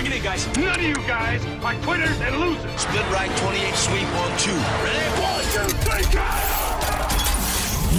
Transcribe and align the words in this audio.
Bring 0.00 0.12
it 0.12 0.16
in, 0.16 0.22
guys. 0.22 0.46
None 0.56 0.76
of 0.78 0.82
you 0.82 0.94
guys 1.06 1.44
are 1.62 1.74
quitters 1.82 2.18
and 2.22 2.34
losers. 2.36 2.80
Split 2.80 3.04
right 3.10 3.30
28 3.36 3.74
sweep 3.74 4.08
on 4.14 4.38
two. 4.38 4.50
Ready? 4.82 5.20
One, 5.20 5.44
two, 5.52 5.74
three, 5.84 6.04
go! 6.14 6.24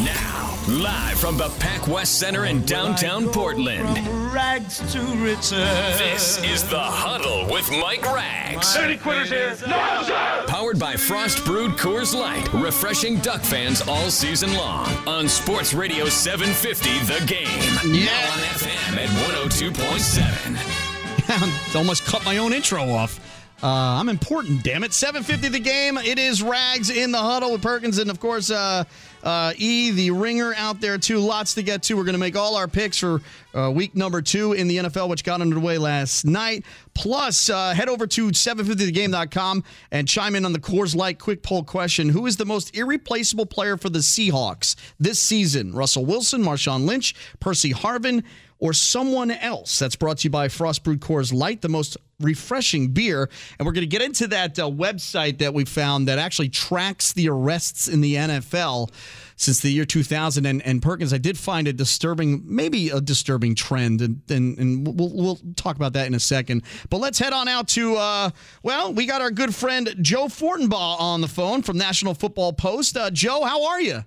Now, 0.03 0.57
live 0.81 1.19
from 1.19 1.37
the 1.37 1.49
Pac 1.59 1.87
West 1.87 2.17
Center 2.17 2.45
in 2.45 2.65
downtown 2.65 3.29
Portland. 3.29 3.85
rags 4.33 4.79
to 4.93 4.99
riches. 5.23 5.51
This 5.51 6.43
is 6.43 6.67
The 6.67 6.79
Huddle 6.79 7.45
with 7.53 7.69
Mike 7.69 8.03
Rags. 8.11 8.75
Any 8.77 8.97
quitters 8.97 9.29
here? 9.29 9.55
No, 9.67 10.01
sir! 10.03 10.45
Powered 10.47 10.79
by 10.79 10.95
Frost 10.95 11.45
Brewed 11.45 11.73
Coors 11.73 12.15
Light, 12.19 12.51
refreshing 12.51 13.17
Duck 13.17 13.41
fans 13.41 13.83
all 13.87 14.09
season 14.09 14.51
long. 14.55 14.87
On 15.07 15.27
Sports 15.27 15.75
Radio 15.75 16.09
750, 16.09 17.13
The 17.13 17.23
Game. 17.27 17.93
Yeah. 17.93 18.05
Now 18.05 18.31
on 18.31 18.39
FM 18.39 18.97
at 18.97 19.09
102.7. 19.51 20.70
almost 21.75 22.05
cut 22.05 22.23
my 22.25 22.37
own 22.37 22.53
intro 22.53 22.83
off. 22.89 23.19
Uh, 23.63 23.67
I'm 23.67 24.09
important, 24.09 24.63
damn 24.63 24.83
it. 24.83 24.91
750 24.91 25.49
the 25.49 25.59
game. 25.59 25.99
It 25.99 26.17
is 26.17 26.41
Rags 26.41 26.89
in 26.89 27.11
the 27.11 27.19
huddle 27.19 27.51
with 27.51 27.61
Perkins 27.61 27.99
and, 27.99 28.09
of 28.09 28.19
course, 28.19 28.49
uh, 28.49 28.85
uh, 29.23 29.53
E, 29.55 29.91
the 29.91 30.09
ringer 30.09 30.51
out 30.55 30.81
there, 30.81 30.97
too. 30.97 31.19
Lots 31.19 31.53
to 31.53 31.61
get 31.61 31.83
to. 31.83 31.95
We're 31.95 32.03
going 32.03 32.13
to 32.13 32.19
make 32.19 32.35
all 32.35 32.55
our 32.55 32.67
picks 32.67 32.97
for 32.97 33.21
uh, 33.53 33.69
week 33.69 33.95
number 33.95 34.19
two 34.23 34.53
in 34.53 34.67
the 34.67 34.77
NFL, 34.77 35.09
which 35.09 35.23
got 35.23 35.41
underway 35.41 35.77
last 35.77 36.25
night. 36.25 36.65
Plus, 36.95 37.51
uh, 37.51 37.75
head 37.75 37.87
over 37.87 38.07
to 38.07 38.29
750thegame.com 38.29 39.63
and 39.91 40.07
chime 40.07 40.35
in 40.35 40.43
on 40.43 40.53
the 40.53 40.59
Coors 40.59 40.95
Light 40.95 41.19
quick 41.19 41.43
poll 41.43 41.63
question 41.63 42.09
Who 42.09 42.25
is 42.25 42.37
the 42.37 42.45
most 42.45 42.75
irreplaceable 42.75 43.45
player 43.45 43.77
for 43.77 43.89
the 43.89 43.99
Seahawks 43.99 44.75
this 44.99 45.19
season? 45.19 45.73
Russell 45.73 46.05
Wilson, 46.05 46.41
Marshawn 46.41 46.87
Lynch, 46.87 47.13
Percy 47.39 47.73
Harvin, 47.73 48.23
or 48.61 48.73
someone 48.73 49.31
else. 49.31 49.79
That's 49.79 49.95
brought 49.95 50.19
to 50.19 50.25
you 50.25 50.29
by 50.29 50.47
Frost 50.47 50.83
Brewed 50.83 51.01
Coors 51.01 51.33
Light, 51.33 51.61
the 51.61 51.67
most 51.67 51.97
refreshing 52.19 52.89
beer. 52.89 53.27
And 53.57 53.65
we're 53.65 53.73
going 53.73 53.81
to 53.81 53.87
get 53.87 54.03
into 54.03 54.27
that 54.27 54.57
uh, 54.59 54.69
website 54.69 55.39
that 55.39 55.55
we 55.55 55.65
found 55.65 56.07
that 56.07 56.19
actually 56.19 56.49
tracks 56.49 57.11
the 57.11 57.27
arrests 57.27 57.87
in 57.87 58.01
the 58.01 58.13
NFL 58.15 58.93
since 59.35 59.61
the 59.61 59.71
year 59.71 59.83
2000. 59.83 60.45
And, 60.45 60.61
and 60.61 60.79
Perkins, 60.79 61.11
I 61.11 61.17
did 61.17 61.39
find 61.39 61.67
a 61.67 61.73
disturbing, 61.73 62.43
maybe 62.45 62.89
a 62.89 63.01
disturbing 63.01 63.55
trend, 63.55 63.99
and, 63.99 64.21
and, 64.29 64.57
and 64.59 64.87
we'll, 64.87 65.11
we'll 65.11 65.39
talk 65.55 65.75
about 65.75 65.93
that 65.93 66.05
in 66.05 66.13
a 66.13 66.19
second. 66.19 66.61
But 66.91 66.97
let's 66.97 67.17
head 67.17 67.33
on 67.33 67.47
out 67.47 67.67
to, 67.69 67.95
uh, 67.95 68.29
well, 68.61 68.93
we 68.93 69.07
got 69.07 69.21
our 69.21 69.31
good 69.31 69.55
friend 69.55 69.95
Joe 70.01 70.25
Fortenbaugh 70.25 71.01
on 71.01 71.21
the 71.21 71.27
phone 71.27 71.63
from 71.63 71.79
National 71.79 72.13
Football 72.13 72.53
Post. 72.53 72.95
Uh, 72.95 73.09
Joe, 73.09 73.43
how 73.43 73.65
are 73.65 73.81
you? 73.81 74.05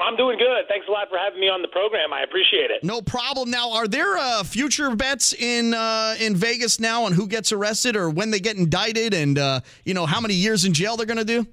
I'm 0.00 0.16
doing 0.16 0.38
good. 0.38 0.66
Thanks 0.68 0.86
a 0.88 0.90
lot 0.90 1.08
for 1.08 1.18
having 1.18 1.40
me 1.40 1.48
on 1.48 1.62
the 1.62 1.68
program. 1.68 2.12
I 2.12 2.22
appreciate 2.22 2.70
it. 2.70 2.82
No 2.82 3.00
problem. 3.00 3.50
Now, 3.50 3.72
are 3.72 3.86
there 3.86 4.16
uh, 4.18 4.42
future 4.42 4.94
bets 4.96 5.32
in 5.32 5.72
uh, 5.72 6.16
in 6.18 6.34
Vegas 6.34 6.80
now 6.80 7.04
on 7.04 7.12
who 7.12 7.28
gets 7.28 7.52
arrested 7.52 7.94
or 7.94 8.10
when 8.10 8.30
they 8.30 8.40
get 8.40 8.56
indicted, 8.56 9.14
and 9.14 9.38
uh, 9.38 9.60
you 9.84 9.94
know 9.94 10.04
how 10.04 10.20
many 10.20 10.34
years 10.34 10.64
in 10.64 10.72
jail 10.72 10.96
they're 10.96 11.06
going 11.06 11.18
to 11.18 11.24
do? 11.24 11.46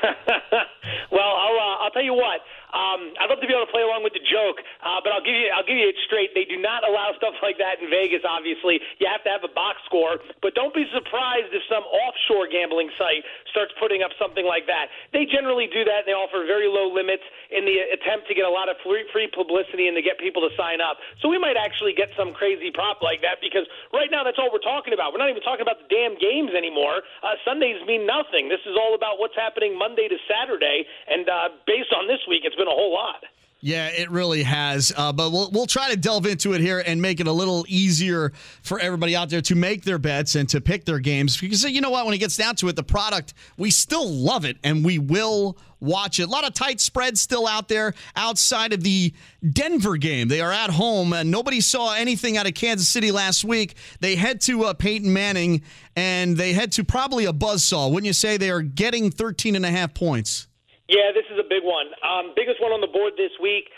well, 1.10 1.20
I'll 1.20 1.58
uh, 1.58 1.84
I'll 1.84 1.90
tell 1.90 2.04
you 2.04 2.14
what. 2.14 2.40
Um, 2.74 3.16
I'd 3.16 3.32
love 3.32 3.40
to 3.40 3.48
be 3.48 3.54
able 3.56 3.64
to 3.64 3.72
play 3.72 3.82
along 3.82 4.04
with 4.04 4.12
the 4.12 4.24
joke, 4.24 4.60
uh, 4.84 5.00
but 5.00 5.12
I'll 5.16 5.24
give 5.24 5.34
you 5.34 5.48
I'll 5.48 5.64
give 5.64 5.80
you 5.80 5.88
it 5.88 5.96
straight. 6.04 6.36
They 6.36 6.44
do 6.44 6.60
not 6.60 6.84
allow 6.84 7.16
stuff 7.16 7.40
like 7.40 7.56
that 7.56 7.80
in 7.80 7.88
Vegas. 7.88 8.20
Obviously, 8.28 8.80
you 9.00 9.08
have 9.08 9.24
to 9.24 9.30
have 9.32 9.42
a 9.42 9.52
box 9.52 9.80
score, 9.88 10.20
but 10.44 10.52
don't 10.52 10.76
be 10.76 10.84
surprised 10.92 11.50
if 11.56 11.64
some 11.72 11.84
offshore 11.88 12.44
gambling 12.52 12.92
site 13.00 13.24
starts 13.48 13.72
putting 13.80 14.04
up 14.04 14.12
something 14.20 14.44
like 14.44 14.68
that. 14.68 14.92
They 15.16 15.24
generally 15.24 15.68
do 15.72 15.84
that, 15.88 16.04
and 16.04 16.08
they 16.08 16.16
offer 16.16 16.44
very 16.44 16.68
low 16.68 16.92
limits 16.92 17.24
in 17.48 17.64
the 17.64 17.88
attempt 17.96 18.28
to 18.28 18.36
get 18.36 18.44
a 18.44 18.52
lot 18.52 18.68
of 18.68 18.76
free, 18.84 19.08
free 19.08 19.32
publicity 19.32 19.88
and 19.88 19.96
to 19.96 20.04
get 20.04 20.20
people 20.20 20.44
to 20.44 20.52
sign 20.52 20.84
up. 20.84 21.00
So 21.24 21.32
we 21.32 21.40
might 21.40 21.56
actually 21.56 21.96
get 21.96 22.12
some 22.12 22.36
crazy 22.36 22.68
prop 22.68 23.00
like 23.00 23.24
that 23.24 23.40
because 23.40 23.64
right 23.96 24.12
now 24.12 24.20
that's 24.22 24.36
all 24.36 24.52
we're 24.52 24.64
talking 24.64 24.92
about. 24.92 25.16
We're 25.16 25.24
not 25.24 25.32
even 25.32 25.42
talking 25.42 25.64
about 25.64 25.80
the 25.80 25.88
damn 25.88 26.20
games 26.20 26.52
anymore. 26.52 27.00
Uh, 27.24 27.40
Sundays 27.48 27.80
mean 27.88 28.04
nothing. 28.04 28.52
This 28.52 28.60
is 28.68 28.76
all 28.76 28.92
about 28.92 29.16
what's 29.16 29.36
happening 29.36 29.72
Monday 29.72 30.08
to 30.12 30.18
Saturday, 30.28 30.84
and 31.08 31.24
uh, 31.24 31.48
based 31.64 31.94
on 31.96 32.04
this 32.04 32.20
week, 32.28 32.44
it's 32.44 32.57
been 32.58 32.68
a 32.68 32.70
whole 32.70 32.92
lot. 32.92 33.22
Yeah, 33.60 33.88
it 33.88 34.08
really 34.10 34.44
has. 34.44 34.92
Uh, 34.96 35.12
but 35.12 35.32
we'll 35.32 35.50
we'll 35.50 35.66
try 35.66 35.90
to 35.90 35.96
delve 35.96 36.26
into 36.26 36.52
it 36.52 36.60
here 36.60 36.78
and 36.84 37.02
make 37.02 37.18
it 37.18 37.26
a 37.26 37.32
little 37.32 37.64
easier 37.68 38.32
for 38.62 38.78
everybody 38.78 39.16
out 39.16 39.30
there 39.30 39.40
to 39.42 39.56
make 39.56 39.82
their 39.82 39.98
bets 39.98 40.36
and 40.36 40.48
to 40.50 40.60
pick 40.60 40.84
their 40.84 41.00
games. 41.00 41.36
Because 41.36 41.64
you 41.64 41.80
know 41.80 41.90
what, 41.90 42.04
when 42.04 42.14
it 42.14 42.18
gets 42.18 42.36
down 42.36 42.54
to 42.56 42.68
it, 42.68 42.76
the 42.76 42.84
product 42.84 43.34
we 43.56 43.72
still 43.72 44.08
love 44.08 44.44
it 44.44 44.58
and 44.62 44.84
we 44.84 45.00
will 45.00 45.58
watch 45.80 46.20
it. 46.20 46.28
A 46.28 46.30
lot 46.30 46.46
of 46.46 46.54
tight 46.54 46.80
spreads 46.80 47.20
still 47.20 47.48
out 47.48 47.66
there 47.66 47.94
outside 48.14 48.72
of 48.72 48.84
the 48.84 49.12
Denver 49.48 49.96
game. 49.96 50.28
They 50.28 50.40
are 50.40 50.52
at 50.52 50.70
home 50.70 51.12
and 51.12 51.28
nobody 51.28 51.60
saw 51.60 51.94
anything 51.94 52.36
out 52.36 52.46
of 52.46 52.54
Kansas 52.54 52.88
City 52.88 53.10
last 53.10 53.44
week. 53.44 53.74
They 53.98 54.14
head 54.14 54.40
to 54.42 54.64
uh, 54.64 54.74
Peyton 54.74 55.12
Manning 55.12 55.62
and 55.96 56.36
they 56.36 56.52
head 56.52 56.70
to 56.72 56.84
probably 56.84 57.24
a 57.24 57.32
buzzsaw. 57.32 57.90
Wouldn't 57.90 58.06
you 58.06 58.12
say 58.12 58.36
they 58.36 58.50
are 58.50 58.62
getting 58.62 59.10
13 59.10 59.56
and 59.56 59.66
a 59.66 59.70
half 59.70 59.94
points? 59.94 60.47
Yeah, 60.88 61.12
this 61.12 61.28
is 61.28 61.36
a 61.38 61.44
big 61.44 61.62
one. 61.62 61.92
Um, 62.00 62.32
biggest 62.34 62.60
one 62.64 62.72
on 62.72 62.80
the 62.80 62.88
board 62.88 63.12
this 63.20 63.32
week. 63.40 63.68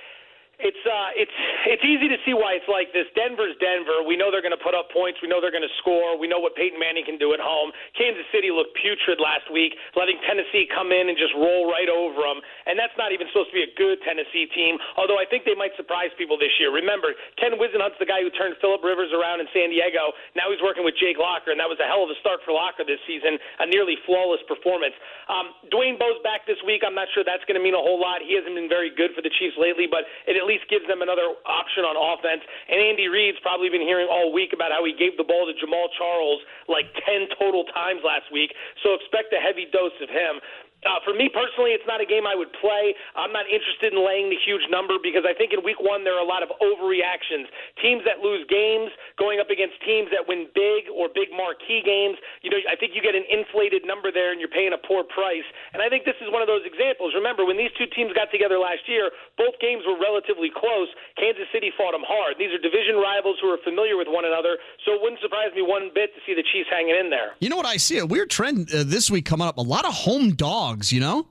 It's 0.61 0.85
uh, 0.85 1.11
it's 1.17 1.33
it's 1.65 1.81
easy 1.81 2.05
to 2.13 2.21
see 2.29 2.37
why 2.37 2.61
it's 2.61 2.69
like 2.69 2.93
this. 2.93 3.09
Denver's 3.17 3.57
Denver. 3.65 4.05
We 4.05 4.13
know 4.21 4.29
they're 4.29 4.45
going 4.45 4.57
to 4.57 4.61
put 4.61 4.77
up 4.77 4.93
points. 4.93 5.17
We 5.25 5.29
know 5.33 5.41
they're 5.41 5.55
going 5.55 5.65
to 5.65 5.77
score. 5.81 6.21
We 6.21 6.29
know 6.29 6.37
what 6.37 6.53
Peyton 6.53 6.77
Manning 6.77 7.09
can 7.09 7.17
do 7.17 7.33
at 7.33 7.41
home. 7.41 7.73
Kansas 7.97 8.29
City 8.29 8.53
looked 8.53 8.77
putrid 8.77 9.17
last 9.25 9.49
week, 9.49 9.73
letting 9.97 10.21
Tennessee 10.29 10.69
come 10.69 10.93
in 10.93 11.09
and 11.09 11.17
just 11.17 11.33
roll 11.33 11.65
right 11.65 11.89
over 11.89 12.21
them. 12.21 12.45
And 12.69 12.77
that's 12.77 12.93
not 13.01 13.17
even 13.17 13.25
supposed 13.33 13.49
to 13.53 13.57
be 13.57 13.65
a 13.65 13.73
good 13.73 14.05
Tennessee 14.05 14.45
team. 14.53 14.77
Although 15.01 15.17
I 15.17 15.25
think 15.25 15.49
they 15.49 15.57
might 15.57 15.73
surprise 15.81 16.13
people 16.21 16.37
this 16.37 16.53
year. 16.61 16.69
Remember, 16.69 17.17
Ken 17.41 17.57
Whisenhunt's 17.57 17.97
the 17.97 18.09
guy 18.09 18.21
who 18.21 18.29
turned 18.37 18.61
Philip 18.61 18.85
Rivers 18.85 19.17
around 19.17 19.41
in 19.41 19.49
San 19.57 19.73
Diego. 19.73 20.13
Now 20.37 20.53
he's 20.53 20.61
working 20.61 20.85
with 20.85 21.01
Jake 21.01 21.17
Locker, 21.17 21.55
and 21.55 21.61
that 21.63 21.73
was 21.73 21.81
a 21.81 21.89
hell 21.89 22.05
of 22.05 22.13
a 22.13 22.19
start 22.21 22.45
for 22.45 22.53
Locker 22.53 22.85
this 22.85 23.01
season. 23.09 23.41
A 23.65 23.67
nearly 23.71 23.97
flawless 24.05 24.45
performance. 24.45 24.93
Um, 25.33 25.57
Dwayne 25.73 25.97
Bowe's 25.97 26.21
back 26.21 26.45
this 26.45 26.61
week. 26.69 26.85
I'm 26.85 26.99
not 26.99 27.09
sure 27.17 27.25
that's 27.25 27.47
going 27.49 27.57
to 27.57 27.65
mean 27.65 27.73
a 27.73 27.81
whole 27.81 27.97
lot. 27.97 28.21
He 28.21 28.37
hasn't 28.37 28.53
been 28.53 28.69
very 28.69 28.93
good 28.93 29.17
for 29.17 29.25
the 29.25 29.33
Chiefs 29.41 29.57
lately, 29.57 29.89
but 29.89 30.05
it 30.27 30.35
at 30.35 30.43
least 30.43 30.50
gives 30.67 30.87
them 30.91 31.03
another 31.07 31.39
option 31.47 31.87
on 31.87 31.95
offense. 31.95 32.43
And 32.67 32.83
Andy 32.83 33.07
Reid's 33.07 33.39
probably 33.39 33.71
been 33.71 33.85
hearing 33.85 34.11
all 34.11 34.35
week 34.35 34.51
about 34.51 34.75
how 34.75 34.83
he 34.83 34.91
gave 34.91 35.15
the 35.15 35.27
ball 35.27 35.47
to 35.47 35.55
Jamaal 35.55 35.87
Charles 35.95 36.43
like 36.67 36.91
10 37.07 37.31
total 37.39 37.63
times 37.71 38.03
last 38.03 38.27
week. 38.35 38.51
So 38.83 38.99
expect 38.99 39.31
a 39.31 39.39
heavy 39.39 39.71
dose 39.71 39.95
of 40.03 40.11
him. 40.11 40.43
Uh, 40.87 40.97
for 41.05 41.13
me 41.13 41.29
personally, 41.29 41.77
it's 41.77 41.85
not 41.85 42.01
a 42.01 42.09
game 42.09 42.25
I 42.25 42.33
would 42.33 42.53
play. 42.57 42.97
I'm 43.13 43.33
not 43.33 43.45
interested 43.51 43.93
in 43.93 44.01
laying 44.01 44.33
the 44.33 44.41
huge 44.41 44.65
number 44.73 44.97
because 44.97 45.29
I 45.29 45.37
think 45.37 45.53
in 45.53 45.61
week 45.61 45.81
one 45.81 46.05
there 46.09 46.17
are 46.17 46.25
a 46.25 46.29
lot 46.29 46.41
of 46.41 46.49
overreactions. 46.61 47.53
Teams 47.85 48.01
that 48.09 48.25
lose 48.25 48.49
games 48.49 48.89
going 49.21 49.45
up 49.45 49.53
against 49.53 49.77
teams 49.85 50.09
that 50.09 50.25
win 50.25 50.49
big 50.57 50.89
or 50.89 51.13
big 51.13 51.29
marquee 51.37 51.85
games. 51.85 52.17
You 52.41 52.49
know, 52.49 52.61
I 52.65 52.77
think 52.81 52.97
you 52.97 53.05
get 53.05 53.13
an 53.13 53.29
inflated 53.29 53.85
number 53.85 54.09
there 54.09 54.33
and 54.33 54.41
you're 54.41 54.53
paying 54.53 54.73
a 54.73 54.81
poor 54.81 55.05
price. 55.05 55.45
And 55.77 55.85
I 55.85 55.93
think 55.93 56.09
this 56.09 56.17
is 56.25 56.33
one 56.33 56.41
of 56.41 56.49
those 56.49 56.65
examples. 56.65 57.13
Remember, 57.13 57.45
when 57.45 57.61
these 57.61 57.73
two 57.77 57.87
teams 57.93 58.17
got 58.17 58.33
together 58.33 58.57
last 58.57 58.89
year, 58.89 59.13
both 59.37 59.61
games 59.61 59.85
were 59.85 60.01
relatively 60.01 60.49
close. 60.49 60.89
Kansas 61.21 61.45
City 61.53 61.69
fought 61.77 61.93
them 61.93 62.05
hard. 62.09 62.41
These 62.41 62.57
are 62.57 62.61
division 62.61 62.97
rivals 62.97 63.37
who 63.41 63.53
are 63.53 63.61
familiar 63.61 63.97
with 63.97 64.09
one 64.09 64.25
another, 64.25 64.57
so 64.85 64.97
it 64.97 65.01
wouldn't 65.03 65.21
surprise 65.21 65.53
me 65.53 65.61
one 65.61 65.91
bit 65.93 66.15
to 66.17 66.21
see 66.25 66.33
the 66.33 66.45
Chiefs 66.53 66.73
hanging 66.73 66.97
in 66.97 67.11
there. 67.11 67.37
You 67.41 67.49
know 67.49 67.57
what 67.57 67.67
I 67.67 67.77
see? 67.77 67.99
A 67.99 68.07
weird 68.07 68.31
trend 68.31 68.73
uh, 68.73 68.85
this 68.87 69.11
week 69.11 69.25
coming 69.27 69.47
up. 69.47 69.59
A 69.59 69.67
lot 69.67 69.85
of 69.85 69.93
home 69.93 70.33
dogs, 70.35 70.70
you 70.93 71.01
know? 71.01 71.27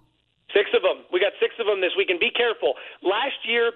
Six 0.53 0.69
of 0.73 0.81
them. 0.81 1.05
We 1.13 1.19
got 1.19 1.33
six 1.39 1.53
of 1.59 1.65
them 1.67 1.81
this 1.81 1.93
week. 1.95 2.09
And 2.09 2.19
be 2.19 2.31
careful. 2.31 2.73
Last 3.03 3.37
year 3.45 3.71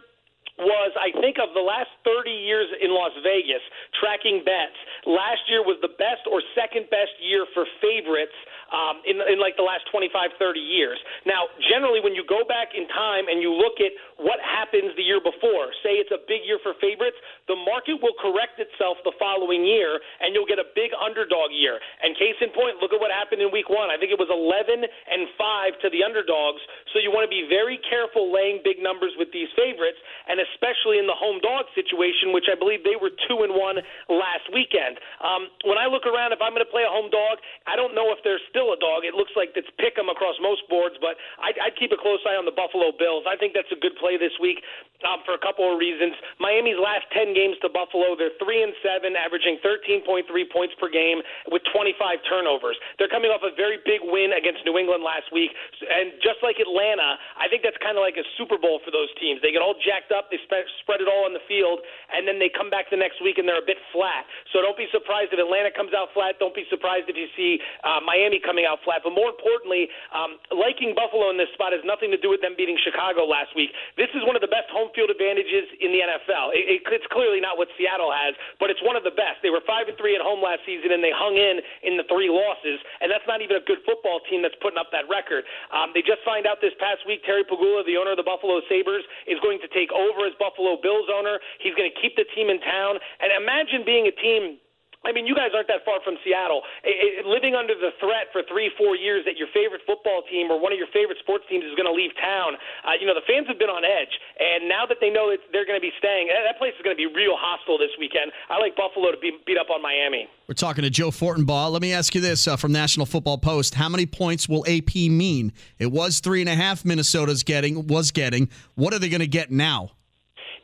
was, 0.57 0.91
I 0.97 1.09
think, 1.21 1.37
of 1.41 1.53
the 1.53 1.61
last 1.61 1.89
30 2.05 2.29
years 2.29 2.69
in 2.81 2.93
Las 2.93 3.13
Vegas, 3.23 3.61
tracking 3.97 4.43
bets. 4.45 4.77
Last 5.05 5.43
year 5.51 5.63
was 5.63 5.77
the 5.83 5.91
best 5.99 6.23
or 6.31 6.39
second 6.55 6.87
best 6.87 7.11
year 7.19 7.45
for 7.51 7.67
favorites 7.83 8.35
um, 8.73 9.05
in, 9.05 9.21
in 9.29 9.37
like 9.37 9.53
the 9.59 9.65
last 9.65 9.85
25, 9.93 10.33
30 10.39 10.59
years. 10.59 10.97
Now, 11.29 11.45
generally, 11.69 12.01
when 12.01 12.17
you 12.17 12.25
go 12.25 12.41
back 12.47 12.73
in 12.73 12.89
time 12.89 13.29
and 13.29 13.37
you 13.43 13.53
look 13.53 13.77
at 13.77 13.93
what 14.17 14.41
happens 14.41 14.95
the 14.97 15.05
year 15.05 15.21
before, 15.21 15.69
say 15.85 16.01
it's 16.01 16.09
a 16.09 16.21
big 16.25 16.41
year 16.47 16.57
for 16.65 16.73
favorites, 16.81 17.19
the 17.45 17.55
market 17.55 18.01
will 18.01 18.17
correct 18.17 18.57
itself 18.57 18.97
the 19.05 19.13
following 19.21 19.61
year, 19.61 20.01
and 20.23 20.33
you'll 20.33 20.49
get 20.49 20.57
a 20.57 20.67
big 20.73 20.89
underdog 20.97 21.53
year. 21.53 21.77
And 22.01 22.17
case 22.17 22.39
in 22.41 22.49
point, 22.55 22.81
look 22.81 22.95
at 22.95 22.99
what 22.99 23.13
happened 23.13 23.45
in 23.45 23.53
Week 23.53 23.69
One. 23.69 23.93
I 23.93 23.99
think 24.01 24.09
it 24.09 24.17
was 24.17 24.31
11 24.31 24.81
and 24.81 25.21
five 25.37 25.77
to 25.85 25.91
the 25.93 26.01
underdogs. 26.01 26.63
So 26.95 26.97
you 26.97 27.13
want 27.13 27.29
to 27.29 27.33
be 27.33 27.45
very 27.45 27.77
careful 27.85 28.33
laying 28.33 28.65
big 28.65 28.81
numbers 28.81 29.13
with 29.21 29.29
these 29.29 29.51
favorites, 29.53 30.01
and 30.25 30.41
especially 30.41 30.97
in 30.97 31.05
the 31.05 31.17
home 31.17 31.37
dog 31.45 31.69
situation, 31.77 32.33
which 32.33 32.49
I 32.49 32.57
believe 32.57 32.81
they 32.81 32.97
were 32.97 33.13
two 33.29 33.45
and 33.45 33.53
one 33.53 33.77
last 34.09 34.49
weekend. 34.49 34.92
Um, 35.21 35.49
when 35.65 35.77
I 35.77 35.87
look 35.87 36.05
around, 36.05 36.33
if 36.33 36.41
I'm 36.41 36.53
going 36.53 36.65
to 36.65 36.69
play 36.69 36.83
a 36.83 36.91
home 36.91 37.09
dog, 37.09 37.39
I 37.65 37.75
don't 37.75 37.93
know 37.93 38.11
if 38.11 38.19
they're 38.23 38.41
still 38.49 38.73
a 38.73 38.79
dog. 38.79 39.05
It 39.05 39.13
looks 39.13 39.31
like 39.35 39.53
it's 39.55 39.69
pick 39.77 39.97
'em 39.97 40.09
across 40.09 40.35
most 40.41 40.67
boards, 40.69 40.95
but 41.01 41.17
I'd, 41.39 41.57
I'd 41.59 41.75
keep 41.77 41.91
a 41.91 41.99
close 41.99 42.19
eye 42.25 42.37
on 42.37 42.45
the 42.45 42.55
Buffalo 42.55 42.91
Bills. 42.95 43.23
I 43.27 43.35
think 43.35 43.53
that's 43.53 43.71
a 43.71 43.79
good 43.79 43.95
play 43.97 44.17
this 44.17 44.33
week 44.39 44.61
um, 45.05 45.21
for 45.27 45.35
a 45.35 45.41
couple 45.41 45.67
of 45.67 45.77
reasons. 45.77 46.15
Miami's 46.39 46.79
last 46.79 47.05
10 47.11 47.35
games 47.35 47.59
to 47.61 47.69
Buffalo, 47.69 48.15
they're 48.15 48.35
three 48.39 48.63
and 48.63 48.73
seven, 48.81 49.15
averaging 49.15 49.59
13.3 49.61 50.25
points 50.51 50.73
per 50.79 50.87
game 50.87 51.19
with 51.51 51.61
25 51.71 51.95
turnovers. 52.27 52.77
They're 52.97 53.11
coming 53.11 53.31
off 53.31 53.43
a 53.43 53.53
very 53.55 53.79
big 53.83 54.01
win 54.03 54.33
against 54.33 54.63
New 54.63 54.79
England 54.79 55.03
last 55.03 55.27
week, 55.31 55.51
and 55.83 56.15
just 56.23 56.39
like 56.41 56.59
Atlanta, 56.59 57.19
I 57.35 57.47
think 57.51 57.63
that's 57.63 57.79
kind 57.83 57.99
of 57.99 58.03
like 58.03 58.15
a 58.15 58.25
Super 58.39 58.57
Bowl 58.57 58.79
for 58.83 58.91
those 58.91 59.11
teams. 59.19 59.43
They 59.43 59.51
get 59.51 59.61
all 59.61 59.75
jacked 59.79 60.11
up, 60.15 60.31
They 60.31 60.39
spread 60.43 61.03
it 61.03 61.09
all 61.11 61.27
on 61.27 61.35
the 61.35 61.43
field, 61.47 61.83
and 62.11 62.27
then 62.27 62.39
they 62.39 62.49
come 62.49 62.71
back 62.71 62.89
the 62.89 62.99
next 62.99 63.19
week 63.19 63.37
and 63.37 63.47
they're 63.47 63.61
a 63.61 63.65
bit 63.65 63.79
flat. 63.91 64.25
So 64.51 64.61
don't 64.61 64.77
be 64.77 64.82
surprised 64.91 65.31
if 65.31 65.39
Atlanta 65.39 65.71
comes 65.71 65.93
out 65.93 66.11
flat. 66.11 66.39
Don't 66.39 66.55
be 66.55 66.65
surprised 66.67 67.07
if 67.07 67.15
you 67.15 67.27
see 67.37 67.59
uh, 67.83 68.01
Miami 68.01 68.39
coming 68.41 68.65
out 68.65 68.79
flat. 68.83 69.05
But 69.05 69.13
more 69.13 69.29
importantly, 69.29 69.87
um, 70.11 70.39
liking 70.51 70.97
Buffalo 70.97 71.29
in 71.29 71.37
this 71.37 71.51
spot 71.53 71.71
has 71.71 71.83
nothing 71.85 72.09
to 72.11 72.19
do 72.19 72.31
with 72.31 72.41
them 72.41 72.57
beating 72.57 72.75
Chicago 72.79 73.23
last 73.27 73.53
week. 73.55 73.71
This 73.95 74.09
is 74.17 74.25
one 74.25 74.35
of 74.35 74.43
the 74.43 74.51
best 74.51 74.67
home 74.73 74.89
field 74.95 75.13
advantages 75.13 75.69
in 75.79 75.93
the 75.93 76.01
NFL. 76.03 76.55
It, 76.55 76.79
it, 76.79 76.79
it's 76.89 77.07
clearly 77.11 77.39
not 77.39 77.55
what 77.59 77.69
Seattle 77.77 78.11
has, 78.11 78.35
but 78.57 78.73
it's 78.73 78.81
one 78.81 78.95
of 78.95 79.03
the 79.05 79.13
best. 79.13 79.43
They 79.45 79.53
were 79.53 79.63
five 79.63 79.87
and 79.87 79.95
three 79.95 80.15
at 80.17 80.23
home 80.23 80.41
last 80.41 80.65
season, 80.65 80.91
and 80.91 81.03
they 81.03 81.13
hung 81.13 81.37
in 81.37 81.61
in 81.83 81.99
the 81.99 82.05
three 82.09 82.31
losses. 82.31 82.81
And 82.99 83.11
that's 83.11 83.25
not 83.27 83.43
even 83.43 83.59
a 83.59 83.63
good 83.63 83.83
football 83.85 84.19
team 84.27 84.41
that's 84.41 84.57
putting 84.63 84.79
up 84.79 84.89
that 84.95 85.05
record. 85.11 85.45
Um, 85.71 85.91
they 85.93 86.01
just 86.01 86.23
find 86.25 86.47
out 86.47 86.63
this 86.63 86.73
past 86.79 87.05
week 87.05 87.21
Terry 87.27 87.43
Pegula, 87.43 87.85
the 87.85 87.97
owner 87.99 88.15
of 88.15 88.19
the 88.19 88.27
Buffalo 88.27 88.59
Sabres, 88.67 89.03
is 89.27 89.39
going 89.43 89.59
to 89.61 89.69
take 89.71 89.91
over 89.91 90.25
as 90.25 90.33
Buffalo 90.39 90.79
Bills 90.79 91.07
owner. 91.11 91.39
He's 91.59 91.75
going 91.75 91.89
to 91.89 91.97
keep 91.99 92.15
the 92.15 92.27
team 92.35 92.49
in 92.49 92.59
town. 92.61 92.99
And 93.19 93.31
imagine 93.35 93.83
being 93.85 94.07
a 94.07 94.15
team 94.15 94.59
I 95.03 95.11
mean, 95.11 95.27
you 95.27 95.35
guys 95.35 95.51
aren't 95.51 95.67
that 95.67 95.83
far 95.83 95.99
from 95.99 96.15
Seattle. 96.23 96.63
It, 96.83 97.23
it, 97.23 97.25
living 97.27 97.55
under 97.59 97.75
the 97.75 97.91
threat 97.99 98.31
for 98.31 98.39
three, 98.47 98.71
four 98.79 98.95
years 98.95 99.27
that 99.27 99.35
your 99.35 99.51
favorite 99.51 99.83
football 99.83 100.23
team 100.31 100.47
or 100.47 100.55
one 100.59 100.71
of 100.71 100.79
your 100.79 100.87
favorite 100.95 101.19
sports 101.19 101.43
teams 101.51 101.67
is 101.67 101.75
going 101.75 101.87
to 101.87 101.95
leave 101.95 102.15
town, 102.15 102.55
uh, 102.87 102.95
you 102.95 103.03
know, 103.03 103.13
the 103.13 103.25
fans 103.27 103.47
have 103.51 103.59
been 103.59 103.71
on 103.71 103.83
edge. 103.83 104.15
And 104.39 104.71
now 104.71 104.87
that 104.87 105.03
they 105.03 105.11
know 105.11 105.27
that 105.27 105.43
they're 105.51 105.67
going 105.67 105.79
to 105.79 105.83
be 105.83 105.91
staying, 105.99 106.31
that 106.31 106.55
place 106.55 106.71
is 106.79 106.83
going 106.87 106.95
to 106.95 107.01
be 107.01 107.11
real 107.11 107.35
hostile 107.35 107.75
this 107.77 107.91
weekend. 107.99 108.31
I 108.47 108.59
like 108.63 108.79
Buffalo 108.79 109.11
to 109.11 109.19
be 109.19 109.35
beat 109.43 109.59
up 109.59 109.67
on 109.67 109.83
Miami. 109.83 110.31
We're 110.47 110.55
talking 110.55 110.83
to 110.83 110.89
Joe 110.89 111.11
Fortenbaugh. 111.11 111.71
Let 111.71 111.81
me 111.81 111.91
ask 111.91 112.15
you 112.15 112.21
this 112.21 112.47
uh, 112.47 112.55
from 112.55 112.71
National 112.71 113.05
Football 113.05 113.37
Post: 113.37 113.75
How 113.75 113.89
many 113.89 114.05
points 114.05 114.47
will 114.47 114.65
AP 114.67 114.95
mean? 114.95 115.53
It 115.79 115.91
was 115.91 116.19
three 116.19 116.41
and 116.41 116.49
a 116.49 116.55
half. 116.55 116.83
Minnesota's 116.83 117.43
getting 117.43 117.87
was 117.87 118.11
getting. 118.11 118.49
What 118.75 118.93
are 118.93 118.99
they 118.99 119.09
going 119.09 119.21
to 119.21 119.27
get 119.27 119.51
now? 119.51 119.91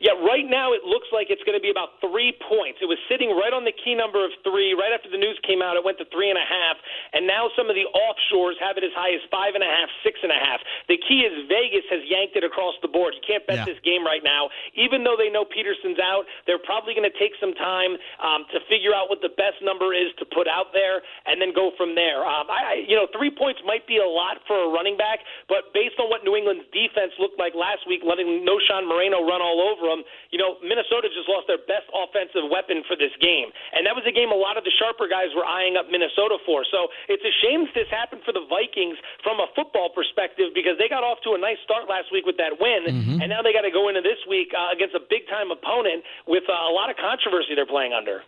Yeah, 0.00 0.16
right 0.24 0.48
now 0.48 0.72
it 0.72 0.80
looks 0.88 1.12
like 1.12 1.28
it's 1.28 1.44
going 1.44 1.54
to 1.54 1.60
be 1.60 1.68
about 1.68 2.00
three 2.00 2.32
points. 2.48 2.80
It 2.80 2.88
was 2.88 2.96
sitting 3.04 3.36
right 3.36 3.52
on 3.52 3.68
the 3.68 3.76
key 3.76 3.92
number 3.92 4.24
of 4.24 4.32
three. 4.40 4.72
Right 4.72 4.96
after 4.96 5.12
the 5.12 5.20
news 5.20 5.36
came 5.44 5.60
out, 5.60 5.76
it 5.76 5.84
went 5.84 6.00
to 6.00 6.08
three 6.08 6.32
and 6.32 6.40
a 6.40 6.48
half, 6.48 6.80
and 7.12 7.28
now 7.28 7.52
some 7.52 7.68
of 7.68 7.76
the 7.76 7.84
offshores 7.92 8.56
have 8.64 8.80
it 8.80 8.84
as 8.88 8.96
high 8.96 9.12
as 9.12 9.20
five 9.28 9.52
and 9.52 9.60
a 9.60 9.68
half, 9.68 9.92
six 10.00 10.16
and 10.24 10.32
a 10.32 10.40
half. 10.40 10.64
The 10.88 10.96
key 11.04 11.28
is 11.28 11.44
Vegas 11.52 11.84
has 11.92 12.00
yanked 12.08 12.32
it 12.32 12.48
across 12.48 12.72
the 12.80 12.88
board. 12.88 13.12
You 13.12 13.20
can't 13.20 13.44
bet 13.44 13.60
Yeah. 13.60 13.68
this 13.68 13.76
game 13.84 14.00
right 14.00 14.24
now, 14.24 14.48
even 14.72 15.04
though 15.04 15.20
they 15.20 15.28
know 15.28 15.44
Peterson's 15.44 16.00
out. 16.00 16.24
They're 16.48 16.58
probably 16.64 16.96
going 16.96 17.04
to 17.04 17.18
take 17.20 17.36
some 17.36 17.52
time 17.60 18.00
um, 18.24 18.48
to 18.56 18.58
figure 18.72 18.96
out 18.96 19.12
what 19.12 19.20
the 19.20 19.28
best 19.36 19.60
number 19.60 19.92
is 19.92 20.08
to 20.16 20.24
put 20.24 20.48
out 20.48 20.72
there, 20.72 21.04
and 21.28 21.36
then 21.44 21.52
go 21.52 21.76
from 21.76 21.92
there. 21.92 22.24
Um, 22.24 22.48
I, 22.48 22.80
I- 22.80 22.84
you 22.88 22.96
know, 22.96 23.04
three 23.12 23.28
points 23.30 23.60
might 23.68 23.84
be 23.84 24.00
a 24.00 24.08
lot 24.08 24.40
for 24.48 24.56
a 24.56 24.68
running 24.72 24.96
back, 24.96 25.20
but 25.44 25.76
based 25.76 26.00
on 26.00 26.08
what 26.08 26.24
New 26.24 26.34
England's 26.40 26.64
defense 26.72 27.12
looked 27.20 27.36
like 27.38 27.52
last 27.52 27.84
week, 27.84 28.00
letting 28.00 28.48
Knowshon 28.48 28.88
Moreno 28.88 29.20
run 29.28 29.42
all 29.44 29.60
over 29.60 29.89
them, 29.90 30.06
you 30.30 30.38
know, 30.38 30.56
Minnesota 30.62 31.10
just 31.10 31.26
lost 31.26 31.50
their 31.50 31.60
best 31.66 31.90
offensive 31.90 32.46
weapon 32.46 32.86
for 32.86 32.94
this 32.94 33.10
game, 33.18 33.50
and 33.74 33.82
that 33.84 33.98
was 33.98 34.06
a 34.06 34.14
game 34.14 34.30
a 34.30 34.38
lot 34.38 34.54
of 34.54 34.62
the 34.62 34.70
sharper 34.78 35.10
guys 35.10 35.34
were 35.34 35.44
eyeing 35.44 35.74
up 35.74 35.90
Minnesota 35.90 36.38
for. 36.46 36.62
So 36.70 36.86
it's 37.10 37.26
a 37.26 37.34
shame 37.42 37.66
this 37.74 37.90
happened 37.90 38.22
for 38.22 38.32
the 38.32 38.46
Vikings 38.46 38.96
from 39.26 39.42
a 39.42 39.50
football 39.58 39.90
perspective 39.90 40.54
because 40.54 40.78
they 40.78 40.88
got 40.88 41.02
off 41.02 41.18
to 41.26 41.34
a 41.34 41.40
nice 41.40 41.58
start 41.66 41.90
last 41.90 42.08
week 42.14 42.24
with 42.24 42.38
that 42.38 42.54
win, 42.62 42.86
and 43.20 43.28
now 43.28 43.42
they 43.42 43.52
got 43.52 43.66
to 43.66 43.74
go 43.74 43.90
into 43.90 44.00
this 44.00 44.18
week 44.30 44.54
uh, 44.54 44.72
against 44.72 44.94
a 44.94 45.02
big 45.10 45.26
time 45.28 45.50
opponent 45.50 46.06
with 46.26 46.46
uh, 46.48 46.54
a 46.54 46.72
lot 46.72 46.88
of 46.88 46.96
controversy 46.96 47.54
they're 47.58 47.66
playing 47.66 47.92
under. 47.92 48.22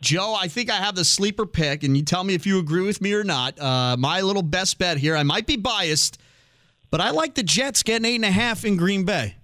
Joe, 0.00 0.34
I 0.34 0.48
think 0.48 0.68
I 0.68 0.76
have 0.76 0.96
the 0.96 1.04
sleeper 1.04 1.46
pick, 1.46 1.84
and 1.84 1.96
you 1.96 2.02
tell 2.02 2.24
me 2.24 2.34
if 2.34 2.44
you 2.44 2.58
agree 2.58 2.84
with 2.84 3.00
me 3.00 3.12
or 3.14 3.22
not. 3.22 3.58
Uh, 3.58 3.96
my 3.96 4.20
little 4.20 4.42
best 4.42 4.78
bet 4.78 4.98
here. 4.98 5.16
I 5.16 5.22
might 5.22 5.46
be 5.46 5.56
biased, 5.56 6.18
but 6.90 7.00
I 7.00 7.10
like 7.10 7.34
the 7.34 7.44
Jets 7.44 7.84
getting 7.84 8.04
eight 8.04 8.16
and 8.16 8.24
a 8.24 8.30
half 8.30 8.64
in 8.64 8.76
Green 8.76 9.04
Bay. 9.04 9.36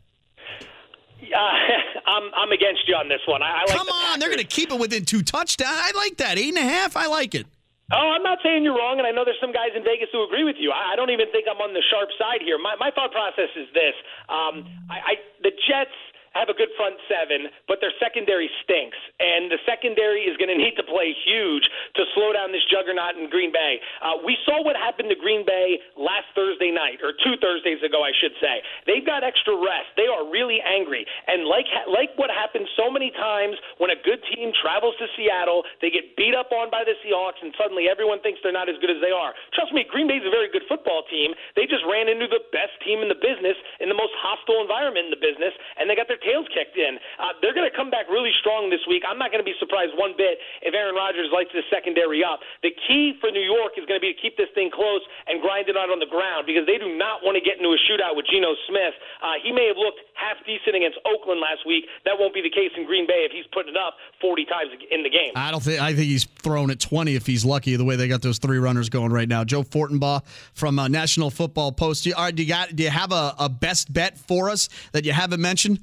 Uh, 1.38 1.54
I'm 2.10 2.24
I'm 2.34 2.50
against 2.50 2.82
you 2.90 2.94
on 2.98 3.08
this 3.08 3.22
one. 3.26 3.42
I, 3.42 3.62
I 3.62 3.64
like 3.70 3.76
Come 3.78 3.86
the 3.86 3.92
on, 3.94 4.18
they're 4.18 4.28
going 4.28 4.42
to 4.42 4.48
keep 4.48 4.72
it 4.72 4.78
within 4.78 5.04
two 5.04 5.22
touchdowns. 5.22 5.70
I 5.70 5.92
like 5.94 6.16
that 6.18 6.38
eight 6.38 6.48
and 6.48 6.58
a 6.58 6.66
half. 6.66 6.96
I 6.96 7.06
like 7.06 7.34
it. 7.34 7.46
Oh, 7.88 8.12
I'm 8.12 8.22
not 8.22 8.38
saying 8.44 8.64
you're 8.64 8.76
wrong, 8.76 8.98
and 8.98 9.06
I 9.08 9.12
know 9.16 9.24
there's 9.24 9.40
some 9.40 9.52
guys 9.52 9.72
in 9.72 9.80
Vegas 9.80 10.12
who 10.12 10.20
agree 10.20 10.44
with 10.44 10.56
you. 10.60 10.72
I, 10.72 10.92
I 10.92 10.96
don't 10.96 11.08
even 11.08 11.32
think 11.32 11.48
I'm 11.48 11.56
on 11.64 11.72
the 11.72 11.80
sharp 11.88 12.10
side 12.18 12.42
here. 12.44 12.58
My 12.58 12.74
my 12.76 12.90
thought 12.90 13.12
process 13.12 13.48
is 13.56 13.70
this: 13.72 13.94
um, 14.28 14.66
I, 14.90 14.98
I 14.98 15.12
the 15.40 15.54
Jets 15.64 15.94
have 16.38 16.48
a 16.48 16.54
good 16.54 16.70
front 16.78 16.94
seven, 17.10 17.50
but 17.66 17.82
their 17.82 17.92
secondary 17.98 18.46
stinks, 18.62 18.96
and 19.18 19.50
the 19.50 19.58
secondary 19.66 20.22
is 20.30 20.38
going 20.38 20.48
to 20.48 20.56
need 20.56 20.78
to 20.78 20.86
play 20.86 21.10
huge 21.26 21.66
to 21.98 22.06
slow 22.14 22.30
down 22.30 22.54
this 22.54 22.62
juggernaut 22.70 23.18
in 23.18 23.26
Green 23.26 23.50
Bay. 23.50 23.82
Uh, 23.98 24.22
we 24.22 24.38
saw 24.46 24.62
what 24.62 24.78
happened 24.78 25.10
to 25.10 25.18
Green 25.18 25.42
Bay 25.42 25.82
last 25.98 26.30
Thursday 26.38 26.70
night, 26.70 27.02
or 27.02 27.10
two 27.10 27.34
Thursdays 27.42 27.82
ago, 27.82 28.06
I 28.06 28.14
should 28.14 28.38
say. 28.38 28.62
They've 28.86 29.04
got 29.04 29.26
extra 29.26 29.58
rest. 29.58 29.90
They 29.98 30.06
are 30.06 30.22
really 30.22 30.62
angry, 30.62 31.02
and 31.26 31.50
like 31.50 31.66
like 31.90 32.14
what 32.14 32.30
happened 32.30 32.70
so 32.78 32.86
many 32.86 33.10
times 33.10 33.58
when 33.82 33.90
a 33.90 33.98
good 33.98 34.22
team 34.30 34.54
travels 34.54 34.94
to 35.02 35.10
Seattle, 35.18 35.66
they 35.82 35.90
get 35.90 36.14
beat 36.14 36.38
up 36.38 36.54
on 36.54 36.70
by 36.70 36.86
the 36.86 36.94
Seahawks, 37.02 37.42
and 37.42 37.50
suddenly 37.58 37.90
everyone 37.90 38.22
thinks 38.22 38.38
they're 38.46 38.54
not 38.54 38.70
as 38.70 38.78
good 38.78 38.94
as 38.94 39.02
they 39.02 39.10
are. 39.10 39.34
Trust 39.56 39.74
me, 39.74 39.82
Green 39.88 40.06
Bay's 40.06 40.22
a 40.22 40.30
very 40.30 40.46
good 40.52 40.62
football 40.70 41.02
team. 41.10 41.34
They 41.56 41.66
just 41.66 41.82
ran 41.88 42.06
into 42.06 42.30
the 42.30 42.44
best 42.54 42.76
team 42.84 43.02
in 43.02 43.08
the 43.08 43.18
business 43.18 43.56
in 43.80 43.88
the 43.88 43.98
most 43.98 44.14
hostile 44.20 44.60
environment 44.62 45.10
in 45.10 45.12
the 45.14 45.22
business, 45.22 45.54
and 45.80 45.88
they 45.88 45.96
got 45.96 46.06
their 46.06 46.20
tails 46.28 46.44
kicked 46.52 46.76
in. 46.76 47.00
Uh, 47.16 47.32
they're 47.40 47.56
going 47.56 47.64
to 47.64 47.72
come 47.72 47.88
back 47.88 48.04
really 48.12 48.32
strong 48.44 48.68
this 48.68 48.84
week. 48.84 49.00
I'm 49.08 49.16
not 49.16 49.32
going 49.32 49.40
to 49.40 49.48
be 49.48 49.56
surprised 49.56 49.96
one 49.96 50.12
bit 50.20 50.36
if 50.60 50.76
Aaron 50.76 50.92
Rodgers 50.92 51.32
lights 51.32 51.56
this 51.56 51.64
secondary 51.72 52.20
up. 52.20 52.44
The 52.60 52.76
key 52.84 53.16
for 53.24 53.32
New 53.32 53.44
York 53.44 53.80
is 53.80 53.88
going 53.88 53.96
to 53.96 54.04
be 54.04 54.12
to 54.12 54.20
keep 54.20 54.36
this 54.36 54.52
thing 54.52 54.68
close 54.68 55.00
and 55.24 55.40
grind 55.40 55.72
it 55.72 55.80
out 55.80 55.88
on 55.88 55.96
the 55.96 56.10
ground 56.12 56.44
because 56.44 56.68
they 56.68 56.76
do 56.76 56.92
not 57.00 57.24
want 57.24 57.40
to 57.40 57.42
get 57.42 57.56
into 57.56 57.72
a 57.72 57.80
shootout 57.88 58.12
with 58.12 58.28
Geno 58.28 58.52
Smith. 58.68 58.92
Uh, 59.24 59.40
he 59.40 59.48
may 59.56 59.64
have 59.72 59.80
looked 59.80 60.04
half 60.12 60.36
decent 60.44 60.76
against 60.76 61.00
Oakland 61.08 61.40
last 61.40 61.64
week. 61.64 61.88
That 62.04 62.20
won't 62.20 62.36
be 62.36 62.44
the 62.44 62.52
case 62.52 62.70
in 62.76 62.84
Green 62.84 63.08
Bay 63.08 63.24
if 63.24 63.32
he's 63.32 63.48
putting 63.56 63.72
it 63.72 63.80
up 63.80 63.96
40 64.20 64.44
times 64.44 64.70
in 64.92 65.00
the 65.02 65.10
game. 65.10 65.32
I 65.36 65.50
don't 65.50 65.62
think. 65.62 65.80
I 65.80 65.94
think 65.94 66.08
he's 66.08 66.24
thrown 66.24 66.70
at 66.70 66.80
twenty 66.80 67.14
if 67.14 67.26
he's 67.26 67.44
lucky. 67.44 67.76
The 67.76 67.84
way 67.84 67.96
they 67.96 68.08
got 68.08 68.22
those 68.22 68.38
three 68.38 68.58
runners 68.58 68.88
going 68.88 69.12
right 69.12 69.28
now. 69.28 69.44
Joe 69.44 69.62
Fortenbaugh 69.62 70.24
from 70.54 70.78
uh, 70.78 70.88
National 70.88 71.30
Football 71.30 71.72
Post. 71.72 72.04
Do 72.04 72.10
you, 72.10 72.16
are, 72.16 72.32
do 72.32 72.42
you 72.42 72.48
got? 72.48 72.74
Do 72.74 72.82
you 72.82 72.90
have 72.90 73.12
a, 73.12 73.34
a 73.38 73.48
best 73.48 73.92
bet 73.92 74.18
for 74.18 74.50
us 74.50 74.68
that 74.92 75.04
you 75.04 75.12
haven't 75.12 75.40
mentioned? 75.40 75.80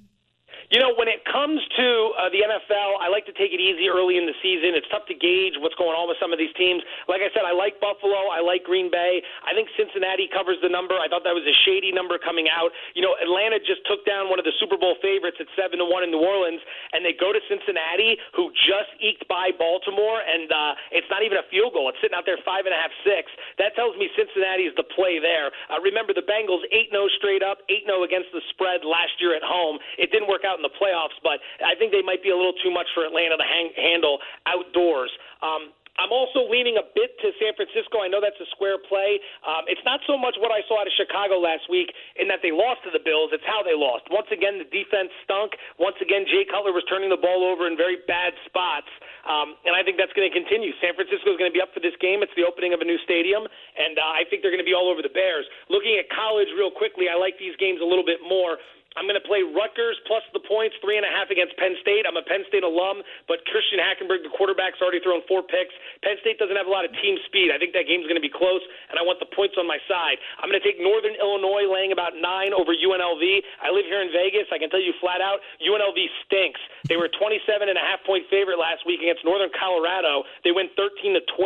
You 0.76 0.84
know, 0.84 0.92
when 1.00 1.08
it 1.08 1.24
comes 1.24 1.64
to 1.80 1.88
uh, 2.20 2.28
the 2.36 2.44
NFL, 2.44 3.00
I 3.00 3.08
like 3.08 3.24
to 3.32 3.36
take 3.40 3.56
it 3.56 3.64
easy 3.64 3.88
early 3.88 4.20
in 4.20 4.28
the 4.28 4.36
season. 4.44 4.76
It's 4.76 4.92
tough 4.92 5.08
to 5.08 5.16
gauge 5.16 5.56
what's 5.64 5.80
going 5.80 5.96
on 5.96 6.12
with 6.12 6.20
some 6.20 6.36
of 6.36 6.40
these 6.42 6.52
teams. 6.60 6.84
Like 7.08 7.24
I 7.24 7.32
said, 7.32 7.48
I 7.48 7.56
like 7.56 7.80
Buffalo. 7.80 8.28
I 8.28 8.44
like 8.44 8.68
Green 8.68 8.92
Bay. 8.92 9.24
I 9.48 9.56
think 9.56 9.72
Cincinnati 9.80 10.28
covers 10.28 10.60
the 10.60 10.68
number. 10.68 11.00
I 11.00 11.08
thought 11.08 11.24
that 11.24 11.32
was 11.32 11.48
a 11.48 11.56
shady 11.64 11.96
number 11.96 12.20
coming 12.20 12.52
out. 12.52 12.76
You 12.92 13.08
know, 13.08 13.16
Atlanta 13.24 13.56
just 13.64 13.88
took 13.88 14.04
down 14.04 14.28
one 14.28 14.36
of 14.36 14.44
the 14.44 14.52
Super 14.60 14.76
Bowl 14.76 15.00
favorites 15.00 15.40
at 15.40 15.48
seven 15.56 15.80
to 15.80 15.88
one 15.88 16.04
in 16.04 16.12
New 16.12 16.20
Orleans, 16.20 16.60
and 16.92 17.08
they 17.08 17.16
go 17.16 17.32
to 17.32 17.40
Cincinnati, 17.48 18.20
who 18.36 18.52
just 18.68 18.92
eked 19.00 19.24
by 19.32 19.56
Baltimore, 19.56 20.28
and 20.28 20.52
uh, 20.52 20.76
it's 20.92 21.08
not 21.08 21.24
even 21.24 21.40
a 21.40 21.48
field 21.48 21.72
goal. 21.72 21.88
It's 21.88 22.04
sitting 22.04 22.20
out 22.20 22.28
there 22.28 22.36
five 22.44 22.68
and 22.68 22.76
a 22.76 22.80
half, 22.84 22.92
six. 23.08 23.32
That 23.64 23.80
tells 23.80 23.96
me 23.96 24.12
Cincinnati 24.20 24.68
is 24.68 24.76
the 24.76 24.84
play 24.92 25.24
there. 25.24 25.56
Uh, 25.72 25.80
remember, 25.80 26.12
the 26.12 26.28
Bengals 26.28 26.68
eight 26.76 26.92
0 26.92 27.08
straight 27.16 27.48
up, 27.48 27.64
eight 27.72 27.88
0 27.88 28.04
against 28.04 28.36
the 28.36 28.44
spread 28.52 28.84
last 28.84 29.16
year 29.24 29.32
at 29.32 29.46
home. 29.48 29.80
It 29.96 30.12
didn't 30.12 30.28
work 30.28 30.44
out 30.44 30.60
in 30.60 30.65
the 30.66 30.74
playoffs, 30.74 31.16
but 31.22 31.38
I 31.62 31.78
think 31.78 31.94
they 31.94 32.02
might 32.02 32.26
be 32.26 32.34
a 32.34 32.38
little 32.38 32.58
too 32.66 32.74
much 32.74 32.90
for 32.98 33.06
Atlanta 33.06 33.38
to 33.38 33.46
hang, 33.46 33.70
handle 33.78 34.18
outdoors. 34.50 35.14
Um, 35.46 35.70
I'm 35.96 36.12
also 36.12 36.44
leaning 36.52 36.76
a 36.76 36.84
bit 36.84 37.16
to 37.24 37.32
San 37.40 37.56
Francisco. 37.56 38.04
I 38.04 38.12
know 38.12 38.20
that's 38.20 38.40
a 38.44 38.50
square 38.52 38.76
play. 38.76 39.16
Um, 39.48 39.64
it's 39.72 39.84
not 39.88 40.04
so 40.04 40.20
much 40.20 40.36
what 40.44 40.52
I 40.52 40.60
saw 40.68 40.84
out 40.84 40.88
of 40.88 40.96
Chicago 41.00 41.40
last 41.40 41.72
week 41.72 41.88
in 42.20 42.28
that 42.28 42.44
they 42.44 42.52
lost 42.52 42.84
to 42.84 42.92
the 42.92 43.00
Bills. 43.00 43.32
It's 43.32 43.48
how 43.48 43.64
they 43.64 43.72
lost. 43.72 44.04
Once 44.12 44.28
again, 44.28 44.60
the 44.60 44.68
defense 44.68 45.08
stunk. 45.24 45.56
Once 45.80 45.96
again, 46.04 46.28
Jay 46.28 46.44
Cutler 46.44 46.76
was 46.76 46.84
turning 46.92 47.08
the 47.08 47.20
ball 47.20 47.48
over 47.48 47.64
in 47.64 47.80
very 47.80 48.04
bad 48.12 48.36
spots. 48.44 48.92
Um, 49.24 49.56
and 49.64 49.72
I 49.72 49.88
think 49.88 49.96
that's 49.96 50.12
going 50.12 50.28
to 50.28 50.36
continue. 50.36 50.76
San 50.84 51.00
Francisco 51.00 51.32
is 51.32 51.40
going 51.40 51.50
to 51.50 51.56
be 51.56 51.64
up 51.64 51.72
for 51.72 51.80
this 51.80 51.96
game. 52.04 52.20
It's 52.22 52.36
the 52.36 52.44
opening 52.44 52.76
of 52.76 52.84
a 52.84 52.88
new 52.88 53.00
stadium, 53.08 53.48
and 53.48 53.96
uh, 53.96 54.04
I 54.04 54.28
think 54.28 54.44
they're 54.44 54.54
going 54.54 54.62
to 54.62 54.68
be 54.68 54.76
all 54.76 54.92
over 54.92 55.00
the 55.00 55.14
Bears. 55.16 55.48
Looking 55.72 55.96
at 55.96 56.12
college 56.12 56.52
real 56.60 56.70
quickly, 56.70 57.08
I 57.08 57.16
like 57.16 57.40
these 57.40 57.56
games 57.56 57.80
a 57.80 57.88
little 57.88 58.06
bit 58.06 58.20
more. 58.22 58.60
I'm 58.96 59.04
going 59.04 59.20
to 59.20 59.28
play 59.28 59.44
Rutgers 59.44 60.00
plus 60.08 60.24
the 60.32 60.40
points, 60.40 60.80
three 60.80 60.96
and 60.96 61.04
a 61.04 61.12
half 61.12 61.28
against 61.28 61.52
Penn 61.60 61.76
State. 61.84 62.08
I'm 62.08 62.16
a 62.16 62.24
Penn 62.24 62.48
State 62.48 62.64
alum, 62.64 63.04
but 63.28 63.44
Christian 63.52 63.84
Hackenberg, 63.84 64.24
the 64.24 64.32
quarterback's 64.32 64.80
already 64.80 65.04
thrown 65.04 65.20
four 65.28 65.44
picks. 65.44 65.76
Penn 66.00 66.16
State 66.24 66.40
doesn't 66.40 66.56
have 66.56 66.68
a 66.68 66.72
lot 66.72 66.88
of 66.88 66.96
team 67.04 67.20
speed. 67.28 67.52
I 67.52 67.60
think 67.60 67.76
that 67.76 67.92
game's 67.92 68.08
going 68.08 68.20
to 68.20 68.24
be 68.24 68.32
close, 68.32 68.64
and 68.88 68.96
I 68.96 69.04
want 69.04 69.20
the 69.20 69.28
points 69.36 69.60
on 69.60 69.68
my 69.68 69.84
side. 69.92 70.16
I'm 70.40 70.48
going 70.48 70.60
to 70.60 70.64
take 70.64 70.80
Northern 70.80 71.20
Illinois 71.20 71.68
laying 71.68 71.92
about 71.92 72.16
nine 72.16 72.56
over 72.56 72.72
UNLV. 72.72 73.24
I 73.60 73.68
live 73.68 73.84
here 73.84 74.00
in 74.00 74.16
Vegas. 74.16 74.48
I 74.56 74.58
can 74.58 74.72
tell 74.72 74.82
you 74.82 74.96
flat 75.04 75.20
out, 75.20 75.44
UNLV 75.60 76.00
stinks. 76.24 76.64
They 76.88 76.96
were 76.96 77.12
27 77.12 77.68
and 77.68 77.76
a 77.76 77.84
half 77.84 78.00
point 78.08 78.24
favorite 78.32 78.62
last 78.62 78.88
week 78.88 79.04
against 79.04 79.28
Northern 79.28 79.52
Colorado. 79.52 80.24
They 80.48 80.56
went 80.56 80.72
13 80.80 81.20
to 81.20 81.24
12. 81.36 81.44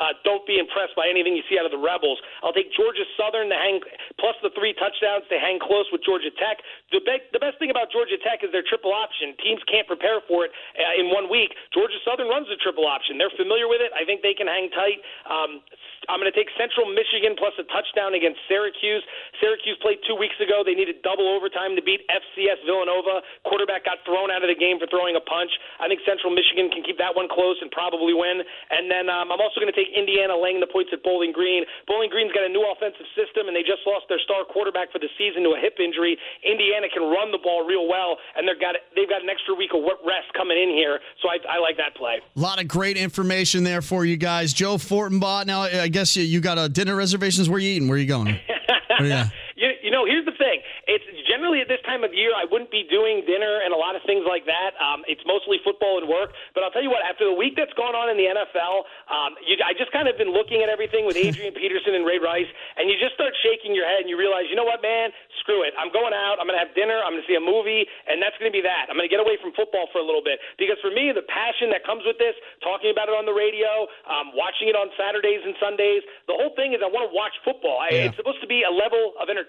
Uh, 0.00 0.16
don't 0.24 0.44
be 0.48 0.56
impressed 0.56 0.96
by 0.96 1.04
anything 1.04 1.36
you 1.36 1.44
see 1.52 1.60
out 1.60 1.68
of 1.68 1.74
the 1.74 1.82
Rebels. 1.82 2.16
I'll 2.40 2.56
take 2.56 2.72
Georgia 2.72 3.04
Southern 3.20 3.52
to 3.52 3.58
hang 3.58 3.84
plus 4.16 4.38
the 4.40 4.50
three 4.56 4.72
touchdowns 4.80 5.28
to 5.28 5.36
hang 5.36 5.60
close 5.60 5.84
with 5.92 6.00
Georgia 6.00 6.32
Tech. 6.40 6.62
The, 6.90 7.04
be- 7.04 7.28
the 7.36 7.42
best 7.42 7.60
thing 7.60 7.68
about 7.68 7.92
Georgia 7.92 8.16
Tech 8.24 8.40
is 8.40 8.50
their 8.50 8.64
triple 8.64 8.94
option. 8.96 9.36
Teams 9.44 9.60
can't 9.68 9.84
prepare 9.84 10.24
for 10.24 10.48
it 10.48 10.50
uh, 10.78 10.96
in 10.96 11.12
one 11.12 11.28
week. 11.28 11.52
Georgia 11.76 12.00
Southern 12.06 12.32
runs 12.32 12.48
the 12.48 12.56
triple 12.56 12.88
option. 12.88 13.20
They're 13.20 13.34
familiar 13.36 13.68
with 13.68 13.84
it. 13.84 13.92
I 13.92 14.08
think 14.08 14.24
they 14.24 14.32
can 14.32 14.48
hang 14.48 14.72
tight. 14.72 14.98
Um, 15.28 15.60
I'm 16.08 16.22
going 16.22 16.30
to 16.30 16.36
take 16.36 16.48
Central 16.56 16.88
Michigan 16.88 17.36
plus 17.36 17.52
a 17.60 17.66
touchdown 17.68 18.16
against 18.16 18.40
Syracuse. 18.48 19.04
Syracuse 19.42 19.76
played 19.84 20.00
two 20.08 20.16
weeks 20.16 20.38
ago. 20.40 20.64
They 20.64 20.72
needed 20.72 21.04
double 21.04 21.28
overtime 21.28 21.76
to 21.76 21.82
beat 21.84 22.06
FCS 22.08 22.64
Villanova. 22.64 23.20
Quarterback 23.44 23.84
got 23.84 24.00
thrown 24.08 24.30
out 24.32 24.40
of 24.40 24.48
the 24.48 24.56
game 24.56 24.80
for 24.80 24.88
throwing 24.88 25.18
a 25.18 25.24
punch. 25.24 25.50
I 25.82 25.90
think 25.90 26.00
Central 26.06 26.30
Michigan 26.30 26.70
can 26.70 26.86
keep 26.86 26.96
that 27.02 27.12
one 27.12 27.28
close 27.28 27.60
and 27.60 27.68
probably 27.74 28.14
win. 28.14 28.40
And 28.70 28.88
then 28.88 29.10
um, 29.10 29.34
I'm 29.34 29.42
also 29.42 29.60
going 29.60 29.68
to 29.68 29.76
take 29.76 29.90
Indiana 29.92 30.38
laying 30.38 30.62
the 30.62 30.70
points 30.70 30.94
at 30.94 31.02
Bowling 31.02 31.34
Green. 31.34 31.66
Bowling 31.84 32.08
Green's 32.08 32.32
got 32.32 32.46
a 32.46 32.52
new 32.52 32.64
offensive 32.64 33.08
system, 33.18 33.50
and 33.50 33.54
they 33.58 33.66
just 33.66 33.82
lost 33.84 34.06
their 34.06 34.22
star 34.22 34.46
quarterback 34.46 34.94
for 34.94 35.02
the 35.02 35.10
season 35.18 35.42
to 35.44 35.58
a 35.58 35.60
hip 35.60 35.76
injury. 35.82 36.14
Indiana 36.46 36.67
can 36.92 37.02
run 37.02 37.30
the 37.32 37.38
ball 37.38 37.66
real 37.66 37.88
well, 37.88 38.16
and 38.36 38.46
they've 38.46 38.60
got 38.60 38.74
they've 38.94 39.08
got 39.08 39.22
an 39.22 39.28
extra 39.28 39.54
week 39.54 39.70
of 39.74 39.82
rest 40.06 40.32
coming 40.36 40.58
in 40.58 40.70
here. 40.70 40.98
So 41.22 41.28
I, 41.28 41.56
I 41.56 41.58
like 41.60 41.76
that 41.76 41.94
play. 41.96 42.20
A 42.36 42.40
lot 42.40 42.60
of 42.60 42.68
great 42.68 42.96
information 42.96 43.64
there 43.64 43.82
for 43.82 44.04
you 44.04 44.16
guys. 44.16 44.52
Joe 44.52 44.76
Fortenbaugh. 44.76 45.46
Now, 45.46 45.62
I 45.62 45.88
guess 45.88 46.16
you, 46.16 46.24
you 46.24 46.40
got 46.40 46.58
a 46.58 46.68
dinner 46.68 46.96
reservations. 46.96 47.48
Where 47.48 47.58
you 47.58 47.70
eating? 47.70 47.88
Where 47.88 47.98
you 47.98 48.06
going? 48.06 48.28
yeah. 49.00 49.24
you, 49.24 49.30
you 49.58 49.90
know, 49.90 50.06
here's 50.06 50.24
the 50.24 50.36
thing. 50.38 50.62
It's 50.86 51.04
generally 51.26 51.58
at 51.58 51.66
this 51.66 51.82
time 51.82 52.06
of 52.06 52.14
year, 52.14 52.30
I 52.30 52.46
wouldn't 52.46 52.70
be 52.70 52.86
doing 52.86 53.26
dinner 53.26 53.58
and 53.66 53.74
a 53.74 53.78
lot 53.78 53.98
of 53.98 54.06
things 54.06 54.22
like 54.22 54.46
that. 54.46 54.78
Um, 54.78 55.02
it's 55.10 55.22
mostly 55.26 55.58
football 55.66 55.98
and 55.98 56.06
work. 56.06 56.30
But 56.54 56.62
I'll 56.62 56.70
tell 56.70 56.82
you 56.86 56.94
what, 56.94 57.02
after 57.02 57.26
the 57.26 57.34
week 57.34 57.58
that's 57.58 57.74
gone 57.74 57.98
on 57.98 58.06
in 58.06 58.16
the 58.16 58.30
NFL, 58.30 58.86
um, 59.10 59.34
you, 59.42 59.58
I 59.58 59.74
just 59.74 59.90
kind 59.90 60.06
of 60.06 60.14
been 60.14 60.30
looking 60.30 60.62
at 60.62 60.70
everything 60.70 61.04
with 61.04 61.18
Adrian 61.18 61.50
Peterson 61.58 61.98
and 61.98 62.06
Ray 62.06 62.22
Rice, 62.22 62.48
and 62.78 62.86
you 62.86 62.94
just 63.02 63.18
start 63.18 63.34
shaking 63.42 63.74
your 63.74 63.84
head 63.84 64.06
and 64.06 64.08
you 64.08 64.14
realize, 64.14 64.46
you 64.46 64.54
know 64.54 64.68
what, 64.68 64.78
man, 64.78 65.10
screw 65.42 65.66
it. 65.66 65.74
I'm 65.74 65.90
going 65.90 66.14
out. 66.14 66.38
I'm 66.38 66.46
going 66.46 66.58
to 66.58 66.62
have 66.62 66.72
dinner. 66.78 67.02
I'm 67.02 67.18
going 67.18 67.26
to 67.26 67.28
see 67.28 67.34
a 67.34 67.42
movie, 67.42 67.82
and 68.06 68.22
that's 68.22 68.38
going 68.38 68.46
to 68.46 68.54
be 68.54 68.62
that. 68.62 68.86
I'm 68.86 68.94
going 68.94 69.10
to 69.10 69.12
get 69.12 69.18
away 69.18 69.34
from 69.42 69.50
football 69.58 69.90
for 69.90 69.98
a 69.98 70.06
little 70.06 70.22
bit 70.22 70.38
because 70.54 70.78
for 70.78 70.94
me, 70.94 71.10
the 71.10 71.26
passion 71.26 71.74
that 71.74 71.82
comes 71.82 72.06
with 72.06 72.22
this, 72.22 72.38
talking 72.62 72.94
about 72.94 73.10
it 73.10 73.16
on 73.18 73.26
the 73.26 73.34
radio, 73.34 73.90
um, 74.06 74.30
watching 74.38 74.70
it 74.70 74.78
on 74.78 74.94
Saturdays 74.94 75.42
and 75.42 75.58
Sundays, 75.58 76.06
the 76.30 76.36
whole 76.38 76.54
thing 76.54 76.78
is 76.78 76.80
I 76.84 76.86
want 76.86 77.10
to 77.10 77.14
watch 77.14 77.34
football. 77.42 77.82
I, 77.82 77.90
It's 78.06 78.18
supposed 78.18 78.38
to 78.40 78.50
be 78.50 78.62
a 78.62 78.70
level 78.70 79.18
of 79.18 79.26
entertainment 79.26 79.47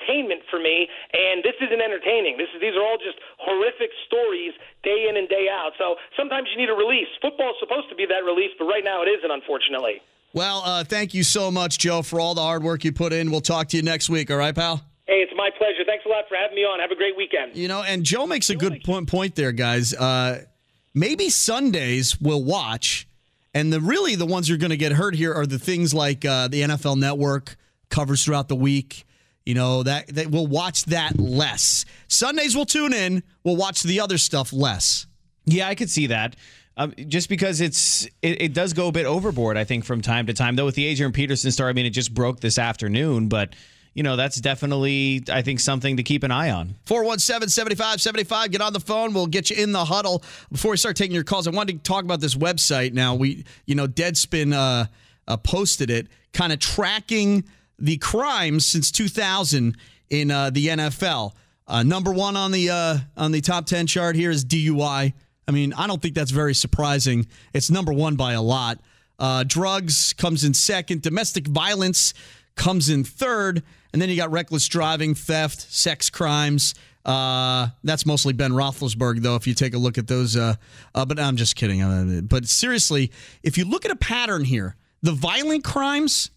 for 0.49 0.59
me, 0.59 0.87
and 1.13 1.43
this 1.43 1.55
isn't 1.61 1.81
entertaining. 1.81 2.37
This 2.37 2.49
is 2.55 2.61
these 2.61 2.75
are 2.75 2.83
all 2.83 2.97
just 2.97 3.17
horrific 3.37 3.89
stories 4.07 4.53
day 4.83 5.07
in 5.09 5.17
and 5.17 5.29
day 5.29 5.47
out. 5.51 5.71
So 5.77 5.95
sometimes 6.17 6.49
you 6.51 6.57
need 6.61 6.69
a 6.69 6.77
release. 6.77 7.07
Football 7.21 7.51
is 7.51 7.59
supposed 7.59 7.89
to 7.89 7.95
be 7.95 8.05
that 8.05 8.25
release, 8.25 8.51
but 8.57 8.65
right 8.65 8.83
now 8.83 9.01
it 9.03 9.07
isn't, 9.07 9.31
unfortunately. 9.31 10.01
Well, 10.33 10.61
uh, 10.63 10.83
thank 10.83 11.13
you 11.13 11.23
so 11.23 11.49
much, 11.49 11.79
Joe, 11.79 12.01
for 12.01 12.19
all 12.19 12.35
the 12.35 12.41
hard 12.41 12.63
work 12.63 12.83
you 12.83 12.91
put 12.91 13.13
in. 13.13 13.31
We'll 13.31 13.41
talk 13.41 13.69
to 13.69 13.77
you 13.77 13.83
next 13.83 14.09
week. 14.09 14.29
All 14.29 14.37
right, 14.37 14.53
pal. 14.53 14.83
Hey, 15.07 15.25
it's 15.25 15.33
my 15.35 15.49
pleasure. 15.57 15.83
Thanks 15.87 16.05
a 16.05 16.09
lot 16.09 16.25
for 16.29 16.35
having 16.35 16.55
me 16.55 16.61
on. 16.61 16.79
Have 16.79 16.91
a 16.91 16.95
great 16.95 17.17
weekend. 17.17 17.55
You 17.55 17.67
know, 17.67 17.81
and 17.81 18.03
Joe 18.03 18.27
makes 18.27 18.49
a 18.51 18.55
good 18.55 18.83
point, 18.83 19.07
point 19.07 19.35
there, 19.35 19.51
guys. 19.51 19.93
Uh, 19.93 20.43
maybe 20.93 21.29
Sundays 21.29 22.21
we'll 22.21 22.43
watch, 22.43 23.07
and 23.53 23.73
the 23.73 23.81
really 23.81 24.15
the 24.15 24.27
ones 24.27 24.47
you're 24.47 24.59
going 24.59 24.69
to 24.69 24.77
get 24.77 24.91
hurt 24.91 25.15
here 25.15 25.33
are 25.33 25.47
the 25.47 25.57
things 25.57 25.95
like 25.95 26.25
uh, 26.25 26.47
the 26.47 26.61
NFL 26.61 26.97
Network 26.97 27.57
covers 27.89 28.23
throughout 28.23 28.49
the 28.49 28.55
week. 28.55 29.05
You 29.49 29.55
know 29.55 29.81
that, 29.81 30.05
that 30.09 30.27
we'll 30.27 30.45
watch 30.45 30.85
that 30.85 31.17
less. 31.17 31.83
Sundays 32.07 32.55
we'll 32.55 32.67
tune 32.67 32.93
in. 32.93 33.23
We'll 33.43 33.55
watch 33.55 33.81
the 33.81 33.99
other 33.99 34.19
stuff 34.19 34.53
less. 34.53 35.07
Yeah, 35.45 35.67
I 35.67 35.73
could 35.73 35.89
see 35.89 36.05
that. 36.05 36.35
Um, 36.77 36.93
just 37.07 37.29
because 37.29 37.59
it's 37.59 38.05
it, 38.21 38.43
it 38.43 38.53
does 38.53 38.73
go 38.73 38.89
a 38.89 38.91
bit 38.91 39.07
overboard, 39.07 39.57
I 39.57 39.63
think, 39.63 39.85
from 39.85 40.03
time 40.03 40.27
to 40.27 40.33
time. 40.33 40.55
Though 40.55 40.65
with 40.65 40.75
the 40.75 40.85
Adrian 40.85 41.11
Peterson 41.13 41.49
story, 41.49 41.71
I 41.71 41.73
mean, 41.73 41.87
it 41.87 41.89
just 41.89 42.13
broke 42.13 42.41
this 42.41 42.59
afternoon, 42.59 43.27
but 43.27 43.55
you 43.95 44.03
know 44.03 44.15
that's 44.15 44.39
definitely 44.39 45.23
I 45.31 45.41
think 45.41 45.61
something 45.61 45.97
to 45.97 46.03
keep 46.03 46.21
an 46.21 46.29
eye 46.29 46.51
on. 46.51 46.75
417 46.85 47.49
7575. 47.49 48.51
Get 48.51 48.61
on 48.61 48.71
the 48.71 48.79
phone. 48.79 49.15
We'll 49.15 49.25
get 49.25 49.49
you 49.49 49.55
in 49.55 49.71
the 49.71 49.83
huddle. 49.83 50.23
Before 50.51 50.69
we 50.69 50.77
start 50.77 50.95
taking 50.95 51.15
your 51.15 51.23
calls, 51.23 51.47
I 51.47 51.49
wanted 51.49 51.83
to 51.83 51.91
talk 51.91 52.03
about 52.03 52.19
this 52.21 52.35
website 52.35 52.93
now. 52.93 53.15
We, 53.15 53.45
you 53.65 53.73
know, 53.73 53.87
Deadspin 53.87 54.53
uh, 54.53 54.85
uh, 55.27 55.37
posted 55.37 55.89
it, 55.89 56.07
kind 56.33 56.53
of 56.53 56.59
tracking 56.59 57.45
the 57.79 57.97
crimes 57.97 58.65
since 58.65 58.91
2000 58.91 59.77
in 60.09 60.31
uh, 60.31 60.49
the 60.49 60.67
NFL. 60.67 61.33
Uh, 61.67 61.83
number 61.83 62.11
one 62.11 62.35
on 62.35 62.51
the 62.51 62.69
uh, 62.69 62.97
on 63.15 63.31
the 63.31 63.41
top 63.41 63.65
10 63.65 63.87
chart 63.87 64.15
here 64.15 64.31
is 64.31 64.43
DUI. 64.43 65.13
I 65.47 65.51
mean, 65.51 65.73
I 65.73 65.87
don't 65.87 66.01
think 66.01 66.15
that's 66.15 66.31
very 66.31 66.53
surprising. 66.53 67.27
It's 67.53 67.69
number 67.69 67.93
one 67.93 68.15
by 68.15 68.33
a 68.33 68.41
lot. 68.41 68.79
Uh, 69.17 69.43
drugs 69.45 70.13
comes 70.13 70.43
in 70.43 70.53
second. 70.53 71.01
Domestic 71.01 71.47
violence 71.47 72.13
comes 72.55 72.89
in 72.89 73.03
third. 73.03 73.63
And 73.91 74.01
then 74.01 74.09
you 74.09 74.15
got 74.15 74.31
reckless 74.31 74.67
driving, 74.67 75.15
theft, 75.15 75.59
sex 75.59 76.09
crimes. 76.09 76.75
Uh, 77.05 77.69
that's 77.83 78.05
mostly 78.05 78.33
Ben 78.33 78.51
Roethlisberger, 78.51 79.21
though, 79.21 79.35
if 79.35 79.47
you 79.47 79.53
take 79.55 79.73
a 79.73 79.77
look 79.79 79.97
at 79.97 80.07
those. 80.07 80.37
Uh, 80.37 80.55
uh, 80.93 81.05
but 81.05 81.19
I'm 81.19 81.37
just 81.37 81.55
kidding. 81.55 81.81
Uh, 81.81 82.21
But 82.23 82.47
seriously, 82.47 83.11
if 83.41 83.57
you 83.57 83.65
look 83.65 83.85
at 83.85 83.91
a 83.91 83.95
pattern 83.95 84.43
here, 84.43 84.75
the 85.01 85.13
violent 85.13 85.63
crimes, 85.63 86.29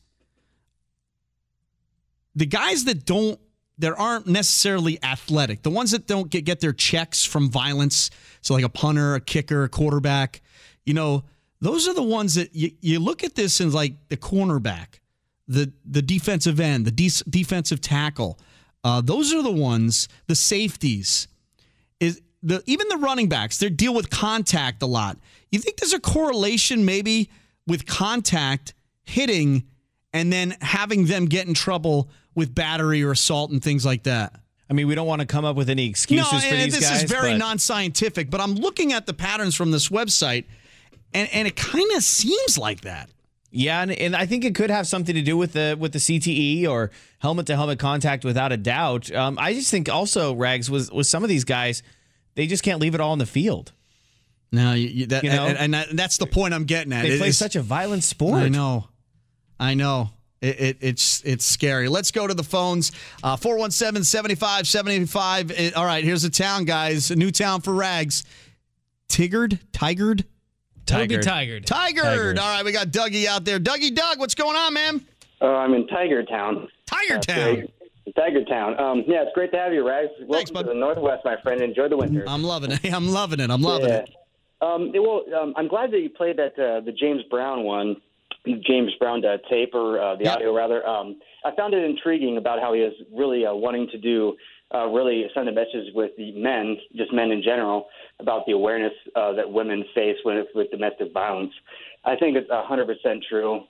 the 2.35 2.47
guys 2.47 2.85
that 2.85 3.05
don't, 3.05 3.39
that 3.79 3.95
aren't 3.99 4.27
necessarily 4.27 5.03
athletic, 5.03 5.63
the 5.63 5.71
ones 5.71 5.91
that 5.91 6.07
don't 6.07 6.31
get, 6.31 6.45
get 6.45 6.61
their 6.61 6.73
checks 6.73 7.25
from 7.25 7.51
violence, 7.51 8.11
so 8.41 8.55
like 8.55 8.65
a 8.65 8.69
punter, 8.69 9.15
a 9.15 9.21
kicker, 9.21 9.65
a 9.65 9.69
quarterback, 9.69 10.43
you 10.85 10.95
know, 10.95 11.25
those 11.61 11.87
are 11.87 11.95
the 11.95 12.03
ones 12.03 12.35
that 12.35 12.55
you, 12.55 12.73
you 12.81 12.99
look 12.99 13.23
at 13.23 13.35
this 13.37 13.61
and 13.61 13.73
like 13.73 13.95
the 14.09 14.17
cornerback, 14.17 14.99
the 15.47 15.73
the 15.85 16.03
defensive 16.03 16.59
end, 16.59 16.85
the 16.85 16.91
de- 16.91 17.31
defensive 17.31 17.81
tackle. 17.81 18.39
Uh, 18.83 19.01
those 19.01 19.33
are 19.33 19.43
the 19.43 19.53
ones, 19.53 20.09
the 20.27 20.35
safeties, 20.35 21.29
is 22.01 22.21
the 22.43 22.63
even 22.67 22.89
the 22.89 22.97
running 22.97 23.29
backs. 23.29 23.59
They 23.59 23.69
deal 23.69 23.95
with 23.95 24.11
contact 24.11 24.83
a 24.83 24.87
lot. 24.87 25.19
You 25.53 25.61
think 25.61 25.77
there's 25.77 25.93
a 25.93 26.01
correlation 26.01 26.85
maybe 26.85 27.31
with 27.67 27.87
contact 27.87 28.75
hitting 29.05 29.63
and 30.13 30.33
then 30.33 30.57
having 30.61 31.07
them 31.07 31.27
get 31.27 31.47
in 31.47 31.55
trouble 31.55 32.11
with 32.35 32.55
battery 32.55 33.03
or 33.03 33.11
assault 33.13 33.51
and 33.51 33.63
things 33.63 33.85
like 33.85 34.05
that? 34.05 34.35
I 34.71 34.75
mean, 34.75 34.87
we 34.89 34.95
don't 34.95 35.07
want 35.07 35.21
to 35.21 35.27
come 35.27 35.45
up 35.45 35.57
with 35.57 35.69
any 35.69 35.87
excuses 35.89 36.33
no, 36.33 36.39
for 36.39 36.47
and 36.47 36.63
these 36.63 36.75
this 36.79 36.89
guys. 36.89 37.03
is 37.03 37.11
very 37.11 37.33
but- 37.33 37.39
non-scientific, 37.39 38.31
but 38.31 38.41
I'm 38.41 38.55
looking 38.55 38.93
at 38.93 39.07
the 39.07 39.13
patterns 39.13 39.55
from 39.55 39.71
this 39.71 39.89
website, 39.91 40.45
and 41.13 41.29
and 41.33 41.47
it 41.47 41.57
kind 41.57 41.91
of 41.97 42.03
seems 42.03 42.57
like 42.57 42.83
that. 42.83 43.11
Yeah, 43.55 43.83
and, 43.83 43.93
and 43.93 44.17
I 44.17 44.25
think 44.25 44.47
it 44.47 44.55
could 44.55 44.71
have 44.71 44.87
something 44.87 45.15
to 45.15 45.21
do 45.21 45.37
with 45.37 45.53
the 45.53 45.77
with 45.79 45.93
the 45.93 45.99
CTE 45.99 46.67
or 46.67 46.91
helmet 47.19 47.47
to 47.49 47.55
helmet 47.57 47.79
contact, 47.79 48.25
without 48.25 48.51
a 48.51 48.57
doubt. 48.57 49.13
Um, 49.15 49.37
I 49.39 49.53
just 49.53 49.71
think 49.71 49.91
also 49.91 50.35
Rags 50.35 50.71
was 50.71 50.91
with 50.91 51.07
some 51.07 51.23
of 51.23 51.29
these 51.29 51.45
guys, 51.45 51.83
they 52.35 52.47
just 52.47 52.63
can't 52.63 52.81
leave 52.81 52.95
it 52.95 53.01
all 53.03 53.13
in 53.13 53.19
the 53.19 53.27
field. 53.27 53.73
No, 54.53 54.73
you, 54.73 54.89
you, 54.89 55.07
that, 55.07 55.23
You 55.25 55.31
know? 55.31 55.47
and, 55.47 55.59
and 55.59 55.75
that, 55.75 55.89
that's 55.97 56.17
the 56.19 56.27
point 56.27 56.53
I'm 56.55 56.65
getting 56.65 56.93
at. 56.95 57.03
They 57.03 57.13
It 57.15 57.19
play 57.19 57.29
is- 57.29 57.39
such 57.39 57.57
a 57.57 57.63
violent 57.63 58.05
sport. 58.05 58.43
I 58.43 58.49
know, 58.49 58.89
I 59.61 59.75
know. 59.75 60.11
It, 60.43 60.61
it, 60.61 60.77
it's 60.81 61.23
it's 61.25 61.45
scary. 61.45 61.89
Let's 61.89 62.11
go 62.11 62.27
to 62.27 62.35
the 62.35 62.43
phones. 62.43 62.91
Uh, 63.23 63.37
417 63.37 64.05
75 64.05 64.67
75. 64.67 65.73
All 65.77 65.87
right, 65.87 66.05
here's 66.05 66.25
a 66.25 66.31
town, 66.31 66.65
guys. 66.65 67.11
A 67.11 67.17
new 67.17 67.31
town 67.31 67.61
for 67.61 67.73
Rags. 67.73 68.25
Tigard? 69.09 69.61
Tigered? 69.73 70.25
That'll 70.87 71.07
be 71.07 71.17
Tigered. 71.19 71.65
Tigered. 71.65 71.65
Tigered. 71.65 72.39
All 72.39 72.57
right, 72.57 72.65
we 72.65 72.73
got 72.73 72.89
Dougie 72.89 73.27
out 73.27 73.45
there. 73.45 73.61
Dougie 73.61 73.95
Doug, 73.95 74.19
what's 74.19 74.35
going 74.35 74.57
on, 74.57 74.75
man? 74.75 75.07
Uh, 75.41 75.47
I'm 75.47 75.75
in 75.75 75.87
Tiger 75.87 76.25
Town. 76.25 76.69
Tiger 76.87 77.19
Town. 77.19 77.69
Tiger 78.17 78.45
Town. 78.45 78.79
Um, 78.81 79.05
yeah, 79.07 79.23
it's 79.23 79.33
great 79.35 79.53
to 79.53 79.59
have 79.59 79.73
you, 79.73 79.87
Rags. 79.87 80.11
Welcome 80.27 80.55
bud. 80.55 80.63
to 80.63 80.69
the 80.69 80.75
Northwest, 80.75 81.25
my 81.25 81.41
friend. 81.43 81.61
Enjoy 81.61 81.89
the 81.89 81.97
winter. 81.97 82.25
I'm 82.27 82.43
loving 82.43 82.73
it. 82.73 82.81
I'm 82.93 83.09
loving 83.09 83.41
it. 83.41 83.51
I'm 83.51 83.63
loving 83.63 83.89
yeah. 83.89 83.99
it. 83.99 84.11
Um, 84.61 84.93
well, 84.95 85.23
um, 85.41 85.55
I'm 85.57 85.69
glad 85.69 85.91
that 85.93 86.01
you 86.01 86.11
played 86.11 86.37
that 86.39 86.53
uh, 86.59 86.81
the 86.81 86.93
James 86.93 87.23
Brown 87.31 87.65
one, 87.65 87.97
James 88.47 88.93
Brown 88.99 89.25
uh, 89.25 89.39
tape 89.49 89.75
or 89.75 90.01
uh, 90.01 90.17
the 90.17 90.25
Yeah. 90.25 90.35
audio 90.35 90.55
rather. 90.55 90.87
Um, 90.87 91.21
I 91.45 91.55
found 91.55 91.75
it 91.75 91.85
intriguing 91.85 92.37
about 92.39 92.61
how 92.61 92.73
he 92.73 92.81
is 92.81 92.95
really 93.13 93.47
uh, 93.47 93.55
wanting 93.55 93.89
to 93.89 93.99
do 93.99 94.37
uh, 94.75 94.87
really 94.87 95.27
send 95.35 95.49
a 95.49 95.53
message 95.53 95.93
with 95.95 96.13
the 96.17 96.33
men, 96.33 96.79
just 96.97 97.13
men 97.13 97.31
in 97.31 97.43
general, 97.43 97.89
about 98.21 98.47
the 98.47 98.53
awareness 98.53 98.93
uh, 99.15 99.33
that 99.35 99.51
women 99.51 99.85
face 99.95 100.17
with 100.25 100.47
with 100.55 100.71
domestic 100.71 101.13
violence. 101.13 101.53
I 102.05 102.17
think 102.17 102.37
it's 102.37 102.49
a 102.51 102.63
100% 102.69 103.23
true. 103.29 103.61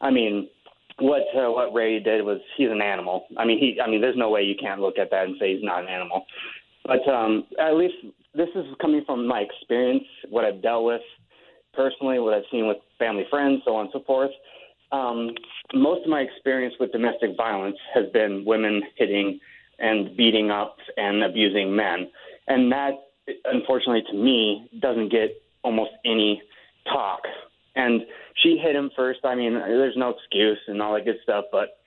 I 0.00 0.10
mean, 0.10 0.48
what 0.98 1.22
uh, 1.36 1.50
what 1.52 1.72
Ray 1.74 2.00
did 2.00 2.24
was 2.24 2.40
he's 2.56 2.70
an 2.70 2.82
animal. 2.82 3.26
I 3.36 3.44
mean, 3.44 3.58
he. 3.58 3.80
I 3.80 3.88
mean, 3.88 4.00
there's 4.00 4.16
no 4.16 4.30
way 4.30 4.42
you 4.42 4.54
can't 4.60 4.80
look 4.80 4.98
at 4.98 5.10
that 5.10 5.26
and 5.26 5.36
say 5.38 5.54
he's 5.54 5.62
not 5.62 5.82
an 5.82 5.88
animal. 5.88 6.24
But 6.84 7.06
um, 7.08 7.44
at 7.60 7.74
least 7.74 7.94
this 8.34 8.48
is 8.54 8.64
coming 8.80 9.02
from 9.04 9.26
my 9.26 9.40
experience, 9.40 10.04
what 10.30 10.44
I've 10.44 10.62
dealt 10.62 10.84
with 10.84 11.02
personally, 11.74 12.18
what 12.18 12.34
I've 12.34 12.44
seen 12.50 12.66
with 12.66 12.78
family 12.98 13.26
friends, 13.30 13.62
so 13.64 13.76
on 13.76 13.86
and 13.86 13.90
so 13.92 14.02
forth. 14.06 14.30
Um, 14.90 15.30
most 15.74 16.04
of 16.04 16.08
my 16.08 16.20
experience 16.20 16.74
with 16.80 16.92
domestic 16.92 17.36
violence 17.36 17.76
has 17.94 18.06
been 18.12 18.44
women 18.46 18.82
hitting 18.96 19.38
and 19.78 20.16
beating 20.16 20.50
up 20.50 20.76
and 20.96 21.22
abusing 21.22 21.74
men, 21.74 22.10
and 22.46 22.72
that, 22.72 22.92
unfortunately, 23.44 24.02
to 24.10 24.16
me, 24.16 24.68
doesn't 24.80 25.10
get 25.10 25.40
almost 25.62 25.92
any 26.04 26.42
talk. 26.90 27.20
And 27.76 28.02
she 28.42 28.58
hit 28.58 28.74
him 28.74 28.90
first. 28.96 29.20
I 29.24 29.34
mean, 29.34 29.54
there's 29.54 29.96
no 29.96 30.10
excuse 30.10 30.58
and 30.66 30.82
all 30.82 30.94
that 30.94 31.04
good 31.04 31.18
stuff, 31.22 31.44
but 31.52 31.78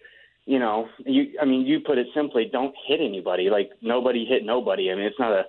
you 0.46 0.60
know, 0.60 0.88
you 1.06 1.38
I 1.42 1.46
mean, 1.46 1.66
you 1.66 1.80
put 1.80 1.98
it 1.98 2.08
simply, 2.16 2.50
don't 2.52 2.74
hit 2.88 3.00
anybody. 3.00 3.50
Like 3.50 3.72
nobody 3.82 4.26
hit 4.26 4.44
nobody. 4.46 4.92
I 4.92 4.96
mean, 4.96 5.06
it's 5.06 5.20
not 5.20 5.32
a 5.32 5.44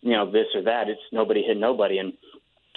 you 0.00 0.12
know 0.12 0.30
this 0.30 0.46
or 0.54 0.62
that. 0.62 0.88
It's 0.88 1.00
nobody 1.12 1.42
hit 1.42 1.56
nobody, 1.56 1.98
and 1.98 2.12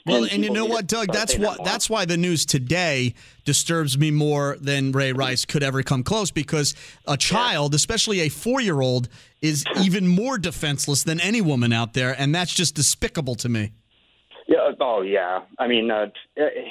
Well, 0.06 0.24
and 0.24 0.44
you 0.44 0.50
know 0.50 0.66
what, 0.66 0.88
Doug? 0.88 1.12
That's 1.12 1.34
saying 1.34 1.44
that 1.44 1.60
what 1.60 1.66
that's 1.66 1.90
why 1.90 2.06
the 2.06 2.18
news 2.18 2.46
today 2.46 3.14
disturbs 3.46 3.98
me 3.98 4.10
more 4.12 4.58
than 4.60 4.92
Ray 4.92 5.14
Rice 5.14 5.46
could 5.46 5.64
ever 5.64 5.84
come 5.84 6.04
close 6.04 6.32
because 6.32 6.74
a 7.06 7.18
child, 7.18 7.76
especially 7.76 8.22
a 8.22 8.30
four 8.30 8.62
year 8.62 8.82
old, 8.82 9.10
is 9.42 9.64
even 9.80 10.08
more 10.08 10.38
defenseless 10.38 11.04
than 11.04 11.20
any 11.20 11.42
woman 11.42 11.72
out 11.72 11.94
there, 11.94 12.16
and 12.20 12.34
that's 12.34 12.54
just 12.54 12.76
despicable 12.76 13.36
to 13.36 13.50
me. 13.50 13.72
Yeah. 14.48 14.72
Oh, 14.80 15.02
yeah. 15.02 15.42
I 15.60 15.68
mean, 15.68 15.92
uh, 15.92 16.08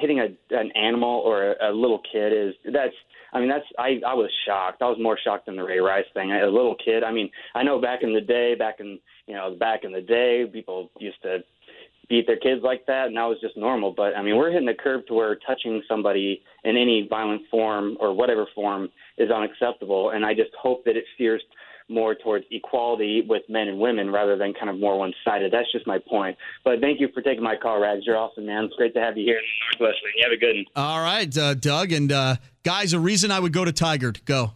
hitting 0.01 0.19
a 0.21 0.29
an 0.55 0.73
animal 0.73 1.23
or 1.25 1.53
a, 1.53 1.71
a 1.71 1.73
little 1.73 2.01
kid 2.13 2.33
is 2.33 2.55
that's. 2.73 2.95
I 3.33 3.39
mean, 3.39 3.49
that's. 3.49 3.65
I 3.79 4.01
I 4.05 4.15
was 4.15 4.29
shocked. 4.45 4.83
I 4.83 4.87
was 4.87 4.99
more 5.01 5.17
shocked 5.23 5.47
than 5.47 5.55
the 5.55 5.63
Ray 5.63 5.79
Rice 5.79 6.05
thing. 6.15 6.33
A 6.33 6.47
little 6.47 6.75
kid. 6.85 7.05
I 7.05 7.13
mean, 7.13 7.31
I 7.55 7.63
know 7.63 7.81
back 7.81 8.03
in 8.03 8.13
the 8.13 8.21
day, 8.21 8.57
back 8.57 8.81
in 8.81 8.99
you 9.31 9.37
know, 9.37 9.55
back 9.55 9.85
in 9.85 9.93
the 9.93 10.01
day, 10.01 10.45
people 10.53 10.91
used 10.99 11.23
to 11.23 11.39
beat 12.11 12.27
their 12.27 12.37
kids 12.37 12.61
like 12.63 12.85
that, 12.87 13.07
and 13.07 13.17
that 13.17 13.25
was 13.25 13.39
just 13.41 13.57
normal. 13.57 13.93
But 13.97 14.15
I 14.17 14.23
mean, 14.23 14.37
we're 14.37 14.51
hitting 14.51 14.67
the 14.67 14.75
curve 14.75 15.07
to 15.07 15.15
where 15.15 15.39
touching 15.47 15.81
somebody 15.89 16.43
in 16.65 16.77
any 16.77 17.07
violent 17.09 17.43
form 17.51 17.97
or 18.01 18.13
whatever 18.13 18.47
form 18.55 18.91
is 19.17 19.31
unacceptable. 19.31 20.11
And 20.11 20.27
I 20.27 20.35
just 20.35 20.51
hope 20.61 20.85
that 20.85 20.97
it 20.97 21.05
steers 21.15 21.41
more 21.89 22.15
towards 22.15 22.45
equality 22.51 23.23
with 23.27 23.43
men 23.49 23.69
and 23.69 23.79
women 23.79 24.11
rather 24.11 24.37
than 24.37 24.53
kind 24.55 24.69
of 24.71 24.79
more 24.79 24.99
one 24.99 25.13
sided. 25.25 25.53
That's 25.53 25.71
just 25.73 25.87
my 25.87 25.99
point. 25.99 26.37
But 26.65 26.81
thank 26.81 27.01
you 27.01 27.09
for 27.15 27.23
taking 27.23 27.43
my 27.43 27.57
call, 27.57 27.81
Rags. 27.81 28.03
You're 28.05 28.17
awesome, 28.17 28.47
man. 28.47 28.65
It's 28.65 28.75
great 28.75 28.95
to 28.95 29.01
have 29.01 29.17
you 29.17 29.25
here 29.25 29.39
in 29.39 29.43
the 29.43 29.79
Northwest. 29.79 30.03
Man. 30.05 30.13
You 30.17 30.25
have 30.25 30.33
a 30.33 30.37
good 30.37 30.57
one. 30.57 30.85
All 30.85 31.01
right, 31.01 31.39
uh, 31.39 31.55
Doug 31.55 31.93
and 31.93 32.11
uh, 32.11 32.37
guys, 32.65 32.93
a 32.93 33.01
reason 33.01 33.31
I 33.31 33.39
would 33.41 33.53
go 33.53 33.65
to 33.65 33.73
Tigard. 33.73 34.25
Go. 34.25 34.53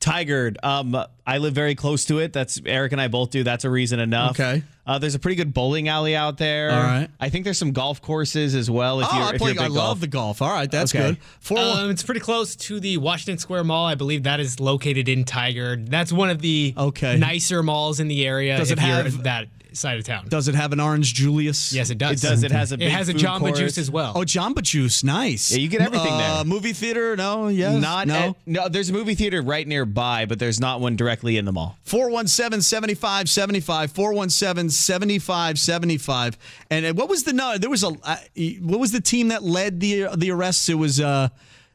Tigard. 0.00 0.56
Um, 0.62 0.96
I 1.26 1.38
live 1.38 1.54
very 1.54 1.74
close 1.74 2.04
to 2.06 2.18
it. 2.18 2.32
That's 2.32 2.60
Eric 2.64 2.92
and 2.92 3.00
I 3.00 3.08
both 3.08 3.30
do. 3.30 3.42
That's 3.42 3.64
a 3.64 3.70
reason 3.70 4.00
enough. 4.00 4.38
Okay. 4.40 4.62
Uh, 4.88 4.98
there's 4.98 5.14
a 5.14 5.18
pretty 5.18 5.36
good 5.36 5.52
bowling 5.52 5.86
alley 5.86 6.16
out 6.16 6.38
there. 6.38 6.70
All 6.70 6.78
right. 6.82 7.08
I 7.20 7.28
think 7.28 7.44
there's 7.44 7.58
some 7.58 7.72
golf 7.72 8.00
courses 8.00 8.54
as 8.54 8.70
well. 8.70 9.00
If 9.00 9.08
oh, 9.12 9.16
you're, 9.16 9.24
I 9.26 9.30
if 9.32 9.36
play. 9.38 9.52
you're 9.52 9.60
a 9.60 9.64
I 9.64 9.68
big 9.68 9.76
love 9.76 9.84
golf. 9.86 10.00
the 10.00 10.06
golf. 10.06 10.42
All 10.42 10.50
right, 10.50 10.70
that's 10.70 10.94
Okay. 10.94 11.08
good. 11.10 11.18
Four. 11.40 11.58
Um, 11.58 11.90
it's 11.90 12.02
pretty 12.02 12.20
close 12.22 12.56
to 12.56 12.80
the 12.80 12.96
Washington 12.96 13.36
Square 13.36 13.64
Mall. 13.64 13.84
I 13.84 13.94
believe 13.96 14.22
that 14.22 14.40
is 14.40 14.58
located 14.60 15.06
in 15.06 15.24
Tiger. 15.24 15.76
That's 15.76 16.10
one 16.10 16.30
of 16.30 16.40
the 16.40 16.72
Okay. 16.76 17.18
nicer 17.18 17.62
malls 17.62 18.00
in 18.00 18.08
the 18.08 18.26
area. 18.26 18.56
Does 18.56 18.70
it 18.70 18.78
have- 18.78 19.24
that 19.24 19.48
side 19.78 19.98
of 19.98 20.04
town? 20.04 20.26
does 20.28 20.48
it 20.48 20.54
have 20.54 20.72
an 20.72 20.80
orange 20.80 21.14
Julius? 21.14 21.72
yes, 21.72 21.90
it 21.90 21.98
does. 21.98 22.22
It 22.22 22.26
does. 22.28 22.42
It 22.42 22.50
has 22.50 22.72
a 22.72 22.74
It 22.74 22.90
has 22.90 23.08
a 23.08 23.14
Jamba 23.14 23.38
court. 23.40 23.56
Juice 23.56 23.78
as 23.78 23.90
well. 23.90 24.12
Oh, 24.14 24.20
Jamba 24.20 24.62
Juice, 24.62 25.02
nice. 25.04 25.50
Yeah, 25.50 25.58
you 25.58 25.68
get 25.68 25.80
everything 25.80 26.12
uh, 26.12 26.36
there. 26.36 26.44
Movie 26.44 26.72
theater? 26.72 27.16
No, 27.16 27.48
yes, 27.48 27.80
Not 27.80 28.06
no. 28.06 28.14
at- 28.14 28.36
no. 28.46 28.68
There's 28.68 28.90
a 28.90 28.92
movie 28.92 29.14
theater 29.14 29.40
right 29.42 29.66
nearby, 29.66 30.26
but 30.26 30.38
there's 30.38 30.60
not 30.60 30.80
one 30.80 30.96
directly 30.96 31.36
in 31.36 31.44
the 31.44 31.52
mall. 31.52 31.76
417 31.84 32.60
7575 32.62 33.92
417 33.92 34.70
7575 34.70 36.38
and 36.70 36.86
uh, 36.86 36.92
what 36.94 37.08
was 37.08 37.24
the 37.24 37.32
no 37.32 37.56
there 37.58 37.70
was 37.70 37.82
a 37.84 37.88
uh, 38.02 38.16
what 38.62 38.80
was 38.80 38.92
the 38.92 39.00
team 39.00 39.28
that 39.28 39.42
led 39.42 39.80
the 39.80 40.06
the 40.16 40.30
arrests 40.30 40.68
it 40.68 40.74
was 40.74 41.00
uh 41.00 41.28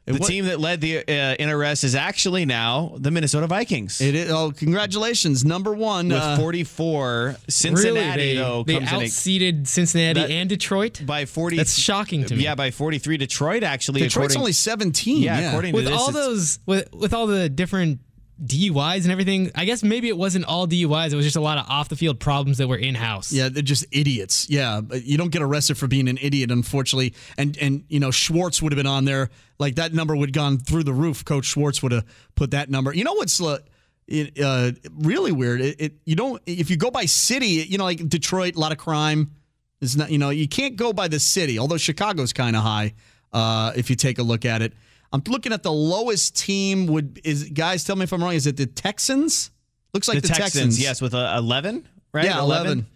The 0.06 0.14
what- 0.16 0.28
team 0.28 0.46
that 0.46 0.60
led 0.60 0.82
the 0.82 0.98
uh, 1.00 1.36
in 1.40 1.50
arrest 1.50 1.84
is 1.86 1.96
actually 1.96 2.44
now 2.46 2.94
the 2.98 3.10
Minnesota 3.10 3.48
Vikings. 3.48 4.02
it 4.02 4.16
is, 4.16 4.30
oh 4.32 4.52
congratulations 4.52 5.46
number 5.46 5.74
1 5.74 6.10
with 6.10 6.18
uh, 6.18 6.38
44. 6.38 7.36
Cincinnati 7.48 7.90
really? 7.94 8.16
They, 8.16 8.36
though 8.36 8.64
they 8.64 8.80
comes 8.80 8.92
in 8.92 8.98
a, 8.98 9.04
outseeded 9.06 9.68
Cincinnati 9.68 10.20
That- 10.20 10.30
and 10.30 10.50
Detroit. 10.50 11.02
by 11.06 11.26
40. 11.26 11.56
That's 11.58 11.78
shocking 11.78 12.26
to 12.26 12.36
me. 12.36 12.44
Yeah, 12.44 12.56
by 12.56 12.72
43. 12.72 13.16
Detroit 13.18 13.64
actually. 13.64 14.02
Detroit's 14.02 14.36
only 14.36 14.52
17 14.52 15.22
Yeah, 15.22 15.40
yeah, 15.40 15.50
according 15.50 15.74
with 15.74 15.86
to 15.86 15.92
this, 15.92 16.00
all 16.00 16.12
those 16.12 16.60
with 16.66 16.94
with 16.94 17.14
all 17.14 17.28
the 17.28 17.48
different 17.48 18.00
DUIs 18.42 19.04
and 19.04 19.12
everything. 19.12 19.52
I 19.56 19.66
guess 19.66 19.84
maybe 19.84 20.08
it 20.10 20.18
wasn't 20.18 20.46
all 20.46 20.68
DUIs. 20.68 21.14
It 21.14 21.16
was 21.16 21.26
just 21.26 21.36
a 21.36 21.42
lot 21.42 21.58
of 21.58 21.66
off 21.70 21.90
the 21.90 21.96
field 21.96 22.20
problems 22.20 22.58
that 22.58 22.68
were 22.68 22.78
in 22.78 22.96
house. 22.96 23.32
Yeah, 23.32 23.50
they're 23.50 23.62
just 23.62 23.86
idiots. 23.92 24.50
Yeah, 24.50 24.82
you 24.92 25.18
don't 25.18 25.32
get 25.32 25.42
arrested 25.42 25.78
for 25.78 25.88
being 25.88 26.08
an 26.08 26.18
idiot, 26.22 26.52
unfortunately. 26.52 27.14
And 27.38 27.58
and 27.60 27.84
you 27.90 28.00
know 28.00 28.12
Schwartz 28.12 28.62
would 28.62 28.72
have 28.72 28.78
been 28.78 28.88
on 28.88 29.06
there. 29.06 29.30
Like 29.60 29.76
that 29.76 29.94
number 29.94 30.16
would 30.16 30.34
gone 30.34 30.58
through 30.58 30.84
the 30.84 30.94
roof. 30.94 31.24
Coach 31.24 31.46
Schwartz 31.46 31.84
would 31.84 31.92
have 31.92 32.06
put 32.36 32.52
that 32.52 32.70
number. 32.70 32.94
You 32.94 33.04
know 33.04 33.14
what's 33.14 33.40
uh, 33.40 33.60
uh, 34.44 34.72
really 34.92 35.32
weird? 35.32 35.62
It, 35.62 35.76
it 35.80 35.94
you 36.06 36.16
don't 36.16 36.42
if 36.46 36.70
you 36.70 36.78
go 36.78 36.90
by 36.90 37.06
city. 37.06 37.48
You 37.48 37.78
know, 37.78 37.86
like 37.86 38.08
Detroit, 38.10 38.56
a 38.56 38.60
lot 38.60 38.72
of 38.72 38.80
crime. 38.80 39.32
It's 39.80 39.96
not. 39.96 40.10
You 40.10 40.18
know, 40.18 40.32
you 40.32 40.48
can't 40.48 40.76
go 40.76 40.92
by 40.92 41.08
the 41.08 41.20
city. 41.20 41.60
Although 41.60 41.78
Chicago's 41.78 42.34
kind 42.34 42.56
of 42.56 42.64
high. 42.64 42.94
Uh, 43.32 43.74
if 43.76 43.90
you 43.90 43.96
take 43.96 44.20
a 44.20 44.24
look 44.24 44.46
at 44.46 44.62
it, 44.62 44.74
I'm 45.14 45.22
looking 45.28 45.54
at 45.54 45.62
the 45.64 45.72
lowest 45.72 46.36
team. 46.36 46.88
Would 46.88 47.22
is 47.24 47.46
guys? 47.50 47.84
Tell 47.84 47.96
me 47.96 48.04
if 48.04 48.12
I'm 48.12 48.22
wrong. 48.22 48.34
Is 48.34 48.48
it 48.48 48.58
the 48.58 48.66
Texans? 48.66 49.52
Looks 49.94 50.08
like 50.08 50.22
the, 50.22 50.28
the, 50.28 50.34
Texans, 50.34 50.82
yes, 50.82 51.02
with 51.02 51.14
a 51.14 51.38
11, 51.38 51.88
right? 52.14 52.26
Yeah, 52.26 52.40
11. 52.40 52.88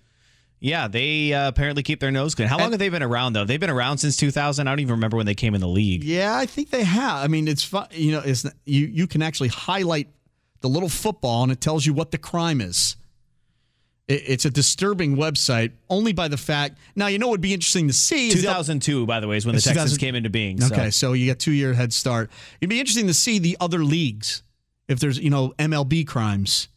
Yeah, 0.60 0.88
they 0.88 1.32
uh, 1.32 1.48
apparently 1.48 1.84
keep 1.84 2.00
their 2.00 2.10
nose 2.10 2.34
clean. 2.34 2.48
How 2.48 2.58
long 2.58 2.65
And- 2.65 2.74
have 2.74 2.80
they 2.80 2.89
been 2.89 3.04
around 3.04 3.34
though? 3.34 3.46
They've 3.46 3.60
been 3.60 3.70
around 3.70 4.00
since 4.00 4.18
2000. 4.18 4.68
I 4.68 4.72
don't 4.72 4.80
even 4.80 4.96
remember 4.96 5.15
when 5.15 5.28
they 5.28 5.36
came 5.36 5.54
in 5.54 5.62
the 5.62 5.68
league. 5.68 6.04
Yeah, 6.04 6.36
I 6.36 6.48
think 6.48 6.72
they 6.72 6.84
have. 6.84 7.24
I 7.24 7.28
mean, 7.28 7.48
it's 7.48 7.63
fun. 7.63 7.88
You 7.91 8.13
know, 8.13 8.22
it's 8.26 8.46
you. 8.65 8.88
You 8.88 9.06
can 9.06 9.22
actually 9.22 9.50
highlight 9.50 10.10
the 10.62 10.70
little 10.70 10.89
football, 10.89 11.44
and 11.44 11.52
it 11.52 11.62
tells 11.62 11.86
you 11.86 11.94
what 11.94 12.10
the 12.10 12.18
crime 12.18 12.62
is. 12.62 12.96
It, 14.08 14.24
it's 14.28 14.46
a 14.46 14.50
disturbing 14.50 15.15
website, 15.15 15.72
only 15.89 16.13
by 16.13 16.28
the 16.28 16.38
fact. 16.38 16.78
Now, 16.96 17.08
you 17.08 17.20
know, 17.20 17.28
what 17.28 17.32
would 17.34 17.41
be 17.41 17.54
interesting 17.54 17.88
to 17.88 17.93
see. 17.93 18.32
2002, 18.32 19.06
by 19.06 19.20
the 19.20 19.28
way, 19.28 19.38
is 19.38 19.46
when 19.46 19.56
the 19.56 19.62
Texans 19.62 19.98
came 19.98 20.15
into 20.15 20.30
being. 20.30 20.60
So. 20.62 20.74
Okay, 20.74 20.89
so 20.91 21.13
you 21.13 21.26
get 21.26 21.39
two 21.39 21.52
year 21.52 21.74
head 21.74 21.93
start. 21.93 22.30
It'd 22.62 22.70
be 22.70 22.80
interesting 22.80 23.08
to 23.08 23.13
see 23.13 23.39
the 23.39 23.58
other 23.60 23.84
leagues 23.84 24.43
if 24.88 25.00
there's 25.00 25.20
you 25.20 25.30
know 25.30 25.54
MLB 25.60 26.08
crimes 26.08 26.70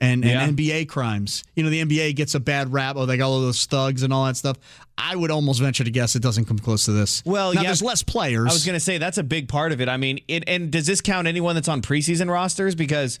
and, 0.00 0.24
Yeah. 0.24 0.42
and 0.42 0.56
NBA 0.56 0.88
crimes. 0.88 1.44
You 1.54 1.64
know 1.64 1.70
the 1.70 1.84
NBA 1.84 2.16
gets 2.16 2.34
a 2.34 2.40
bad 2.40 2.72
rap. 2.72 2.96
Oh, 2.96 3.04
they 3.06 3.16
got 3.16 3.28
all 3.28 3.40
those 3.40 3.66
thugs 3.66 4.02
and 4.02 4.12
all 4.12 4.24
that 4.26 4.36
stuff. 4.36 4.56
I 4.96 5.14
would 5.14 5.30
almost 5.30 5.60
venture 5.60 5.84
to 5.84 5.90
guess 5.90 6.16
it 6.16 6.22
doesn't 6.22 6.46
come 6.46 6.58
close 6.58 6.86
to 6.86 6.92
this. 6.92 7.22
Well, 7.24 7.52
now 7.52 7.60
yeah, 7.60 7.68
there's 7.68 7.82
less 7.82 8.02
players. 8.02 8.50
I 8.50 8.52
was 8.52 8.64
going 8.64 8.74
to 8.74 8.80
say 8.80 8.98
that's 8.98 9.18
a 9.18 9.22
big 9.22 9.48
part 9.48 9.72
of 9.72 9.80
it. 9.80 9.88
I 9.88 9.96
mean, 9.96 10.20
it, 10.26 10.44
and 10.48 10.70
does 10.72 10.86
this 10.86 11.00
count 11.00 11.28
anyone 11.28 11.54
that's 11.54 11.68
on 11.68 11.82
preseason 11.82 12.28
rosters? 12.30 12.74
Because 12.74 13.18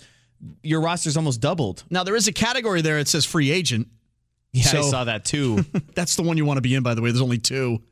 your 0.62 0.80
roster's 0.80 1.16
almost 1.16 1.40
doubled. 1.40 1.84
now 1.90 2.04
there 2.04 2.16
is 2.16 2.28
a 2.28 2.32
category 2.32 2.80
there. 2.82 2.98
that 2.98 3.08
says 3.08 3.24
free 3.24 3.50
agent. 3.50 3.88
Yeah, 4.52 4.64
I 4.78 4.80
saw 4.80 5.04
that 5.04 5.24
too. 5.24 5.64
That's 5.94 6.16
the 6.16 6.22
one 6.22 6.36
you 6.36 6.44
want 6.46 6.56
to 6.56 6.62
be 6.62 6.74
in. 6.74 6.82
By 6.82 6.94
the 6.94 7.02
way, 7.02 7.10
there's 7.10 7.20
only 7.22 7.38
two. 7.38 7.82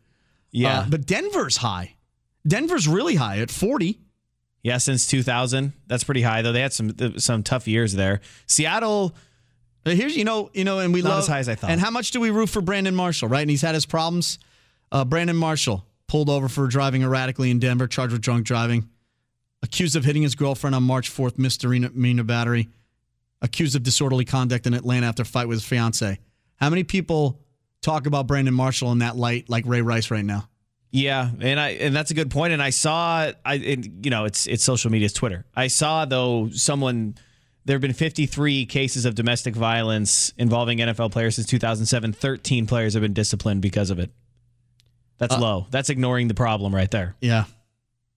Yeah, 0.51 0.81
Uh, 0.81 0.87
but 0.89 1.07
Denver's 1.07 1.59
high. 1.59 1.97
Denver's 2.47 2.89
really 2.89 3.17
high 3.17 3.41
at 3.41 3.51
40. 3.51 4.01
yeah, 4.63 4.79
since 4.79 5.07
2000, 5.07 5.73
that's 5.87 6.05
pretty 6.05 6.23
high 6.23 6.43
though. 6.43 6.53
They 6.53 6.61
had 6.63 6.73
some 6.73 7.19
some 7.19 7.43
tough 7.43 7.69
years 7.69 7.93
there. 7.95 8.21
Seattle, 8.47 9.15
Here's 9.85 10.17
you 10.17 10.25
know 10.25 10.51
you 10.55 10.65
know, 10.65 10.79
and 10.81 10.93
we 10.95 11.03
Not 11.03 11.11
love 11.11 11.19
as 11.21 11.27
high 11.29 11.39
as 11.41 11.49
I 11.49 11.55
thought. 11.57 11.71
And 11.71 11.81
how 11.81 11.91
much 11.91 12.11
do 12.11 12.21
we 12.21 12.31
root 12.31 12.49
for 12.49 12.61
Brandon 12.61 12.95
Marshall? 12.95 13.29
Right, 13.29 13.43
and 13.43 13.51
he's 13.51 13.63
had 13.63 13.75
his 13.75 13.87
problems. 13.87 14.39
Uh, 14.91 15.05
Brandon 15.05 15.37
Marshall 15.37 15.85
pulled 16.09 16.31
over 16.31 16.49
for 16.49 16.67
driving 16.69 17.03
erratically 17.03 17.51
in 17.51 17.59
Denver, 17.59 17.87
charged 17.87 18.13
with 18.13 18.23
drunk 18.23 18.47
driving. 18.47 18.89
Accused 19.63 19.97
of 19.97 20.05
hitting 20.05 20.23
his 20.23 20.35
girlfriend 20.35 20.75
on 20.77 20.83
March 20.83 21.11
4th, 21.11 21.39
misdemeanor 21.39 22.25
battery. 22.25 22.69
Accused 23.43 23.75
of 23.77 23.83
disorderly 23.83 24.25
conduct 24.25 24.67
in 24.67 24.75
Atlanta 24.75 25.07
after 25.07 25.23
a 25.23 25.27
fight 25.27 25.49
with 25.49 25.57
his 25.57 25.65
fiance. 25.65 26.19
How 26.57 26.71
many 26.71 26.85
people 26.85 27.41
talk 27.83 28.07
about 28.07 28.27
Brandon 28.27 28.55
Marshall 28.55 28.93
in 28.93 28.99
that 29.01 29.17
light, 29.17 29.49
like 29.49 29.65
Ray 29.67 29.83
Rice 29.83 30.11
right 30.11 30.25
now? 30.25 30.49
Yeah, 30.91 31.31
and 31.41 31.61
I 31.61 31.71
and 31.71 31.95
that's 31.95 32.11
a 32.11 32.15
good 32.15 32.31
point. 32.31 32.53
And 32.55 32.63
I 32.63 32.71
saw, 32.71 33.31
I 33.45 33.55
and, 33.57 34.05
you 34.05 34.11
know, 34.11 34.25
it's 34.25 34.47
it's 34.47 34.65
social 34.65 34.91
media, 34.91 35.07
it's 35.07 35.15
Twitter. 35.15 35.45
I 35.55 35.67
saw 35.69 36.05
though 36.05 36.49
someone. 36.51 37.17
There 37.67 37.75
have 37.75 37.83
been 37.83 37.93
53 37.95 38.65
cases 38.67 39.05
of 39.05 39.17
domestic 39.17 39.57
violence 39.57 40.33
involving 40.39 40.79
NFL 40.79 41.11
players 41.11 41.35
since 41.35 41.49
2007. 41.49 42.13
13 42.13 42.67
players 42.69 42.95
have 42.95 43.03
been 43.03 43.13
disciplined 43.13 43.61
because 43.61 43.91
of 43.91 43.99
it. 43.99 44.13
That's 45.19 45.35
Uh, 45.35 45.41
low. 45.41 45.67
That's 45.71 45.91
ignoring 45.91 46.29
the 46.29 46.35
problem 46.35 46.73
right 46.73 46.89
there. 46.91 47.17
Yeah. 47.21 47.47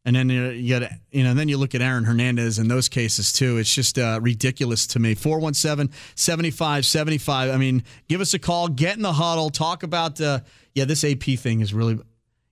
And 0.06 0.16
then 0.16 0.30
you 0.30 0.80
got 0.80 0.90
you 1.12 1.24
know, 1.24 1.34
then 1.34 1.50
you 1.50 1.58
look 1.58 1.76
at 1.76 1.82
Aaron 1.82 2.06
Hernandez 2.06 2.58
in 2.58 2.70
those 2.70 2.88
cases 2.88 3.34
too. 3.34 3.58
It's 3.58 3.74
just 3.74 4.00
uh, 4.00 4.20
ridiculous 4.22 4.88
to 4.88 5.00
me. 5.00 5.14
417-7575. 5.16 7.54
I 7.54 7.58
mean, 7.58 7.84
give 8.08 8.22
us 8.22 8.34
a 8.34 8.40
call, 8.40 8.70
get 8.70 8.96
in 8.96 9.04
the 9.04 9.12
huddle, 9.14 9.50
talk 9.50 9.84
about 9.84 10.22
uh 10.22 10.40
yeah, 10.74 10.86
this 10.86 11.04
AP 11.04 11.24
thing 11.38 11.60
is 11.60 11.74
really 11.74 12.00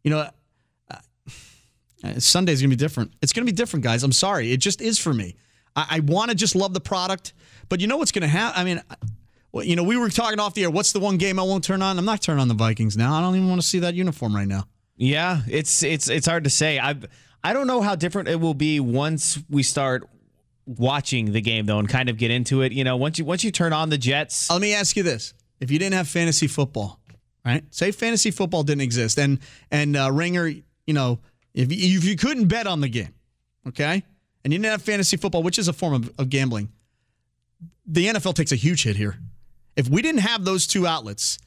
you 0.03 0.11
know, 0.11 0.29
uh, 0.91 0.97
Sunday's 2.19 2.61
going 2.61 2.69
to 2.69 2.75
be 2.75 2.79
different. 2.79 3.13
It's 3.21 3.33
going 3.33 3.45
to 3.45 3.51
be 3.51 3.55
different, 3.55 3.83
guys. 3.83 4.03
I'm 4.03 4.11
sorry. 4.11 4.51
It 4.51 4.57
just 4.57 4.81
is 4.81 4.99
for 4.99 5.13
me. 5.13 5.35
I, 5.75 5.87
I 5.91 5.99
want 6.01 6.31
to 6.31 6.35
just 6.35 6.55
love 6.55 6.73
the 6.73 6.81
product, 6.81 7.33
but 7.69 7.79
you 7.79 7.87
know 7.87 7.97
what's 7.97 8.11
going 8.11 8.23
to 8.23 8.27
happen? 8.27 8.59
I 8.59 8.63
mean, 8.63 8.81
well, 9.51 9.65
you 9.65 9.75
know, 9.75 9.83
we 9.83 9.97
were 9.97 10.09
talking 10.09 10.39
off 10.39 10.53
the 10.53 10.63
air. 10.63 10.69
What's 10.69 10.91
the 10.91 10.99
one 10.99 11.17
game 11.17 11.39
I 11.39 11.43
won't 11.43 11.63
turn 11.63 11.81
on? 11.81 11.97
I'm 11.97 12.05
not 12.05 12.21
turning 12.21 12.41
on 12.41 12.47
the 12.47 12.53
Vikings 12.53 12.97
now. 12.97 13.13
I 13.13 13.21
don't 13.21 13.35
even 13.35 13.49
want 13.49 13.61
to 13.61 13.67
see 13.67 13.79
that 13.79 13.95
uniform 13.95 14.35
right 14.35 14.47
now. 14.47 14.65
Yeah, 14.97 15.41
it's 15.47 15.83
it's 15.83 16.09
it's 16.09 16.25
hard 16.25 16.43
to 16.45 16.49
say. 16.49 16.79
I 16.79 16.95
I 17.47 17.53
don't 17.53 17.65
know 17.65 17.81
how 17.81 17.95
different 17.95 18.27
it 18.27 18.41
will 18.41 18.53
be 18.53 18.81
once 18.81 19.39
we 19.49 19.63
start 19.63 20.05
watching 20.65 21.31
the 21.31 21.39
game 21.39 21.65
though 21.65 21.79
and 21.79 21.87
kind 21.87 22.09
of 22.09 22.17
get 22.17 22.29
into 22.29 22.61
it. 22.61 22.73
You 22.73 22.83
know, 22.83 22.97
once 22.97 23.19
you 23.19 23.23
once 23.23 23.41
you 23.41 23.51
turn 23.51 23.71
on 23.71 23.89
the 23.89 23.97
Jets, 23.97 24.49
Let 24.49 24.59
me 24.59 24.73
ask 24.73 24.97
you 24.97 25.03
this: 25.03 25.33
If 25.61 25.71
you 25.71 25.79
didn't 25.79 25.93
have 25.93 26.09
fantasy 26.09 26.47
football, 26.47 26.99
right? 27.45 27.63
Say 27.73 27.93
fantasy 27.93 28.31
football 28.31 28.63
didn't 28.63 28.81
exist, 28.81 29.17
and 29.17 29.39
and 29.71 29.95
uh, 29.95 30.11
Ringer, 30.11 30.47
you 30.47 30.93
know, 30.93 31.19
if 31.53 31.71
you, 31.71 31.97
if 31.97 32.03
you 32.03 32.17
couldn't 32.17 32.49
bet 32.49 32.67
on 32.67 32.81
the 32.81 32.89
game, 32.89 33.13
okay, 33.65 34.03
and 34.43 34.51
you 34.51 34.59
didn't 34.59 34.71
have 34.71 34.81
fantasy 34.81 35.15
football, 35.15 35.41
which 35.41 35.57
is 35.57 35.69
a 35.69 35.73
form 35.73 35.93
of, 35.93 36.11
of 36.19 36.29
gambling, 36.29 36.67
the 37.85 38.07
NFL 38.07 38.35
takes 38.35 38.51
a 38.51 38.57
huge 38.57 38.83
hit 38.83 38.97
here. 38.97 39.19
If 39.77 39.87
we 39.87 40.01
didn't 40.01 40.19
have 40.19 40.43
those 40.43 40.67
two 40.67 40.85
outlets, 40.85 41.37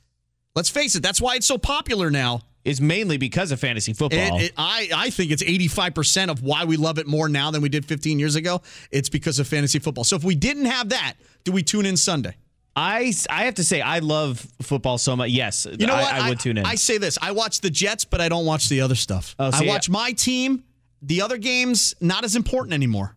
let's 0.57 0.71
face 0.71 0.95
it, 0.95 1.03
that's 1.03 1.21
why 1.21 1.35
it's 1.35 1.47
so 1.47 1.59
popular 1.59 2.11
now. 2.11 2.41
Is 2.63 2.79
mainly 2.81 3.17
because 3.17 3.53
of 3.53 3.61
fantasy 3.61 3.95
football. 3.95 4.39
It, 4.39 4.43
it, 4.45 4.53
I, 4.57 4.91
I 4.95 5.11
think 5.11 5.31
it's 5.31 5.43
85% 5.43 6.29
of 6.29 6.43
why 6.43 6.67
we 6.67 6.77
love 6.77 6.99
it 6.99 7.07
more 7.07 7.27
now 7.27 7.51
than 7.51 7.63
we 7.63 7.71
did 7.71 7.87
15 7.87 8.19
years 8.19 8.37
ago. 8.37 8.61
It's 8.91 9.09
because 9.09 9.39
of 9.39 9.49
fantasy 9.49 9.79
football. 9.79 10.05
So 10.05 10.15
if 10.15 10.25
we 10.25 10.35
didn't 10.35 10.67
have 10.67 10.91
that, 10.91 11.15
do 11.45 11.53
we 11.53 11.63
tune 11.63 11.87
in 11.87 11.97
Sunday? 11.97 12.37
I, 12.77 13.13
I 13.29 13.45
have 13.45 13.55
to 13.55 13.65
say 13.65 13.81
I 13.81 13.99
love 13.99 14.47
football 14.63 14.99
so 14.99 15.17
much. 15.17 15.31
Yes, 15.31 15.67
You 15.79 15.87
know 15.87 15.95
I, 15.95 16.03
what? 16.03 16.13
I 16.15 16.29
would 16.29 16.41
tune 16.41 16.59
in. 16.59 16.65
I 16.67 16.77
say 16.77 16.99
this: 16.99 17.19
I 17.21 17.33
watch 17.33 17.61
the 17.61 17.71
Jets, 17.71 18.05
but 18.05 18.21
I 18.21 18.29
don't 18.29 18.47
watch 18.47 18.69
the 18.69 18.81
other 18.83 18.95
stuff. 18.95 19.35
Oh, 19.39 19.47
I 19.49 19.51
see, 19.51 19.67
watch 19.67 19.89
my 19.89 20.13
team. 20.13 20.65
The 21.03 21.23
other 21.23 21.39
games 21.39 21.95
not 22.01 22.25
as 22.25 22.37
important 22.37 22.75
anymore, 22.75 23.17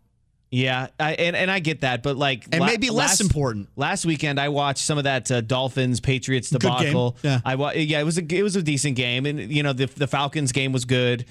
yeah, 0.53 0.87
I, 0.99 1.13
and 1.13 1.35
and 1.35 1.49
I 1.49 1.57
get 1.57 1.81
that, 1.81 2.03
but 2.03 2.15
like 2.15 2.45
and 2.51 2.59
la- 2.61 2.67
maybe 2.67 2.91
less 2.91 3.09
last- 3.09 3.21
important. 3.21 3.69
Last 3.75 4.05
weekend, 4.05 4.39
I 4.39 4.49
watched 4.49 4.83
some 4.85 4.99
of 4.99 5.05
that 5.05 5.31
uh, 5.31 5.41
Dolphins 5.41 5.99
Patriots 5.99 6.51
debacle. 6.51 7.17
Yeah. 7.23 7.39
I 7.43 7.55
wa- 7.55 7.71
yeah, 7.71 7.99
it 7.99 8.03
was 8.03 8.19
a 8.19 8.23
it 8.35 8.43
was 8.43 8.55
a 8.55 8.61
decent 8.61 8.95
game, 8.95 9.25
and 9.25 9.51
you 9.51 9.63
know 9.63 9.73
the 9.73 9.87
the 9.87 10.05
Falcons 10.05 10.51
game 10.51 10.71
was 10.71 10.85
good. 10.85 11.25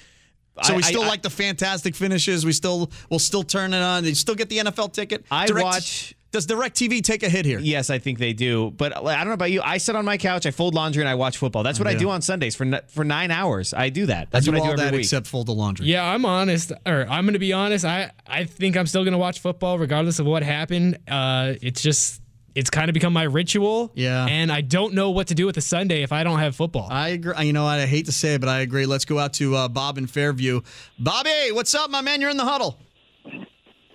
So 0.65 0.75
I- 0.75 0.77
we 0.77 0.83
still 0.83 1.03
I- 1.05 1.07
like 1.09 1.23
the 1.23 1.31
fantastic 1.31 1.95
finishes. 1.95 2.45
We 2.45 2.53
still 2.53 2.91
we'll 3.11 3.21
still 3.21 3.45
turn 3.45 3.73
it 3.75 3.81
on. 3.81 4.03
They 4.03 4.15
still 4.15 4.35
get 4.35 4.49
the 4.49 4.59
NFL 4.59 4.93
ticket. 4.93 5.25
I 5.31 5.47
watch- 5.53 6.15
Does 6.33 6.47
Directv 6.47 7.03
take 7.03 7.23
a 7.23 7.29
hit 7.29 7.45
here? 7.45 7.59
Yes, 7.59 7.91
I 7.91 7.99
think 7.99 8.19
they 8.19 8.33
do. 8.33 8.71
But 8.71 8.97
I 8.97 9.19
don't 9.19 9.27
know 9.27 9.35
about 9.35 9.51
you. 9.51 9.61
I 9.61 9.77
sit 9.77 9.95
on 9.95 10.07
my 10.07 10.17
couch, 10.17 10.47
I 10.47 10.51
fold 10.51 10.75
laundry, 10.75 11.03
and 11.03 11.09
I 11.09 11.15
watch 11.15 11.37
football. 11.37 11.63
That's 11.63 11.79
what 11.79 11.87
I 11.87 11.95
do 11.95 12.09
on 12.09 12.23
Sundays 12.23 12.57
for 12.57 12.81
for 12.89 13.05
nine 13.05 13.31
hours. 13.31 13.75
I 13.75 13.91
do 13.91 14.07
that. 14.07 14.29
I 14.29 14.31
That's 14.31 14.47
do 14.47 14.53
what 14.53 14.57
I 14.57 14.61
all 14.61 14.67
do 14.69 14.73
every 14.73 14.85
that 14.85 14.93
week. 14.93 15.01
except 15.03 15.27
fold 15.27 15.47
the 15.47 15.53
laundry. 15.53 15.87
Yeah, 15.87 16.05
I'm 16.05 16.25
honest, 16.25 16.73
or 16.87 17.07
I'm 17.09 17.25
going 17.25 17.35
to 17.35 17.39
be 17.39 17.53
honest. 17.53 17.85
I, 17.85 18.13
I 18.27 18.45
think 18.45 18.79
I'm 18.79 18.87
still 18.87 19.05
going 19.05 19.13
to 19.13 19.19
watch 19.19 19.41
football 19.41 19.79
regardless 19.79 20.19
of 20.21 20.27
what 20.27 20.43
happened. 20.43 20.99
Uh, 21.07 21.53
it's 21.61 21.83
just, 21.83 22.23
it's 22.55 22.71
kind 22.71 22.89
of 22.89 22.95
become 22.95 23.13
my 23.13 23.25
ritual. 23.25 23.93
Yeah. 23.95 24.25
And 24.25 24.51
I 24.51 24.63
don't 24.63 24.95
know 24.95 25.11
what 25.11 25.27
to 25.29 25.35
do 25.35 25.45
with 25.45 25.59
a 25.59 25.61
Sunday 25.63 26.03
if 26.03 26.13
I 26.13 26.25
don't 26.25 26.39
have 26.39 26.57
football. 26.57 26.89
I 26.91 27.09
agree. 27.11 27.45
You 27.45 27.53
know. 27.53 27.67
I 27.67 27.85
hate 27.85 28.07
to 28.07 28.13
say 28.13 28.35
it, 28.35 28.41
but 28.41 28.49
I 28.49 28.61
agree. 28.61 28.87
Let's 28.87 29.05
go 29.05 29.19
out 29.19 29.35
to 29.35 29.55
uh, 29.55 29.69
Bob 29.69 29.99
in 29.99 30.07
Fairview. 30.07 30.63
Bobby, 30.99 31.51
what's 31.53 31.75
up, 31.75 31.91
my 31.91 32.01
man? 32.01 32.23
You're 32.23 32.31
in 32.31 32.39
the 32.39 32.47
huddle. 32.47 32.79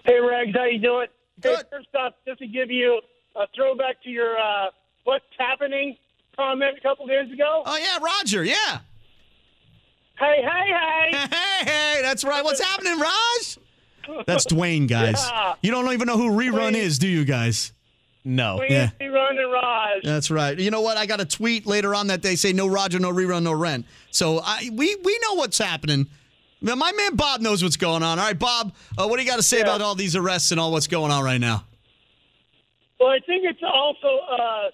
Hey, 0.06 0.20
Rags, 0.20 0.56
how 0.56 0.66
you 0.66 0.78
doing? 0.80 1.08
Hey, 1.44 1.56
Good. 1.56 1.66
first 1.72 1.88
off, 1.98 2.14
just 2.28 2.40
to 2.40 2.48
give 2.48 2.72
you 2.72 3.00
a 3.36 3.46
throwback 3.56 4.02
to 4.04 4.10
your 4.10 4.38
uh, 4.40 4.68
"What's 5.04 5.26
Happening" 5.38 5.96
comment 6.36 6.76
a 6.78 6.82
couple 6.82 7.06
days 7.08 7.32
ago. 7.32 7.64
Oh 7.66 7.78
yeah, 7.78 7.98
Roger. 8.04 8.44
Yeah. 8.44 8.80
Hey, 10.20 10.42
hey, 10.42 11.12
hey! 11.12 11.28
Hey, 11.30 11.66
hey, 11.66 12.00
that's 12.02 12.24
right. 12.24 12.44
What's 12.44 12.62
happening, 12.64 13.00
Raj? 13.00 13.58
That's 14.26 14.46
Dwayne, 14.46 14.88
guys. 14.88 15.16
Yeah. 15.30 15.56
You 15.62 15.72
don't 15.72 15.92
even 15.92 16.08
know 16.08 16.18
who 16.18 16.30
Rerun 16.32 16.72
Dwayne. 16.72 16.76
is, 16.76 16.98
do 16.98 17.08
you 17.08 17.26
guys? 17.26 17.74
No. 18.24 18.58
We 18.60 18.68
Yeah. 18.74 18.90
yeah. 19.00 19.08
run 19.08 19.38
and 19.38 19.52
Raj. 19.52 20.04
That's 20.04 20.32
right. 20.32 20.58
You 20.58 20.72
know 20.72 20.82
what? 20.82 20.98
I 20.98 21.06
got 21.06 21.20
a 21.20 21.26
tweet 21.26 21.66
later 21.68 21.94
on 21.94 22.08
that 22.08 22.22
day 22.22 22.36
say 22.36 22.54
no 22.54 22.68
Roger, 22.68 23.00
no 23.00 23.12
rerun, 23.12 23.44
no 23.44 23.54
rent. 23.54 23.86
So 24.12 24.40
I 24.44 24.70
we 24.74 24.96
we 25.04 25.20
know 25.24 25.36
what's 25.36 25.58
happening. 25.58 26.08
Now, 26.62 26.76
my 26.76 26.92
man 26.92 27.16
Bob 27.16 27.42
knows 27.42 27.62
what's 27.62 27.78
going 27.78 28.02
on. 28.04 28.18
All 28.20 28.26
right, 28.26 28.38
Bob, 28.38 28.74
uh, 28.98 29.06
what 29.08 29.18
do 29.18 29.24
you 29.24 29.30
got 29.30 29.36
to 29.38 29.44
say 29.44 29.58
Yeah. 29.58 29.64
about 29.64 29.82
all 29.82 29.96
these 29.96 30.16
arrests 30.16 30.52
and 30.52 30.60
all 30.60 30.72
what's 30.72 30.88
going 30.88 31.12
on 31.12 31.24
right 31.24 31.40
now? 31.40 31.66
Well, 33.00 33.10
I 33.10 33.20
think 33.20 33.46
it's 33.46 33.62
also 33.62 34.18
uh, 34.26 34.70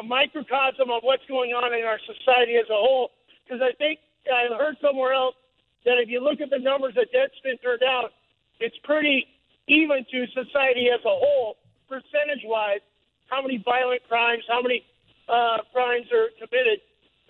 a 0.00 0.02
microcosm 0.02 0.90
of 0.90 1.02
what's 1.02 1.24
going 1.26 1.52
on 1.52 1.72
in 1.72 1.84
our 1.84 1.98
society 2.00 2.56
as 2.56 2.68
a 2.68 2.74
whole. 2.76 3.12
Because 3.44 3.62
I 3.62 3.72
think 3.76 4.00
I 4.30 4.54
heard 4.56 4.76
somewhere 4.82 5.12
else 5.14 5.34
that 5.84 5.98
if 5.98 6.08
you 6.08 6.20
look 6.20 6.40
at 6.40 6.50
the 6.50 6.58
numbers 6.58 6.94
that 6.96 7.08
Deadspin 7.12 7.60
turned 7.62 7.82
out, 7.82 8.12
it's 8.60 8.76
pretty 8.84 9.26
even 9.66 10.04
to 10.10 10.26
society 10.28 10.90
as 10.92 11.00
a 11.00 11.08
whole, 11.08 11.56
percentage 11.88 12.44
wise, 12.44 12.80
how 13.28 13.40
many 13.40 13.56
violent 13.64 14.02
crimes, 14.08 14.44
how 14.46 14.60
many 14.60 14.84
uh, 15.28 15.58
crimes 15.72 16.06
are 16.12 16.28
committed. 16.36 16.80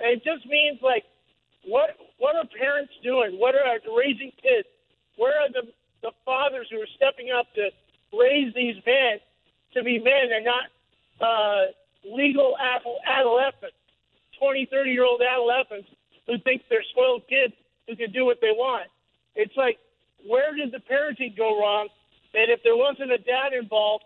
And 0.01 0.19
it 0.19 0.25
just 0.25 0.47
means 0.47 0.81
like, 0.83 1.05
what 1.65 1.91
what 2.25 2.41
are 2.41 2.49
parents 2.57 2.97
doing? 3.05 3.37
What 3.37 3.53
are 3.53 3.77
raising 3.85 4.33
kids? 4.41 4.65
Where 5.21 5.37
are 5.45 5.53
the 5.53 5.69
the 6.01 6.09
fathers 6.25 6.69
who 6.73 6.81
are 6.81 6.93
stepping 6.97 7.29
up 7.29 7.53
to 7.53 7.69
raise 8.17 8.49
these 8.57 8.77
men 8.85 9.21
to 9.77 9.85
be 9.85 10.01
men 10.01 10.33
and 10.33 10.45
not 10.45 10.65
uh, 11.21 11.73
legal 12.05 12.57
adol- 12.61 13.01
adolescents, 13.05 13.77
20, 14.41 14.69
30 14.73 14.91
year 14.91 15.05
old 15.05 15.21
adolescents 15.21 15.89
who 16.27 16.37
think 16.45 16.63
they're 16.69 16.85
spoiled 16.93 17.29
kids 17.29 17.53
who 17.89 17.97
can 17.97 18.13
do 18.13 18.25
what 18.25 18.41
they 18.41 18.53
want. 18.53 18.89
It's 19.37 19.57
like, 19.57 19.77
where 20.25 20.57
did 20.57 20.73
the 20.73 20.81
parenting 20.81 21.37
go 21.37 21.61
wrong? 21.61 21.89
And 22.33 22.49
if 22.49 22.61
there 22.65 22.77
wasn't 22.77 23.13
a 23.13 23.19
dad 23.19 23.53
involved, 23.53 24.05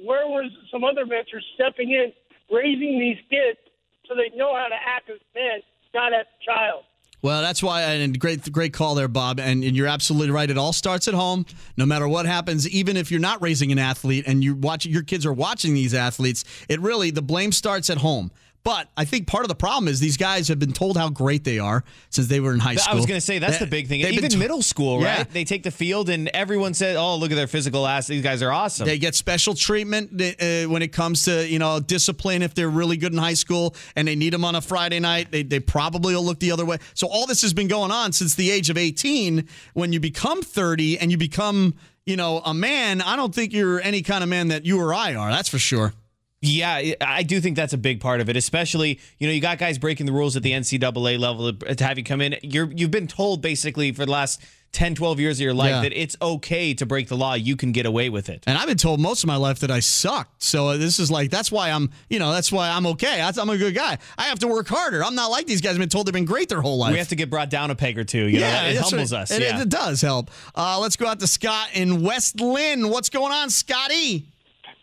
where 0.00 0.26
was 0.26 0.50
some 0.72 0.84
other 0.84 1.04
mentors 1.04 1.44
stepping 1.54 1.92
in, 1.92 2.12
raising 2.48 2.96
these 2.98 3.20
kids 3.28 3.60
so 4.08 4.16
they 4.16 4.34
know 4.36 4.56
how 4.56 4.68
to 4.68 4.80
act 4.80 5.08
as 5.08 5.20
men, 5.34 5.60
not 5.92 6.12
as 6.12 6.24
a 6.24 6.44
child? 6.44 6.84
Well, 7.20 7.42
that's 7.42 7.62
why, 7.62 7.82
and 7.82 8.18
great, 8.18 8.50
great 8.52 8.72
call 8.72 8.94
there, 8.94 9.08
Bob. 9.08 9.40
And, 9.40 9.64
and 9.64 9.76
you're 9.76 9.88
absolutely 9.88 10.30
right. 10.30 10.48
It 10.48 10.56
all 10.56 10.72
starts 10.72 11.08
at 11.08 11.14
home. 11.14 11.46
No 11.76 11.84
matter 11.84 12.06
what 12.06 12.26
happens, 12.26 12.68
even 12.68 12.96
if 12.96 13.10
you're 13.10 13.20
not 13.20 13.42
raising 13.42 13.72
an 13.72 13.78
athlete 13.78 14.24
and 14.26 14.44
you 14.44 14.54
watch 14.54 14.86
your 14.86 15.02
kids 15.02 15.26
are 15.26 15.32
watching 15.32 15.74
these 15.74 15.94
athletes, 15.94 16.44
it 16.68 16.80
really 16.80 17.10
the 17.10 17.22
blame 17.22 17.50
starts 17.50 17.90
at 17.90 17.98
home. 17.98 18.30
But 18.68 18.90
I 18.98 19.06
think 19.06 19.26
part 19.26 19.44
of 19.44 19.48
the 19.48 19.54
problem 19.54 19.88
is 19.88 19.98
these 19.98 20.18
guys 20.18 20.48
have 20.48 20.58
been 20.58 20.74
told 20.74 20.98
how 20.98 21.08
great 21.08 21.42
they 21.42 21.58
are 21.58 21.84
since 22.10 22.26
they 22.26 22.38
were 22.38 22.52
in 22.52 22.58
high 22.58 22.74
school. 22.74 22.92
I 22.92 22.96
was 22.96 23.06
going 23.06 23.16
to 23.16 23.24
say 23.24 23.38
that's 23.38 23.54
They- 23.58 23.64
the 23.64 23.70
big 23.70 23.88
thing. 23.88 24.02
Even 24.02 24.28
t- 24.28 24.36
middle 24.36 24.60
school, 24.60 25.00
Yeah. 25.00 25.16
right? 25.16 25.32
They 25.32 25.44
take 25.44 25.62
the 25.62 25.70
field 25.70 26.10
and 26.10 26.28
everyone 26.28 26.74
says, 26.74 26.98
"Oh, 26.98 27.16
look 27.16 27.30
at 27.30 27.36
their 27.36 27.46
physical 27.46 27.86
ass. 27.86 28.08
These 28.08 28.22
guys 28.22 28.42
are 28.42 28.52
awesome." 28.52 28.86
They 28.86 28.98
get 28.98 29.14
special 29.14 29.54
treatment 29.54 30.20
uh, 30.20 30.68
when 30.68 30.82
it 30.82 30.92
comes 30.92 31.22
to 31.22 31.48
you 31.48 31.58
know 31.58 31.80
discipline 31.80 32.42
if 32.42 32.52
they're 32.52 32.68
really 32.68 32.98
good 32.98 33.12
in 33.12 33.18
high 33.18 33.32
school 33.32 33.74
and 33.96 34.06
they 34.06 34.16
need 34.16 34.34
them 34.34 34.44
on 34.44 34.54
a 34.54 34.60
Friday 34.60 35.00
night. 35.00 35.30
They, 35.32 35.44
they 35.44 35.60
probably 35.60 36.14
will 36.14 36.26
look 36.26 36.38
the 36.40 36.52
other 36.52 36.66
way. 36.66 36.76
So 36.92 37.06
all 37.06 37.24
this 37.26 37.40
has 37.40 37.54
been 37.54 37.68
going 37.68 37.90
on 37.90 38.12
since 38.12 38.34
the 38.34 38.50
age 38.50 38.68
of 38.68 38.76
18. 38.76 39.48
When 39.72 39.94
you 39.94 40.00
become 40.00 40.42
30 40.42 40.98
and 40.98 41.10
you 41.10 41.16
become 41.16 41.72
you 42.04 42.16
know 42.16 42.42
a 42.44 42.52
man, 42.52 43.00
I 43.00 43.16
don't 43.16 43.34
think 43.34 43.54
you're 43.54 43.80
any 43.80 44.02
kind 44.02 44.22
of 44.22 44.28
man 44.28 44.48
that 44.48 44.66
you 44.66 44.78
or 44.78 44.92
I 44.92 45.14
are. 45.14 45.30
That's 45.30 45.48
for 45.48 45.58
sure. 45.58 45.94
Yeah, 46.40 46.92
I 47.00 47.24
do 47.24 47.40
think 47.40 47.56
that's 47.56 47.72
a 47.72 47.78
big 47.78 48.00
part 48.00 48.20
of 48.20 48.28
it. 48.28 48.36
Especially, 48.36 49.00
you 49.18 49.26
know, 49.26 49.32
you 49.32 49.40
got 49.40 49.58
guys 49.58 49.76
breaking 49.76 50.06
the 50.06 50.12
rules 50.12 50.36
at 50.36 50.42
the 50.44 50.52
NCAA 50.52 51.18
level 51.18 51.52
to 51.52 51.84
have 51.84 51.98
you 51.98 52.04
come 52.04 52.20
in. 52.20 52.36
You're 52.42 52.70
you've 52.70 52.92
been 52.92 53.08
told 53.08 53.42
basically 53.42 53.90
for 53.90 54.04
the 54.06 54.12
last 54.12 54.40
10, 54.70 54.94
12 54.94 55.18
years 55.18 55.38
of 55.38 55.44
your 55.44 55.54
life 55.54 55.70
Yeah. 55.70 55.80
that 55.82 55.92
it's 56.00 56.14
okay 56.22 56.74
to 56.74 56.86
break 56.86 57.08
the 57.08 57.16
law. 57.16 57.34
You 57.34 57.56
can 57.56 57.72
get 57.72 57.86
away 57.86 58.08
with 58.10 58.28
it. 58.28 58.44
And 58.46 58.56
I've 58.56 58.68
been 58.68 58.76
told 58.76 59.00
most 59.00 59.24
of 59.24 59.26
my 59.26 59.34
life 59.36 59.60
that 59.60 59.70
I 59.72 59.80
sucked. 59.80 60.40
So 60.42 60.76
this 60.78 61.00
is 61.00 61.10
like 61.10 61.30
that's 61.30 61.50
why 61.50 61.70
I'm 61.72 61.90
you 62.08 62.20
know 62.20 62.30
that's 62.30 62.52
why 62.52 62.68
I'm 62.70 62.86
okay. 62.86 63.20
I'm 63.20 63.48
a 63.50 63.56
good 63.58 63.74
guy. 63.74 63.98
I 64.16 64.24
have 64.24 64.38
to 64.40 64.46
work 64.46 64.68
harder. 64.68 65.02
I'm 65.02 65.16
not 65.16 65.32
like 65.32 65.46
these 65.46 65.60
guys. 65.60 65.72
I've 65.72 65.78
been 65.80 65.88
told 65.88 66.06
they've 66.06 66.12
been 66.14 66.24
great 66.24 66.48
their 66.48 66.60
whole 66.60 66.78
life. 66.78 66.92
We 66.92 66.98
have 66.98 67.08
to 67.08 67.16
get 67.16 67.30
brought 67.30 67.50
down 67.50 67.72
a 67.72 67.74
peg 67.74 67.98
or 67.98 68.04
two. 68.04 68.26
You 68.28 68.38
know, 68.40 68.46
it 68.46 68.76
humbles 68.76 69.10
what- 69.10 69.22
us. 69.22 69.30
It, 69.32 69.42
yeah. 69.42 69.60
it 69.60 69.68
does 69.70 70.02
help. 70.02 70.30
Uh, 70.54 70.78
let's 70.78 70.94
go 70.94 71.08
out 71.08 71.18
to 71.18 71.26
Scott 71.26 71.70
in 71.72 72.02
West 72.04 72.40
Linn. 72.40 72.90
What's 72.90 73.08
going 73.08 73.32
on, 73.32 73.50
Scotty? 73.50 74.28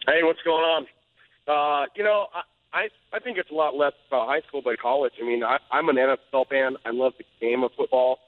Hey, 0.05 0.21
what's 0.23 0.41
going 0.43 0.63
on? 0.63 0.87
Uh, 1.47 1.85
you 1.95 2.03
know, 2.03 2.27
I, 2.33 2.41
I 2.77 3.17
I 3.17 3.19
think 3.19 3.37
it's 3.37 3.51
a 3.51 3.53
lot 3.53 3.75
less 3.75 3.93
about 4.07 4.27
high 4.27 4.41
school 4.47 4.61
but 4.63 4.79
college. 4.79 5.13
I 5.21 5.25
mean, 5.25 5.43
I, 5.43 5.57
I'm 5.71 5.89
an 5.89 5.95
NFL 5.95 6.47
fan. 6.47 6.75
I 6.85 6.91
love 6.91 7.13
the 7.17 7.25
game 7.39 7.63
of 7.63 7.71
football. 7.77 8.19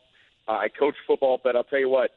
Uh, 0.48 0.54
I 0.54 0.68
coach 0.70 0.96
football, 1.06 1.40
but 1.44 1.56
I'll 1.56 1.64
tell 1.64 1.80
you 1.80 1.90
what, 1.90 2.12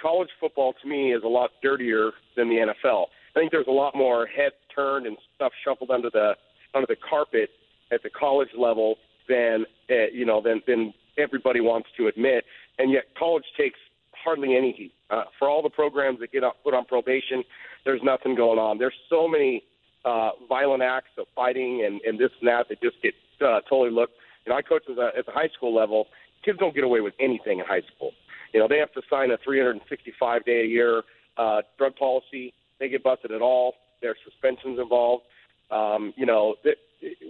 college 0.00 0.30
football 0.40 0.74
to 0.82 0.88
me 0.88 1.12
is 1.12 1.22
a 1.22 1.28
lot 1.28 1.50
dirtier 1.62 2.12
than 2.36 2.48
the 2.48 2.72
NFL. 2.84 3.06
I 3.34 3.38
think 3.38 3.52
there's 3.52 3.68
a 3.68 3.72
lot 3.72 3.94
more 3.94 4.26
heads 4.26 4.54
turned 4.74 5.06
and 5.06 5.16
stuff 5.36 5.52
shuffled 5.64 5.90
under 5.90 6.10
the 6.10 6.32
under 6.74 6.86
the 6.86 6.96
carpet 6.96 7.50
at 7.92 8.02
the 8.02 8.10
college 8.10 8.48
level 8.56 8.96
than 9.28 9.64
uh, 9.90 10.08
you 10.12 10.24
know 10.24 10.40
than 10.42 10.62
than 10.66 10.92
everybody 11.18 11.60
wants 11.60 11.88
to 11.96 12.06
admit. 12.06 12.44
And 12.78 12.90
yet, 12.92 13.04
college 13.18 13.44
takes 13.56 13.78
hardly 14.24 14.56
any 14.56 14.72
heat. 14.72 14.92
Uh, 15.10 15.24
for 15.38 15.48
all 15.48 15.62
the 15.62 15.70
programs 15.70 16.20
that 16.20 16.32
get 16.32 16.42
put 16.62 16.74
on 16.74 16.84
probation, 16.84 17.42
there's 17.84 18.00
nothing 18.02 18.34
going 18.34 18.58
on. 18.58 18.78
There's 18.78 18.94
so 19.08 19.26
many 19.26 19.62
uh, 20.04 20.30
violent 20.48 20.82
acts 20.82 21.10
of 21.18 21.26
fighting 21.34 21.84
and, 21.86 22.00
and 22.02 22.18
this 22.18 22.30
and 22.40 22.48
that 22.48 22.68
that 22.68 22.80
just 22.80 22.96
get 23.02 23.14
uh, 23.40 23.60
totally 23.68 23.90
looked. 23.90 24.14
You 24.46 24.52
know, 24.52 24.58
I 24.58 24.62
coach 24.62 24.82
at 24.88 24.96
the, 24.96 25.10
at 25.16 25.26
the 25.26 25.32
high 25.32 25.48
school 25.56 25.74
level. 25.74 26.06
Kids 26.44 26.58
don't 26.58 26.74
get 26.74 26.84
away 26.84 27.00
with 27.00 27.14
anything 27.20 27.58
in 27.58 27.64
high 27.66 27.82
school. 27.94 28.12
You 28.52 28.60
know, 28.60 28.68
they 28.68 28.78
have 28.78 28.92
to 28.92 29.02
sign 29.10 29.30
a 29.30 29.38
365 29.44 30.44
day 30.44 30.62
a 30.62 30.66
year 30.66 31.02
uh, 31.36 31.62
drug 31.76 31.96
policy. 31.96 32.54
They 32.80 32.88
get 32.88 33.02
busted 33.02 33.32
at 33.32 33.42
all. 33.42 33.74
There's 34.00 34.16
suspensions 34.24 34.78
involved. 34.78 35.24
Um, 35.70 36.14
you 36.16 36.24
know, 36.24 36.54
that 36.64 36.76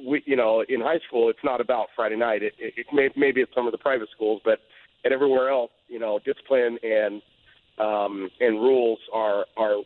we, 0.06 0.22
you 0.26 0.36
know, 0.36 0.64
in 0.68 0.80
high 0.80 1.00
school, 1.06 1.28
it's 1.28 1.42
not 1.42 1.60
about 1.60 1.88
Friday 1.96 2.16
night. 2.16 2.42
It, 2.42 2.52
it, 2.58 2.74
it 2.76 2.86
may, 2.92 3.08
maybe 3.16 3.42
at 3.42 3.48
some 3.54 3.66
of 3.66 3.72
the 3.72 3.78
private 3.78 4.08
schools, 4.14 4.40
but 4.44 4.60
at 5.04 5.12
everywhere 5.12 5.50
else, 5.50 5.70
you 5.88 5.98
know, 5.98 6.20
discipline 6.24 6.78
and 6.82 7.22
um, 7.78 8.28
and 8.40 8.56
rules 8.56 8.98
are 9.12 9.46
are 9.56 9.78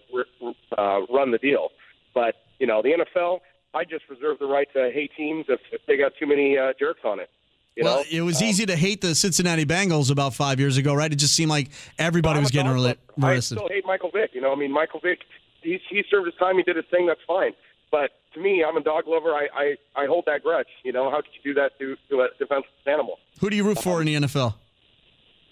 uh, 0.78 1.00
run 1.12 1.30
the 1.30 1.38
deal. 1.38 1.68
But 2.14 2.34
you 2.58 2.66
know, 2.66 2.82
the 2.82 2.90
NFL, 2.90 3.40
I 3.74 3.84
just 3.84 4.04
reserve 4.08 4.38
the 4.38 4.46
right 4.46 4.68
to 4.74 4.90
hate 4.92 5.10
teams 5.16 5.46
if, 5.48 5.60
if 5.72 5.80
they 5.86 5.96
got 5.96 6.12
too 6.18 6.26
many 6.26 6.58
uh, 6.58 6.72
jerks 6.78 7.00
on 7.04 7.20
it. 7.20 7.30
You 7.76 7.84
well, 7.84 7.98
know? 7.98 8.04
it 8.10 8.20
was 8.20 8.42
Um, 8.42 8.48
easy 8.48 8.66
to 8.66 8.76
hate 8.76 9.00
the 9.00 9.14
Cincinnati 9.14 9.64
Bengals 9.64 10.10
about 10.10 10.34
five 10.34 10.60
years 10.60 10.76
ago, 10.76 10.92
right? 10.94 11.10
It 11.10 11.16
just 11.16 11.34
seemed 11.34 11.50
like 11.50 11.70
everybody 11.98 12.38
was 12.40 12.50
getting 12.50 12.70
lover. 12.76 12.96
I 13.22 13.32
arrested. 13.32 13.56
still 13.58 13.68
hate 13.68 13.86
Michael 13.86 14.10
Vick. 14.12 14.30
You 14.34 14.42
know, 14.42 14.52
I 14.52 14.56
mean, 14.56 14.70
Michael 14.72 15.00
Vick, 15.00 15.20
he, 15.62 15.78
he 15.88 16.02
served 16.10 16.26
his 16.26 16.34
time. 16.34 16.58
He 16.58 16.62
did 16.64 16.76
his 16.76 16.84
thing. 16.90 17.06
That's 17.06 17.20
fine. 17.26 17.52
But 17.90 18.10
to 18.34 18.40
me, 18.40 18.62
I'm 18.66 18.76
a 18.76 18.82
dog 18.82 19.04
lover. 19.06 19.30
I, 19.30 19.48
I, 19.54 20.02
I 20.02 20.06
hold 20.06 20.24
that 20.26 20.42
grudge. 20.42 20.66
You 20.84 20.92
know, 20.92 21.10
how 21.10 21.16
could 21.22 21.30
you 21.42 21.54
do 21.54 21.60
that 21.60 21.78
to, 21.78 21.96
to 22.10 22.20
a 22.22 22.28
defenseless 22.38 22.70
animal? 22.86 23.18
Who 23.40 23.48
do 23.48 23.56
you 23.56 23.64
root 23.64 23.78
for 23.82 24.00
in 24.00 24.06
the 24.06 24.14
NFL? 24.16 24.54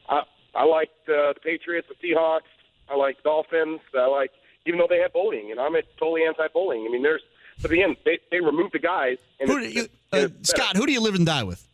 I, 0.08 0.22
I 0.54 0.64
like 0.64 0.90
the, 1.06 1.32
the 1.34 1.40
Patriots, 1.40 1.88
the 1.88 2.06
Seahawks. 2.06 2.40
I 2.90 2.96
like 2.96 3.22
Dolphins. 3.22 3.80
I 3.94 4.06
like, 4.08 4.30
even 4.66 4.78
though 4.78 4.86
they 4.88 4.98
have 4.98 5.12
bullying, 5.12 5.50
and 5.50 5.60
I'm 5.60 5.74
totally 5.98 6.24
anti-bullying. 6.24 6.86
I 6.86 6.90
mean, 6.90 7.02
there's, 7.02 7.22
but 7.62 7.70
again, 7.70 7.96
they, 8.04 8.18
they 8.30 8.40
removed 8.40 8.72
the 8.74 8.78
guys. 8.78 9.18
And 9.38 9.48
Who 9.50 9.60
do 9.60 9.68
you, 9.68 9.88
uh. 10.12 10.28
Scott, 10.42 10.76
who 10.76 10.86
do 10.86 10.92
you 10.92 11.00
live 11.00 11.14
and 11.14 11.26
die 11.26 11.42
with? 11.44 11.66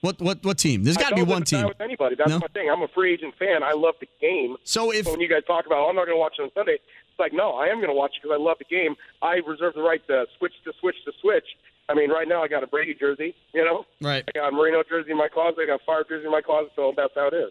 What 0.00 0.20
what 0.20 0.44
what 0.44 0.58
team? 0.58 0.84
There's 0.84 0.98
got 0.98 1.10
to 1.10 1.14
be 1.14 1.22
one 1.22 1.28
live 1.30 1.36
and 1.38 1.46
die 1.46 1.56
team. 1.60 1.68
With 1.68 1.80
anybody, 1.80 2.14
that's 2.16 2.28
No? 2.28 2.38
my 2.38 2.46
thing. 2.48 2.68
I'm 2.70 2.82
a 2.82 2.88
free 2.88 3.14
agent 3.14 3.34
fan. 3.38 3.62
I 3.62 3.72
love 3.72 3.94
the 4.00 4.08
game. 4.20 4.56
So 4.64 4.92
if 4.92 5.06
when 5.06 5.18
you 5.20 5.28
guys 5.28 5.44
talk 5.46 5.64
about, 5.64 5.78
oh, 5.78 5.88
I'm 5.88 5.96
not 5.96 6.04
going 6.04 6.16
to 6.16 6.20
watch 6.20 6.34
it 6.38 6.42
on 6.42 6.50
Sunday, 6.54 6.74
it's 6.74 7.18
like, 7.18 7.32
no, 7.32 7.52
I 7.52 7.68
am 7.68 7.76
going 7.76 7.88
to 7.88 7.94
watch 7.94 8.12
it 8.16 8.22
because 8.22 8.36
I 8.38 8.42
love 8.42 8.58
the 8.58 8.66
game. 8.66 8.96
I 9.22 9.36
reserve 9.46 9.72
the 9.74 9.80
right 9.82 10.06
to 10.08 10.26
switch 10.36 10.52
to 10.64 10.72
switch 10.78 10.96
to 11.06 11.12
switch. 11.22 11.46
I 11.88 11.94
mean, 11.94 12.10
right 12.10 12.28
now 12.28 12.42
I 12.42 12.48
got 12.48 12.62
a 12.62 12.66
Brady 12.66 12.94
jersey, 12.94 13.34
you 13.54 13.64
know. 13.64 13.86
Right. 14.02 14.24
I 14.28 14.32
got 14.38 14.48
a 14.48 14.52
Marino 14.52 14.82
jersey 14.86 15.10
in 15.10 15.16
my 15.16 15.28
closet. 15.28 15.60
I 15.62 15.66
got 15.66 15.80
a 15.80 15.84
Fire 15.84 16.04
jersey 16.06 16.26
in 16.26 16.32
my 16.32 16.42
closet. 16.42 16.72
So 16.76 16.92
that's 16.96 17.12
how 17.14 17.28
it 17.28 17.34
is. 17.34 17.50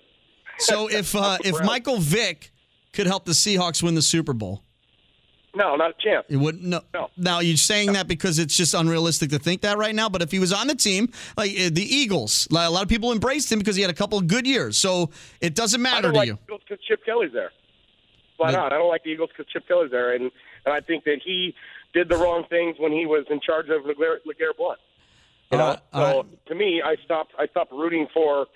So 0.59 0.87
if 0.89 1.15
uh, 1.15 1.37
if 1.43 1.55
Michael 1.63 1.97
Vick 1.97 2.51
could 2.93 3.07
help 3.07 3.25
the 3.25 3.31
Seahawks 3.31 3.81
win 3.81 3.95
the 3.95 4.01
Super 4.03 4.33
Bowl, 4.33 4.61
No, 5.55 5.75
not 5.75 5.91
a 5.91 5.93
chance. 6.01 6.25
it 6.29 6.37
wouldn't. 6.37 6.63
No. 6.63 6.81
Now 7.15 7.39
you're 7.39 7.57
saying 7.57 7.93
that 7.93 8.07
because 8.07 8.39
it's 8.39 8.57
just 8.57 8.73
unrealistic 8.73 9.29
to 9.29 9.39
think 9.39 9.61
that 9.61 9.77
right 9.77 9.93
now. 9.93 10.09
But 10.09 10.21
if 10.23 10.31
he 10.31 10.39
was 10.39 10.51
on 10.51 10.65
the 10.67 10.75
team, 10.75 11.09
like 11.37 11.51
uh, 11.51 11.69
the 11.71 11.83
Eagles, 11.83 12.47
like, 12.49 12.67
a 12.67 12.71
lot 12.71 12.81
of 12.83 12.89
people 12.89 13.11
embraced 13.11 13.51
him 13.51 13.59
because 13.59 13.75
he 13.75 13.81
had 13.83 13.91
a 13.91 13.95
couple 13.95 14.17
of 14.17 14.27
good 14.27 14.47
years. 14.47 14.77
So 14.77 15.11
it 15.41 15.53
doesn't 15.53 15.79
I 15.79 15.83
matter 15.83 16.01
don't 16.03 16.13
to 16.13 16.17
like 16.19 16.27
you. 16.27 16.39
because 16.47 16.79
Chip 16.87 17.05
Kelly's 17.05 17.33
there. 17.33 17.51
Why 18.37 18.51
But- 18.51 18.57
not? 18.57 18.73
I 18.73 18.77
don't 18.79 18.89
like 18.89 19.03
the 19.03 19.11
Eagles 19.11 19.29
because 19.35 19.51
Chip 19.53 19.67
Kelly's 19.67 19.91
there, 19.91 20.13
and 20.15 20.31
and 20.65 20.73
I 20.73 20.79
think 20.79 21.03
that 21.03 21.19
he 21.23 21.53
did 21.93 22.09
the 22.09 22.17
wrong 22.17 22.45
things 22.49 22.77
when 22.79 22.91
he 22.91 23.05
was 23.05 23.25
in 23.29 23.39
charge 23.39 23.67
of 23.69 23.83
LeGarrette, 23.83 24.25
LeGarrette 24.25 24.57
Blunt. 24.57 24.79
You 25.51 25.57
know, 25.59 25.77
Uh, 25.91 26.11
so 26.13 26.25
to 26.47 26.55
me, 26.55 26.81
I 26.83 26.95
stopped. 27.05 27.33
I 27.37 27.45
stopped 27.47 27.71
rooting 27.71 28.07
for 28.11 28.47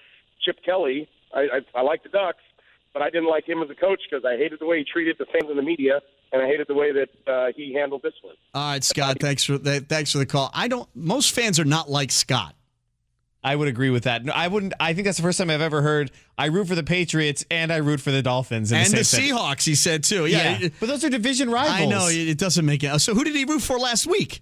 Chip 0.43 0.57
Kelly. 0.65 1.07
I, 1.31 1.41
I, 1.41 1.59
I 1.75 1.81
like 1.83 2.01
the 2.01 2.09
Ducks, 2.09 2.41
but 2.93 3.03
I 3.03 3.11
didn't 3.11 3.29
like 3.29 3.47
him 3.47 3.61
as 3.61 3.69
a 3.69 3.75
coach 3.75 3.99
because 4.09 4.25
I 4.25 4.35
hated 4.37 4.59
the 4.59 4.65
way 4.65 4.79
he 4.79 4.83
treated 4.85 5.17
the 5.19 5.25
fans 5.25 5.49
and 5.49 5.59
the 5.59 5.63
media, 5.63 6.01
and 6.31 6.41
I 6.41 6.45
hated 6.47 6.67
the 6.67 6.73
way 6.73 6.91
that 6.91 7.09
uh, 7.31 7.47
he 7.55 7.73
handled 7.73 8.01
this 8.03 8.13
one. 8.21 8.35
All 8.53 8.71
right, 8.71 8.83
Scott. 8.83 9.17
Thanks 9.19 9.43
for 9.43 9.57
that. 9.59 9.87
Thanks 9.89 10.11
for 10.11 10.17
the 10.17 10.25
call. 10.25 10.49
I 10.53 10.67
don't. 10.67 10.87
Most 10.95 11.31
fans 11.31 11.59
are 11.59 11.65
not 11.65 11.89
like 11.89 12.11
Scott. 12.11 12.53
I 13.43 13.55
would 13.55 13.67
agree 13.69 13.91
with 13.91 14.03
that. 14.03 14.25
No, 14.25 14.33
I 14.33 14.47
wouldn't. 14.47 14.73
I 14.79 14.93
think 14.93 15.05
that's 15.05 15.17
the 15.17 15.23
first 15.23 15.37
time 15.37 15.49
I've 15.49 15.61
ever 15.61 15.81
heard. 15.81 16.11
I 16.37 16.47
root 16.47 16.67
for 16.67 16.75
the 16.75 16.83
Patriots 16.83 17.45
and 17.49 17.71
I 17.71 17.77
root 17.77 18.01
for 18.01 18.11
the 18.11 18.21
Dolphins 18.21 18.71
in 18.71 18.79
and 18.79 18.87
the, 18.87 18.97
the 18.97 19.03
same 19.03 19.27
sentence. 19.29 19.39
Seahawks, 19.41 19.65
he 19.65 19.75
said 19.75 20.03
too. 20.03 20.25
Yeah, 20.25 20.57
Yeah, 20.57 20.69
but 20.79 20.87
those 20.89 21.03
are 21.05 21.09
division 21.09 21.49
rivals. 21.49 21.79
I 21.79 21.85
know 21.85 22.07
it 22.07 22.27
it 22.27 22.37
doesn't 22.37 22.65
make 22.65 22.83
it. 22.83 22.99
So 22.99 23.13
who 23.13 23.23
did 23.23 23.35
he 23.35 23.45
root 23.45 23.61
for 23.61 23.77
last 23.79 24.05
week? 24.05 24.41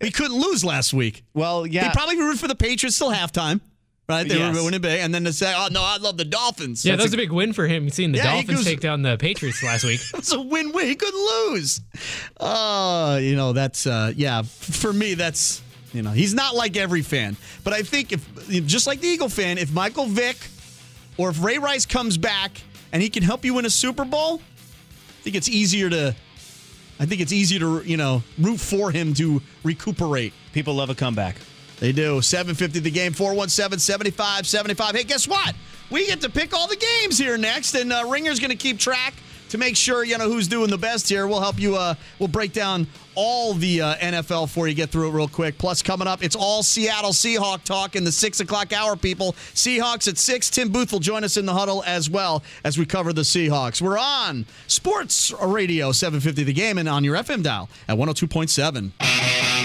He 0.00 0.10
couldn't 0.10 0.38
lose 0.38 0.64
last 0.64 0.94
week. 0.94 1.24
Well, 1.34 1.66
yeah. 1.66 1.88
He 1.88 1.90
probably 1.94 2.18
rooted 2.18 2.40
for 2.40 2.48
the 2.48 2.54
Patriots 2.54 2.98
till 2.98 3.10
halftime, 3.10 3.60
right? 4.08 4.28
They 4.28 4.38
Yes. 4.38 4.54
were 4.56 4.64
winning 4.64 4.80
big, 4.80 5.00
and 5.00 5.14
then 5.14 5.24
to 5.24 5.32
say, 5.32 5.52
"Oh 5.56 5.68
no, 5.70 5.82
I 5.82 5.96
love 5.98 6.16
the 6.16 6.24
Dolphins." 6.24 6.84
Yeah, 6.84 6.92
That's 6.92 7.02
that 7.02 7.06
was 7.06 7.14
a 7.14 7.16
big 7.16 7.32
win 7.32 7.52
for 7.52 7.66
him 7.66 7.88
seeing 7.90 8.12
the 8.12 8.18
Yeah, 8.18 8.24
he 8.36 8.42
Dolphins 8.42 8.58
goes- 8.58 8.64
take 8.66 8.80
down 8.80 9.02
the 9.02 9.16
Patriots 9.16 9.62
last 9.62 9.84
week. 9.84 10.00
It's 10.14 10.32
a 10.32 10.40
win-win. 10.40 10.86
He 10.86 10.94
couldn't 10.94 11.20
lose. 11.50 11.80
Uh, 12.38 13.18
you 13.22 13.36
know, 13.36 13.52
that's 13.52 13.86
uh 13.86 14.12
yeah, 14.16 14.42
for 14.42 14.92
me 14.92 15.14
that's 15.14 15.62
you 15.92 16.02
know, 16.02 16.10
he's 16.10 16.34
not 16.34 16.54
like 16.54 16.76
every 16.76 17.02
fan. 17.02 17.36
But 17.64 17.72
I 17.72 17.82
think 17.82 18.12
if 18.12 18.22
just 18.66 18.86
like 18.86 19.00
the 19.00 19.08
Eagle 19.08 19.28
fan, 19.28 19.56
if 19.58 19.72
Michael 19.72 20.06
Vick 20.06 20.36
or 21.16 21.30
if 21.30 21.42
Ray 21.42 21.58
Rice 21.58 21.86
comes 21.86 22.18
back 22.18 22.60
and 22.92 23.02
he 23.02 23.08
can 23.08 23.22
help 23.22 23.44
you 23.44 23.54
win 23.54 23.64
a 23.64 23.70
Super 23.70 24.04
Bowl, 24.04 24.40
I 24.40 25.22
think 25.22 25.36
it's 25.36 25.48
easier 25.48 25.88
to 25.90 26.14
I 26.98 27.04
think 27.06 27.20
it's 27.20 27.32
easier 27.32 27.58
to, 27.60 27.82
you 27.84 27.96
know, 27.98 28.22
root 28.38 28.58
for 28.58 28.90
him 28.90 29.12
to 29.14 29.42
recuperate. 29.62 30.32
People 30.52 30.74
love 30.74 30.88
a 30.90 30.94
comeback. 30.94 31.36
They 31.78 31.92
do. 31.92 32.22
750 32.22 32.80
the 32.80 32.90
game, 32.90 33.12
417 33.12 33.78
75 33.78 34.46
75. 34.46 34.94
Hey, 34.94 35.04
guess 35.04 35.28
what? 35.28 35.54
We 35.90 36.06
get 36.06 36.20
to 36.22 36.30
pick 36.30 36.54
all 36.54 36.66
the 36.66 36.76
games 36.76 37.18
here 37.18 37.38
next, 37.38 37.74
and 37.74 37.92
uh, 37.92 38.04
Ringer's 38.08 38.40
going 38.40 38.50
to 38.50 38.56
keep 38.56 38.78
track 38.78 39.14
to 39.50 39.58
make 39.58 39.76
sure 39.76 40.04
you 40.04 40.18
know 40.18 40.28
who's 40.28 40.48
doing 40.48 40.70
the 40.70 40.78
best 40.78 41.08
here. 41.08 41.26
We'll 41.26 41.40
help 41.40 41.60
you. 41.60 41.76
Uh, 41.76 41.94
we'll 42.18 42.28
break 42.28 42.52
down 42.52 42.86
all 43.14 43.54
the 43.54 43.80
uh, 43.80 43.94
NFL 43.96 44.48
for 44.48 44.66
you. 44.66 44.74
Get 44.74 44.90
through 44.90 45.08
it 45.08 45.12
real 45.12 45.28
quick. 45.28 45.58
Plus, 45.58 45.82
coming 45.82 46.08
up, 46.08 46.22
it's 46.24 46.34
all 46.34 46.62
Seattle 46.62 47.12
Seahawk 47.12 47.62
talk 47.62 47.94
in 47.94 48.04
the 48.04 48.10
six 48.12 48.40
o'clock 48.40 48.72
hour. 48.72 48.96
People, 48.96 49.32
Seahawks 49.54 50.08
at 50.08 50.18
six. 50.18 50.50
Tim 50.50 50.70
Booth 50.70 50.92
will 50.92 50.98
join 50.98 51.22
us 51.24 51.36
in 51.36 51.46
the 51.46 51.54
huddle 51.54 51.84
as 51.86 52.10
well 52.10 52.42
as 52.64 52.78
we 52.78 52.86
cover 52.86 53.12
the 53.12 53.22
Seahawks. 53.22 53.80
We're 53.80 53.98
on 53.98 54.46
Sports 54.66 55.32
Radio 55.40 55.92
750 55.92 56.44
the 56.44 56.52
game 56.52 56.78
and 56.78 56.88
on 56.88 57.04
your 57.04 57.16
FM 57.16 57.42
dial 57.42 57.68
at 57.88 57.96
102.7. 57.96 59.55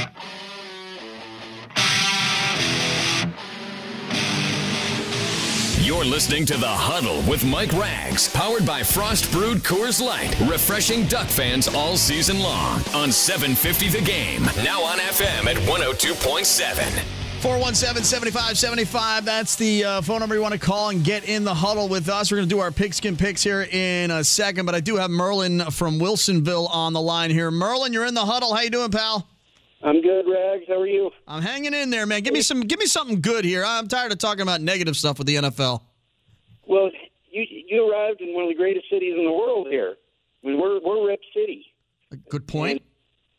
You're 6.02 6.10
listening 6.10 6.48
to 6.48 6.58
The 6.58 6.66
Huddle 6.68 7.22
with 7.30 7.46
Mike 7.46 7.74
Rags, 7.74 8.28
powered 8.34 8.66
by 8.66 8.82
Frost 8.82 9.32
Brewed 9.32 9.60
Coors 9.60 10.04
Light, 10.04 10.36
refreshing 10.50 11.06
Duck 11.06 11.28
fans 11.28 11.68
all 11.68 11.96
season 11.96 12.40
long 12.40 12.82
on 12.96 13.12
750 13.12 13.90
The 13.90 14.02
Game, 14.04 14.42
now 14.66 14.82
on 14.82 14.98
FM 14.98 15.46
at 15.46 15.58
102.7. 15.58 17.04
417 17.44 18.04
7575. 18.04 19.26
That's 19.26 19.56
the 19.56 19.84
uh, 19.84 20.02
phone 20.02 20.22
number 20.22 20.34
you 20.34 20.42
want 20.42 20.56
to 20.56 20.60
call 20.60 20.90
and 20.90 21.04
get 21.04 21.30
in 21.30 21.44
the 21.44 21.54
huddle 21.54 21.88
with 21.88 22.10
us. 22.10 22.32
We're 22.32 22.38
going 22.38 22.50
to 22.50 22.56
do 22.56 22.62
our 22.62 22.72
pigskin 22.72 23.16
picks 23.16 23.44
here 23.44 23.68
in 23.72 24.10
a 24.10 24.24
second, 24.24 24.66
but 24.66 24.74
I 24.74 24.80
do 24.80 24.96
have 24.96 25.12
Merlin 25.12 25.60
from 25.70 26.00
Wilsonville 26.00 26.68
on 26.72 26.94
the 26.94 27.02
line 27.02 27.30
here. 27.30 27.52
Merlin, 27.52 27.94
you're 27.94 28.08
in 28.08 28.16
the 28.16 28.26
huddle. 28.26 28.56
How 28.56 28.62
you 28.62 28.72
doing, 28.72 28.90
pal? 28.90 29.28
I'm 29.84 30.02
good, 30.02 30.26
Rags. 30.28 30.64
How 30.68 30.82
are 30.82 30.88
you? 30.88 31.12
I'm 31.28 31.44
hanging 31.44 31.76
in 31.76 31.92
there, 31.92 32.08
man. 32.08 32.24
Give 32.24 32.34
me 32.34 32.42
some 32.42 32.62
give 32.62 32.80
me 32.80 32.88
something 32.88 33.22
good 33.22 33.46
here. 33.46 33.64
I'm 33.64 33.88
tired 33.88 34.12
of 34.12 34.18
talking 34.18 34.42
about 34.42 34.62
negative 34.62 34.98
stuff 34.98 35.20
with 35.20 35.28
the 35.28 35.36
NFL. 35.36 35.82
Well, 36.65 36.91
you 37.30 37.45
you 37.50 37.91
arrived 37.91 38.21
in 38.21 38.34
one 38.34 38.43
of 38.43 38.50
the 38.50 38.56
greatest 38.56 38.89
cities 38.89 39.15
in 39.17 39.26
the 39.26 39.32
world 39.32 39.67
here. 39.67 39.95
I 40.43 40.47
mean, 40.47 40.60
we're 40.60 40.80
we're 40.82 41.08
Rip 41.08 41.21
City, 41.34 41.65
Good 42.30 42.47
point. 42.47 42.82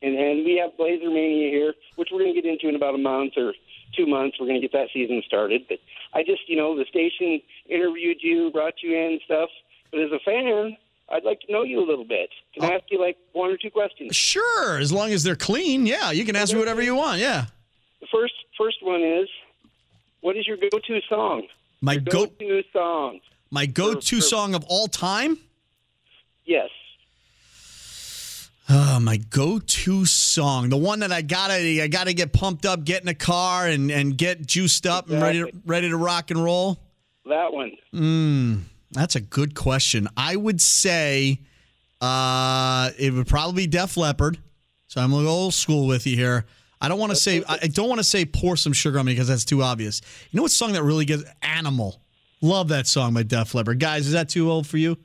and 0.02 0.14
and 0.14 0.44
we 0.44 0.56
have 0.62 0.76
Blazer 0.76 1.10
Mania 1.10 1.50
here, 1.50 1.74
which 1.96 2.08
we're 2.12 2.20
going 2.20 2.34
to 2.34 2.40
get 2.40 2.50
into 2.50 2.68
in 2.68 2.76
about 2.76 2.94
a 2.94 2.98
month 2.98 3.34
or 3.36 3.54
two 3.96 4.06
months. 4.06 4.38
We're 4.40 4.46
going 4.46 4.60
to 4.60 4.66
get 4.66 4.72
that 4.72 4.88
season 4.92 5.22
started. 5.26 5.62
But 5.68 5.78
I 6.14 6.22
just, 6.22 6.48
you 6.48 6.56
know, 6.56 6.76
the 6.76 6.84
station 6.86 7.40
interviewed 7.68 8.18
you, 8.20 8.50
brought 8.50 8.74
you 8.82 8.96
in, 8.96 9.20
stuff. 9.24 9.50
But 9.90 10.00
as 10.00 10.10
a 10.10 10.18
fan, 10.24 10.76
I'd 11.10 11.24
like 11.24 11.40
to 11.40 11.52
know 11.52 11.62
you 11.62 11.78
a 11.80 11.86
little 11.86 12.04
bit. 12.04 12.30
Can 12.54 12.64
I 12.64 12.72
oh. 12.72 12.74
ask 12.76 12.84
you 12.90 13.00
like 13.00 13.18
one 13.32 13.50
or 13.50 13.56
two 13.56 13.70
questions? 13.70 14.16
Sure, 14.16 14.78
as 14.78 14.92
long 14.92 15.12
as 15.12 15.22
they're 15.22 15.36
clean. 15.36 15.86
Yeah, 15.86 16.10
you 16.10 16.24
can 16.24 16.36
ask 16.36 16.52
me 16.52 16.58
whatever 16.58 16.82
you 16.82 16.94
want. 16.94 17.20
Yeah. 17.20 17.46
The 18.00 18.06
first 18.12 18.34
first 18.58 18.82
one 18.82 19.02
is, 19.02 19.28
what 20.20 20.36
is 20.36 20.46
your 20.46 20.56
go-to 20.56 21.00
song? 21.08 21.46
My 21.82 21.96
go 21.96 22.26
Go-to 22.26 22.62
song. 22.72 23.20
my 23.50 23.66
go-to 23.66 24.20
song 24.20 24.54
of 24.54 24.64
all 24.68 24.86
time? 24.86 25.36
Yes. 26.44 26.70
Oh, 28.70 29.00
my 29.00 29.16
go-to 29.16 30.06
song, 30.06 30.68
the 30.68 30.76
one 30.76 31.00
that 31.00 31.10
I 31.12 31.20
gotta, 31.22 31.82
I 31.82 31.88
gotta 31.88 32.12
get 32.12 32.32
pumped 32.32 32.64
up, 32.64 32.84
get 32.84 33.02
in 33.02 33.08
a 33.08 33.14
car, 33.14 33.66
and 33.66 33.90
and 33.90 34.16
get 34.16 34.46
juiced 34.46 34.86
up 34.86 35.10
and 35.10 35.20
ready, 35.20 35.40
to, 35.40 35.50
ready 35.66 35.90
to 35.90 35.96
rock 35.96 36.30
and 36.30 36.42
roll. 36.42 36.78
That 37.26 37.52
one. 37.52 37.72
Mm, 37.92 38.60
that's 38.92 39.16
a 39.16 39.20
good 39.20 39.54
question. 39.54 40.08
I 40.16 40.36
would 40.36 40.60
say 40.60 41.40
uh, 42.00 42.90
it 42.96 43.12
would 43.12 43.26
probably 43.26 43.64
be 43.64 43.66
Def 43.66 43.96
Leppard. 43.96 44.38
So 44.86 45.00
I'm 45.00 45.12
a 45.12 45.16
little 45.16 45.32
old 45.32 45.54
school 45.54 45.86
with 45.86 46.06
you 46.06 46.16
here. 46.16 46.46
I 46.82 46.88
don't 46.88 46.98
want 46.98 47.10
to 47.10 47.16
say 47.16 47.42
I 47.48 47.60
I 47.62 47.66
don't 47.68 47.88
want 47.88 48.00
to 48.00 48.04
say 48.04 48.24
pour 48.26 48.56
some 48.56 48.72
sugar 48.74 48.98
on 48.98 49.06
me 49.06 49.12
because 49.12 49.28
that's 49.28 49.44
too 49.44 49.62
obvious. 49.62 50.02
You 50.30 50.36
know 50.36 50.42
what 50.42 50.50
song 50.52 50.72
that 50.72 50.82
really 50.82 51.04
gets 51.06 51.22
Animal? 51.40 52.00
Love 52.42 52.68
that 52.68 52.86
song 52.88 53.14
by 53.14 53.22
Def 53.22 53.54
Leppard. 53.54 53.78
Guys, 53.78 54.06
is 54.06 54.12
that 54.12 54.28
too 54.28 54.50
old 54.50 54.66
for 54.66 54.76
you? 54.76 54.98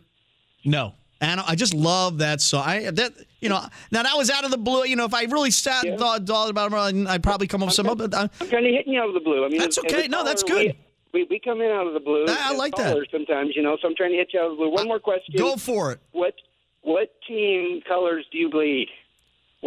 No. 0.65 0.95
And 1.21 1.39
I 1.39 1.55
just 1.55 1.73
love 1.73 2.17
that 2.17 2.41
song. 2.41 2.63
I 2.65 2.89
that 2.91 3.13
you 3.39 3.49
know 3.49 3.63
now 3.91 4.03
that 4.03 4.15
was 4.17 4.29
out 4.29 4.43
of 4.43 4.51
the 4.51 4.57
blue. 4.57 4.85
You 4.85 4.95
know, 4.95 5.05
if 5.05 5.13
I 5.13 5.23
really 5.23 5.51
sat 5.51 5.85
and 5.85 5.97
thought, 5.99 6.25
thought 6.27 6.49
about 6.49 6.71
it, 6.93 7.07
I'd 7.07 7.23
probably 7.23 7.47
come 7.47 7.61
up 7.63 7.67
with 7.67 7.75
some. 7.75 7.85
But 7.95 8.13
uh, 8.13 8.27
I'm 8.41 8.47
kind 8.49 8.65
of 8.65 8.71
hitting 8.71 8.93
you 8.93 8.99
out 9.01 9.07
of 9.07 9.13
the 9.13 9.19
blue. 9.19 9.45
I 9.45 9.49
mean, 9.49 9.59
That's 9.59 9.77
as- 9.77 9.85
as 9.85 9.93
okay. 9.93 10.07
No, 10.07 10.23
that's 10.23 10.43
good. 10.43 10.75
We, 11.13 11.21
we 11.23 11.27
we 11.29 11.39
come 11.39 11.61
in 11.61 11.71
out 11.71 11.87
of 11.87 11.93
the 11.93 11.99
blue. 11.99 12.25
I- 12.27 12.51
I 12.51 12.53
like 12.55 12.75
that. 12.75 12.95
Sometimes, 13.11 13.55
you 13.55 13.61
know, 13.63 13.77
so 13.81 13.87
I'm 13.87 13.95
trying 13.95 14.11
to 14.11 14.17
hit 14.17 14.29
you 14.33 14.39
out 14.39 14.45
of 14.45 14.51
the 14.51 14.57
blue. 14.57 14.69
One 14.71 14.87
more 14.87 14.99
question. 14.99 15.33
go 15.37 15.55
for 15.57 15.91
it. 15.91 15.99
What 16.11 16.35
what 16.81 17.09
team 17.27 17.81
colors 17.87 18.25
do 18.31 18.37
you 18.37 18.49
bleed? 18.49 18.87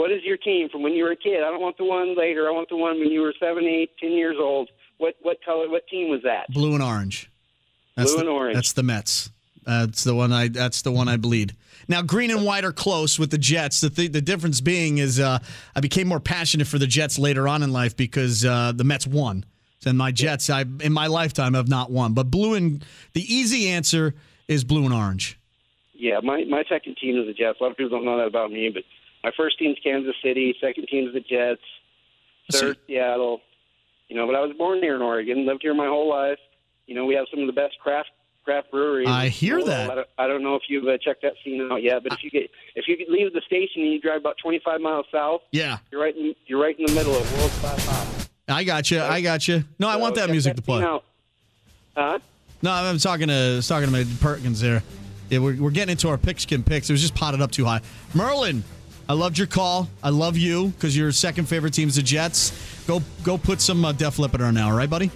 What 0.01 0.11
is 0.11 0.23
your 0.25 0.39
team 0.39 0.71
from 0.71 0.83
when 0.83 0.95
you 0.95 1.05
were 1.05 1.11
a 1.11 1.17
kid? 1.17 1.43
I 1.43 1.51
don't 1.51 1.61
want 1.61 1.77
the 1.77 1.85
one 1.85 2.17
later. 2.17 2.49
I 2.49 2.53
want 2.53 2.71
the 2.71 2.77
one 2.79 2.99
when 2.99 3.11
you 3.11 3.21
were 3.21 3.35
seven, 3.39 3.65
eight, 3.65 3.91
ten 4.01 4.13
years 4.13 4.37
old. 4.41 4.71
What 4.97 5.17
what 5.21 5.45
color? 5.45 5.69
What 5.69 5.87
team 5.89 6.09
was 6.09 6.23
that? 6.23 6.49
Blue 6.49 6.73
and 6.73 6.83
orange. 6.83 7.31
That's 7.99 8.13
Blue 8.13 8.23
the, 8.23 8.27
and 8.27 8.31
orange. 8.31 8.55
That's 8.55 8.73
the 8.73 8.83
Mets. 8.83 9.31
That's 9.67 10.03
the 10.03 10.15
one 10.15 10.33
I. 10.33 10.49
That's 10.49 10.81
the 10.81 10.91
one 10.91 11.07
I 11.09 11.19
bleed. 11.19 11.55
Now, 11.87 12.01
green 12.01 12.31
and 12.31 12.47
white 12.47 12.65
are 12.65 12.73
close 12.73 13.19
with 13.19 13.31
the 13.31 13.37
Jets. 13.37 13.83
The 13.83 13.91
th- 13.91 14.13
the 14.13 14.23
difference 14.23 14.63
being 14.63 14.97
is 14.97 15.21
uh, 15.21 15.41
I 15.77 15.81
became 15.81 16.09
more 16.09 16.19
passionate 16.19 16.67
for 16.67 16.79
the 16.79 16.87
Jets 16.87 17.19
later 17.19 17.47
on 17.47 17.63
in 17.63 17.71
life 17.71 17.95
because 17.95 18.43
uh, 18.43 18.73
the 18.75 18.85
Mets 18.85 19.07
won. 19.07 19.45
And 19.85 19.99
my 19.99 20.13
Jets, 20.13 20.49
I 20.49 20.63
in 20.63 20.95
my 20.95 21.09
lifetime 21.09 21.53
have 21.53 21.69
not 21.69 21.91
won. 21.91 22.15
But 22.15 22.31
blue 22.31 22.55
and 22.55 22.83
the 23.13 23.23
easy 23.23 23.69
answer 23.69 24.15
is 24.49 24.65
blue 24.65 24.87
and 24.87 24.95
orange. 24.95 25.39
Yeah, 25.93 26.21
my 26.23 26.45
my 26.45 26.65
second 26.71 26.97
team 26.97 27.19
is 27.19 27.27
the 27.27 27.35
Jets. 27.35 27.61
A 27.61 27.65
lot 27.65 27.73
of 27.73 27.77
people 27.77 27.91
don't 27.91 28.07
know 28.07 28.17
that 28.17 28.29
about 28.29 28.51
me, 28.51 28.71
but 28.73 28.83
my 29.25 29.31
first 29.37 29.59
team's 29.59 29.77
Kansas 29.83 30.15
City. 30.23 30.55
Second 30.61 30.87
team's 30.91 31.13
the 31.13 31.21
Jets. 31.21 31.61
Third, 32.53 32.79
Seattle. 32.87 33.41
You 34.09 34.17
know, 34.17 34.27
but 34.27 34.35
I 34.35 34.41
was 34.41 34.53
born 34.57 34.79
here 34.83 34.97
in 34.97 35.03
Oregon, 35.03 35.47
lived 35.47 35.63
here 35.63 35.75
my 35.75 35.87
whole 35.87 36.09
life. 36.09 36.39
You 36.87 36.95
know, 36.97 37.05
we 37.05 37.15
have 37.15 37.27
some 37.31 37.41
of 37.41 37.47
the 37.47 37.53
best 37.53 37.79
craft 37.81 38.11
craft 38.45 38.71
breweries. 38.73 39.07
I 39.09 39.29
hear 39.29 39.63
that. 39.63 39.91
I 39.91 39.95
don't, 39.95 40.09
I 40.19 40.27
don't 40.27 40.43
know 40.43 40.57
if 40.57 40.63
you've 40.69 40.87
uh, 40.89 40.99
checked 40.99 41.23
that 41.23 41.35
scene 41.45 41.69
out 41.71 41.83
yet, 41.83 42.03
but 42.03 42.15
if 42.15 42.25
you 42.25 42.31
get 42.31 42.51
if 42.75 42.89
you 42.89 42.97
leave 43.09 43.33
the 43.33 43.43
station 43.47 43.83
and 43.83 43.93
you 43.93 44.01
drive 44.01 44.17
about 44.21 44.37
25 44.43 44.81
miles 44.81 45.07
south, 45.13 45.43
Yeah, 45.53 45.79
you're 45.93 46.01
right 46.01 46.17
in 46.17 46.35
you're 46.47 46.61
right 46.61 46.77
in 46.79 46.87
the 46.87 46.93
middle 46.93 47.15
of 47.15 47.39
world 47.39 47.51
class 47.53 47.87
hops. 47.87 48.31
I 48.49 48.65
got 48.65 48.91
you. 48.91 49.01
I 49.01 49.21
got 49.21 49.47
you. 49.47 49.63
No, 49.79 49.87
I 49.89 49.97
want 49.97 50.17
that 50.17 50.29
music 50.31 50.57
to 50.57 50.63
play. 50.63 50.83
out. 50.83 51.05
Huh? 51.97 52.19
No, 52.63 52.73
I'm 52.73 52.99
talking 52.99 53.29
to 53.29 53.35
I 53.35 53.55
was 53.57 53.69
talking 53.69 53.87
to 53.87 53.93
my 53.93 54.05
Perkins 54.21 54.61
there. 54.61 54.83
Yeah, 55.29 55.39
we're, 55.39 55.55
we're 55.63 55.71
getting 55.71 55.93
into 55.93 56.09
our 56.09 56.19
pigskin 56.19 56.65
picks. 56.65 56.91
It 56.91 56.93
was 56.93 57.01
just 57.01 57.15
potted 57.15 57.41
up 57.41 57.53
too 57.53 57.65
high. 57.65 57.81
Merlin, 58.15 58.65
I 59.11 59.13
loved 59.13 59.39
your 59.39 59.49
call. 59.49 59.89
I 60.05 60.11
love 60.11 60.37
you 60.37 60.69
because 60.69 60.97
your 60.97 61.11
second 61.11 61.47
favorite 61.47 61.75
team's 61.75 61.97
the 61.97 62.03
Jets. 62.03 62.53
Go 62.87 63.03
go 63.25 63.37
put 63.39 63.61
some 63.61 63.85
uh, 63.85 63.91
Def 63.91 64.21
Leppard 64.21 64.41
on 64.41 64.55
now, 64.55 64.71
all 64.71 64.77
right, 64.77 64.89
buddy? 64.89 65.11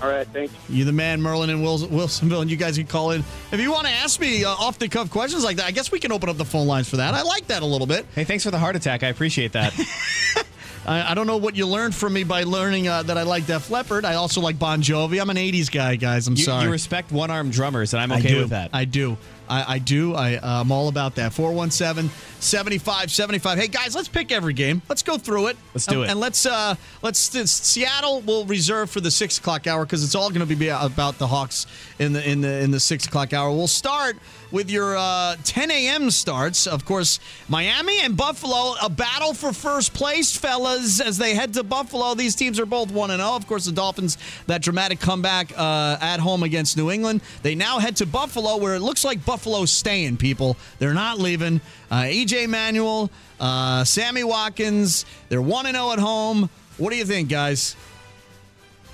All 0.00 0.08
right, 0.08 0.28
thanks. 0.28 0.54
You 0.68 0.76
You 0.76 0.84
the 0.84 0.92
man, 0.92 1.20
Merlin 1.20 1.50
and 1.50 1.58
Wils- 1.58 1.88
Wilsonville, 1.88 2.42
and 2.42 2.48
you 2.48 2.56
guys 2.56 2.76
can 2.78 2.86
call 2.86 3.10
in 3.10 3.24
if 3.50 3.58
you 3.58 3.72
want 3.72 3.88
to 3.88 3.92
ask 3.92 4.20
me 4.20 4.44
uh, 4.44 4.50
off 4.50 4.78
the 4.78 4.88
cuff 4.88 5.10
questions 5.10 5.42
like 5.42 5.56
that. 5.56 5.66
I 5.66 5.72
guess 5.72 5.90
we 5.90 5.98
can 5.98 6.12
open 6.12 6.28
up 6.28 6.36
the 6.36 6.44
phone 6.44 6.68
lines 6.68 6.88
for 6.88 6.98
that. 6.98 7.14
I 7.14 7.22
like 7.22 7.48
that 7.48 7.64
a 7.64 7.66
little 7.66 7.88
bit. 7.88 8.06
Hey, 8.14 8.22
thanks 8.22 8.44
for 8.44 8.52
the 8.52 8.60
heart 8.60 8.76
attack. 8.76 9.02
I 9.02 9.08
appreciate 9.08 9.50
that. 9.54 9.74
I, 10.86 11.10
I 11.10 11.14
don't 11.14 11.26
know 11.26 11.36
what 11.36 11.56
you 11.56 11.66
learned 11.66 11.96
from 11.96 12.12
me 12.12 12.22
by 12.22 12.44
learning 12.44 12.86
uh, 12.86 13.02
that 13.04 13.18
I 13.18 13.22
like 13.22 13.46
Def 13.46 13.70
Leppard. 13.70 14.04
I 14.04 14.14
also 14.14 14.40
like 14.40 14.56
Bon 14.56 14.82
Jovi. 14.82 15.20
I'm 15.20 15.30
an 15.30 15.36
'80s 15.36 15.68
guy, 15.70 15.96
guys. 15.96 16.28
I'm 16.28 16.36
you, 16.36 16.44
sorry. 16.44 16.64
you 16.64 16.70
respect 16.70 17.10
one 17.10 17.32
armed 17.32 17.52
drummers, 17.52 17.92
and 17.92 18.00
I'm 18.00 18.12
I 18.12 18.18
okay 18.18 18.28
do. 18.34 18.38
with 18.38 18.50
that. 18.50 18.70
I 18.72 18.84
do. 18.84 19.16
I, 19.52 19.74
I 19.74 19.78
do. 19.78 20.14
I, 20.14 20.36
uh, 20.36 20.60
I'm 20.62 20.72
all 20.72 20.88
about 20.88 21.16
that. 21.16 21.34
417 21.34 22.10
75 22.40 23.10
75. 23.10 23.58
Hey, 23.58 23.68
guys, 23.68 23.94
let's 23.94 24.08
pick 24.08 24.32
every 24.32 24.54
game. 24.54 24.80
Let's 24.88 25.02
go 25.02 25.18
through 25.18 25.48
it. 25.48 25.56
Let's 25.74 25.84
do 25.86 26.02
And- 26.02 26.08
it. 26.08 26.10
And 26.12 26.20
let's, 26.20 26.46
uh, 26.46 26.74
let's, 27.02 27.18
Seattle 27.20 28.22
will 28.22 28.46
reserve 28.46 28.90
for 28.90 29.00
the 29.00 29.10
six 29.10 29.36
o'clock 29.38 29.66
hour 29.66 29.84
because 29.84 30.02
it's 30.02 30.14
all 30.14 30.30
going 30.30 30.46
to 30.46 30.56
be 30.56 30.68
about 30.68 31.18
the 31.18 31.26
Hawks 31.26 31.66
in 31.98 32.14
the, 32.14 32.26
in 32.28 32.40
the, 32.40 32.60
in 32.62 32.70
the 32.70 32.80
six 32.80 33.06
o'clock 33.06 33.32
hour. 33.34 33.50
We'll 33.50 33.66
start 33.68 34.16
with 34.50 34.70
your 34.70 34.96
uh, 34.96 35.36
10 35.44 35.70
a.m. 35.70 36.10
starts. 36.10 36.66
Of 36.66 36.84
course, 36.84 37.20
Miami 37.48 38.00
and 38.00 38.16
Buffalo, 38.16 38.74
a 38.82 38.88
battle 38.90 39.34
for 39.34 39.52
first 39.52 39.94
place, 39.94 40.34
fellas, 40.36 41.00
as 41.00 41.18
they 41.18 41.34
head 41.34 41.54
to 41.54 41.62
Buffalo. 41.62 42.14
These 42.14 42.34
teams 42.36 42.58
are 42.60 42.66
both 42.66 42.90
1 42.90 43.10
0. 43.10 43.20
Of 43.22 43.46
course, 43.46 43.64
the 43.66 43.72
Dolphins, 43.72 44.18
that 44.46 44.62
dramatic 44.62 45.00
comeback 45.00 45.52
uh, 45.56 45.96
at 46.00 46.20
home 46.20 46.42
against 46.42 46.76
New 46.76 46.90
England. 46.90 47.22
They 47.42 47.54
now 47.54 47.78
head 47.78 47.96
to 47.96 48.06
Buffalo, 48.06 48.56
where 48.56 48.74
it 48.74 48.80
looks 48.80 49.04
like 49.04 49.24
Buffalo's 49.42 49.72
staying, 49.72 50.18
people. 50.18 50.56
They're 50.78 50.94
not 50.94 51.18
leaving. 51.18 51.60
Uh, 51.90 52.02
EJ 52.02 52.48
Manuel, 52.48 53.10
uh, 53.40 53.82
Sammy 53.82 54.22
Watkins, 54.22 55.04
they're 55.30 55.42
1 55.42 55.66
0 55.66 55.90
at 55.90 55.98
home. 55.98 56.48
What 56.78 56.90
do 56.90 56.96
you 56.96 57.04
think, 57.04 57.28
guys? 57.28 57.74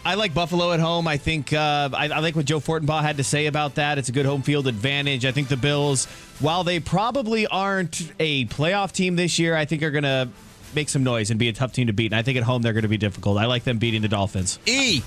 I 0.06 0.14
like 0.14 0.32
Buffalo 0.32 0.72
at 0.72 0.80
home. 0.80 1.06
I 1.06 1.18
think 1.18 1.52
uh, 1.52 1.90
I, 1.92 2.08
I 2.08 2.20
like 2.20 2.34
what 2.34 2.46
Joe 2.46 2.61
Fortenbaugh 2.61 3.02
had 3.02 3.18
to 3.18 3.24
say 3.24 3.44
about 3.44 3.74
that. 3.74 3.98
It's 3.98 4.08
a 4.08 4.12
good 4.12 4.24
home 4.24 4.40
field 4.40 4.66
advantage. 4.68 5.26
I 5.26 5.32
think 5.32 5.48
the 5.48 5.58
Bills, 5.58 6.06
while 6.40 6.64
they 6.64 6.80
probably 6.80 7.46
aren't 7.46 8.11
a 8.18 8.46
playoff 8.46 8.92
team 8.92 9.16
this 9.16 9.38
year, 9.38 9.54
I 9.54 9.66
think 9.66 9.82
are 9.82 9.90
going 9.90 10.04
to 10.04 10.30
make 10.74 10.88
some 10.88 11.04
noise 11.04 11.28
and 11.28 11.38
be 11.38 11.50
a 11.50 11.52
tough 11.52 11.74
team 11.74 11.88
to 11.88 11.92
beat. 11.92 12.06
And 12.12 12.18
I 12.18 12.22
think 12.22 12.38
at 12.38 12.44
home 12.44 12.62
they're 12.62 12.72
going 12.72 12.82
to 12.84 12.88
be 12.88 12.96
difficult. 12.96 13.37
I 13.37 13.44
like 13.44 13.64
them 13.64 13.76
beating 13.76 14.00
the 14.00 14.08
Dolphins. 14.08 14.58
E. 14.64 15.02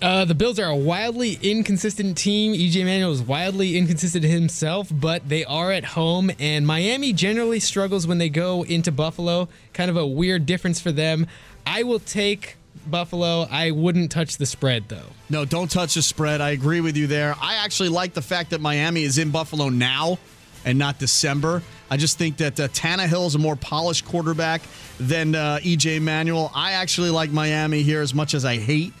Uh, 0.00 0.24
the 0.24 0.34
Bills 0.34 0.60
are 0.60 0.70
a 0.70 0.76
wildly 0.76 1.40
inconsistent 1.42 2.16
team. 2.16 2.52
EJ 2.54 2.84
Manuel 2.84 3.10
is 3.10 3.20
wildly 3.20 3.76
inconsistent 3.76 4.24
himself, 4.24 4.88
but 4.92 5.28
they 5.28 5.44
are 5.44 5.72
at 5.72 5.84
home, 5.84 6.30
and 6.38 6.64
Miami 6.64 7.12
generally 7.12 7.58
struggles 7.58 8.06
when 8.06 8.18
they 8.18 8.28
go 8.28 8.64
into 8.64 8.92
Buffalo. 8.92 9.48
Kind 9.72 9.90
of 9.90 9.96
a 9.96 10.06
weird 10.06 10.46
difference 10.46 10.80
for 10.80 10.92
them. 10.92 11.26
I 11.66 11.82
will 11.82 11.98
take 11.98 12.56
Buffalo. 12.86 13.48
I 13.50 13.72
wouldn't 13.72 14.12
touch 14.12 14.36
the 14.36 14.46
spread, 14.46 14.88
though. 14.88 15.08
No, 15.30 15.44
don't 15.44 15.70
touch 15.70 15.94
the 15.94 16.02
spread. 16.02 16.40
I 16.40 16.50
agree 16.50 16.80
with 16.80 16.96
you 16.96 17.08
there. 17.08 17.34
I 17.40 17.56
actually 17.56 17.88
like 17.88 18.14
the 18.14 18.22
fact 18.22 18.50
that 18.50 18.60
Miami 18.60 19.02
is 19.02 19.18
in 19.18 19.30
Buffalo 19.30 19.68
now 19.68 20.18
and 20.64 20.78
not 20.78 21.00
December. 21.00 21.60
I 21.90 21.96
just 21.96 22.18
think 22.18 22.36
that 22.36 22.60
uh, 22.60 22.68
Tannehill 22.68 23.26
is 23.26 23.34
a 23.34 23.38
more 23.38 23.56
polished 23.56 24.04
quarterback 24.04 24.62
than 25.00 25.34
uh, 25.34 25.58
EJ 25.60 26.00
Manuel. 26.02 26.52
I 26.54 26.72
actually 26.72 27.10
like 27.10 27.30
Miami 27.30 27.82
here 27.82 28.00
as 28.00 28.14
much 28.14 28.34
as 28.34 28.44
I 28.44 28.58
hate 28.58 28.92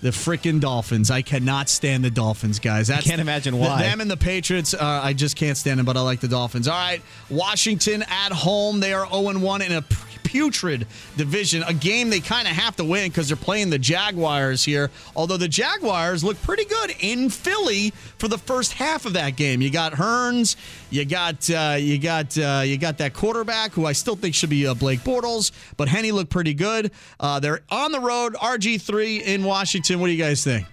the 0.00 0.10
freaking 0.10 0.60
Dolphins. 0.60 1.10
I 1.10 1.22
cannot 1.22 1.68
stand 1.68 2.04
the 2.04 2.10
Dolphins, 2.10 2.58
guys. 2.58 2.88
That's 2.88 3.06
can't 3.06 3.20
imagine 3.20 3.58
why. 3.58 3.82
them 3.82 4.00
and 4.00 4.10
the 4.10 4.16
Patriots, 4.16 4.74
uh, 4.74 4.78
I 4.80 5.12
just 5.12 5.36
can't 5.36 5.56
stand 5.56 5.78
them, 5.78 5.86
but 5.86 5.96
I 5.96 6.00
like 6.00 6.20
the 6.20 6.28
Dolphins. 6.28 6.68
All 6.68 6.78
right, 6.78 7.02
Washington 7.30 8.02
at 8.02 8.32
home. 8.32 8.80
They 8.80 8.92
are 8.92 9.08
0 9.08 9.38
1 9.38 9.62
in 9.62 9.72
a 9.72 9.82
putrid 10.28 10.86
division. 11.16 11.62
A 11.62 11.72
game 11.72 12.10
they 12.10 12.20
kind 12.20 12.46
of 12.46 12.52
have 12.52 12.76
to 12.76 12.84
win 12.84 13.08
because 13.08 13.28
they're 13.28 13.36
playing 13.36 13.70
the 13.70 13.78
Jaguars 13.78 14.62
here. 14.62 14.90
Although 15.16 15.38
the 15.38 15.48
Jaguars 15.48 16.22
look 16.22 16.40
pretty 16.42 16.66
good 16.66 16.94
in 17.00 17.30
Philly 17.30 17.90
for 18.18 18.28
the 18.28 18.36
first 18.36 18.74
half 18.74 19.06
of 19.06 19.14
that 19.14 19.36
game. 19.36 19.62
You 19.62 19.70
got 19.70 19.94
Hurns, 19.94 20.56
you 20.90 21.06
got 21.06 21.48
uh, 21.48 21.76
you 21.78 21.98
got 21.98 22.36
uh, 22.36 22.62
you 22.62 22.76
got 22.76 22.98
that 22.98 23.14
quarterback 23.14 23.72
who 23.72 23.86
I 23.86 23.92
still 23.92 24.16
think 24.16 24.34
should 24.34 24.50
be 24.50 24.66
uh, 24.66 24.74
Blake 24.74 25.00
Bortles, 25.00 25.50
but 25.78 25.88
Henne 25.88 26.12
looked 26.12 26.30
pretty 26.30 26.52
good. 26.52 26.90
Uh, 27.18 27.40
they're 27.40 27.62
on 27.70 27.90
the 27.90 28.00
road. 28.00 28.34
RG 28.34 28.82
three 28.82 29.22
in 29.24 29.44
Washington. 29.44 29.98
What 29.98 30.08
do 30.08 30.12
you 30.12 30.22
guys 30.22 30.44
think? 30.44 30.66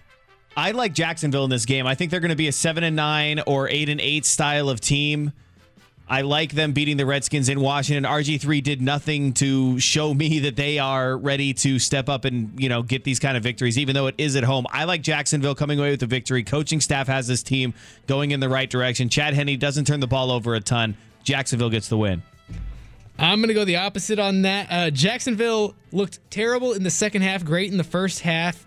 I 0.57 0.71
like 0.71 0.93
Jacksonville 0.93 1.45
in 1.45 1.49
this 1.49 1.65
game. 1.65 1.87
I 1.87 1.95
think 1.95 2.11
they're 2.11 2.19
going 2.19 2.29
to 2.29 2.35
be 2.35 2.47
a 2.49 2.51
seven 2.51 2.83
and 2.83 2.95
nine 2.95 3.41
or 3.47 3.69
eight 3.69 3.87
and 3.87 4.01
eight 4.01 4.25
style 4.25 4.69
of 4.69 4.81
team. 4.81 5.31
I 6.07 6.21
like 6.21 6.51
them 6.51 6.73
beating 6.73 6.97
the 6.97 7.05
Redskins 7.05 7.49
in 7.49 7.59
Washington. 7.59 8.03
RG3 8.03 8.61
did 8.61 8.81
nothing 8.81 9.33
to 9.33 9.79
show 9.79 10.13
me 10.13 10.39
that 10.41 10.55
they 10.55 10.77
are 10.77 11.17
ready 11.17 11.53
to 11.55 11.79
step 11.79 12.09
up 12.09 12.25
and, 12.25 12.51
you 12.61 12.69
know, 12.69 12.83
get 12.83 13.03
these 13.03 13.19
kind 13.19 13.35
of 13.35 13.43
victories, 13.43 13.77
even 13.77 13.95
though 13.95 14.07
it 14.07 14.15
is 14.17 14.35
at 14.35 14.43
home. 14.43 14.67
I 14.69 14.83
like 14.83 15.01
Jacksonville 15.01 15.55
coming 15.55 15.79
away 15.79 15.91
with 15.91 16.01
the 16.01 16.05
victory. 16.05 16.43
Coaching 16.43 16.79
staff 16.79 17.07
has 17.07 17.27
this 17.27 17.41
team 17.41 17.73
going 18.05 18.31
in 18.31 18.39
the 18.39 18.49
right 18.49 18.69
direction. 18.69 19.09
Chad 19.09 19.33
Henne 19.33 19.57
doesn't 19.57 19.85
turn 19.85 19.99
the 19.99 20.07
ball 20.07 20.31
over 20.31 20.53
a 20.53 20.61
ton. 20.61 20.95
Jacksonville 21.23 21.71
gets 21.71 21.89
the 21.89 21.97
win. 21.97 22.21
I'm 23.17 23.39
going 23.39 23.47
to 23.47 23.53
go 23.53 23.65
the 23.65 23.77
opposite 23.77 24.19
on 24.19 24.43
that. 24.43 24.67
Uh, 24.69 24.89
Jacksonville 24.91 25.73
looked 25.91 26.19
terrible 26.29 26.73
in 26.73 26.83
the 26.83 26.91
second 26.91 27.21
half, 27.21 27.45
great 27.45 27.71
in 27.71 27.77
the 27.77 27.83
first 27.83 28.19
half. 28.19 28.65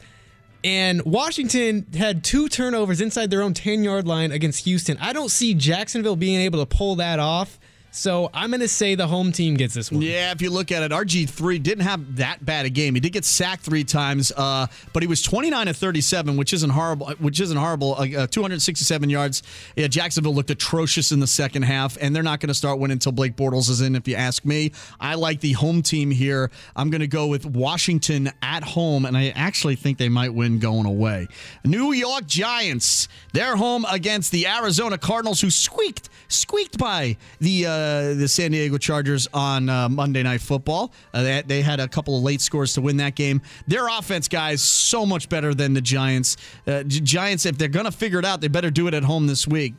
And 0.64 1.02
Washington 1.04 1.86
had 1.96 2.24
two 2.24 2.48
turnovers 2.48 3.00
inside 3.00 3.30
their 3.30 3.42
own 3.42 3.54
10 3.54 3.84
yard 3.84 4.06
line 4.06 4.32
against 4.32 4.64
Houston. 4.64 4.96
I 5.00 5.12
don't 5.12 5.30
see 5.30 5.54
Jacksonville 5.54 6.16
being 6.16 6.40
able 6.40 6.64
to 6.64 6.66
pull 6.66 6.96
that 6.96 7.18
off. 7.18 7.58
So 7.90 8.30
I'm 8.34 8.50
going 8.50 8.60
to 8.60 8.68
say 8.68 8.94
the 8.94 9.06
home 9.06 9.32
team 9.32 9.54
gets 9.54 9.74
this 9.74 9.90
one. 9.90 10.02
Yeah, 10.02 10.32
if 10.32 10.42
you 10.42 10.50
look 10.50 10.70
at 10.70 10.82
it, 10.82 10.92
RG3 10.92 11.62
didn't 11.62 11.84
have 11.84 12.16
that 12.16 12.44
bad 12.44 12.66
a 12.66 12.70
game. 12.70 12.94
He 12.94 13.00
did 13.00 13.12
get 13.12 13.24
sacked 13.24 13.62
three 13.64 13.84
times, 13.84 14.30
uh, 14.36 14.66
but 14.92 15.02
he 15.02 15.06
was 15.06 15.22
29 15.22 15.66
to 15.66 15.74
37, 15.74 16.36
which 16.36 16.52
isn't 16.52 16.70
horrible. 16.70 17.08
Which 17.18 17.40
isn't 17.40 17.56
horrible. 17.56 17.94
Uh, 17.94 18.26
267 18.26 19.10
yards. 19.10 19.42
Yeah, 19.76 19.88
Jacksonville 19.88 20.34
looked 20.34 20.50
atrocious 20.50 21.12
in 21.12 21.20
the 21.20 21.26
second 21.26 21.62
half, 21.62 21.96
and 22.00 22.14
they're 22.14 22.22
not 22.22 22.40
going 22.40 22.48
to 22.48 22.54
start 22.54 22.78
winning 22.78 22.94
until 22.94 23.12
Blake 23.12 23.36
Bortles 23.36 23.70
is 23.70 23.80
in. 23.80 23.96
If 23.96 24.06
you 24.06 24.16
ask 24.16 24.44
me, 24.44 24.72
I 25.00 25.14
like 25.14 25.40
the 25.40 25.52
home 25.52 25.82
team 25.82 26.10
here. 26.10 26.50
I'm 26.76 26.90
going 26.90 27.00
to 27.00 27.06
go 27.06 27.26
with 27.26 27.46
Washington 27.46 28.30
at 28.42 28.62
home, 28.62 29.06
and 29.06 29.16
I 29.16 29.28
actually 29.30 29.76
think 29.76 29.98
they 29.98 30.08
might 30.08 30.34
win 30.34 30.58
going 30.58 30.86
away. 30.86 31.28
New 31.64 31.92
York 31.92 32.26
Giants. 32.26 33.08
They're 33.32 33.56
home 33.56 33.86
against 33.90 34.32
the 34.32 34.46
Arizona 34.46 34.98
Cardinals, 34.98 35.40
who 35.40 35.50
squeaked 35.50 36.08
squeaked 36.28 36.78
by 36.78 37.16
the 37.40 37.66
uh, 37.66 37.77
the 38.14 38.26
San 38.28 38.50
Diego 38.50 38.78
Chargers 38.78 39.28
on 39.32 39.68
uh, 39.68 39.88
Monday 39.88 40.22
Night 40.22 40.40
Football. 40.40 40.92
Uh, 41.12 41.22
they, 41.22 41.42
they 41.46 41.62
had 41.62 41.80
a 41.80 41.88
couple 41.88 42.16
of 42.16 42.22
late 42.22 42.40
scores 42.40 42.74
to 42.74 42.80
win 42.80 42.96
that 42.98 43.14
game. 43.14 43.42
Their 43.66 43.88
offense, 43.88 44.28
guys, 44.28 44.62
so 44.62 45.04
much 45.06 45.28
better 45.28 45.54
than 45.54 45.74
the 45.74 45.80
Giants. 45.80 46.36
Uh, 46.66 46.82
Giants, 46.84 47.46
if 47.46 47.58
they're 47.58 47.68
going 47.68 47.86
to 47.86 47.92
figure 47.92 48.18
it 48.18 48.24
out, 48.24 48.40
they 48.40 48.48
better 48.48 48.70
do 48.70 48.86
it 48.86 48.94
at 48.94 49.04
home 49.04 49.26
this 49.26 49.46
week. 49.46 49.74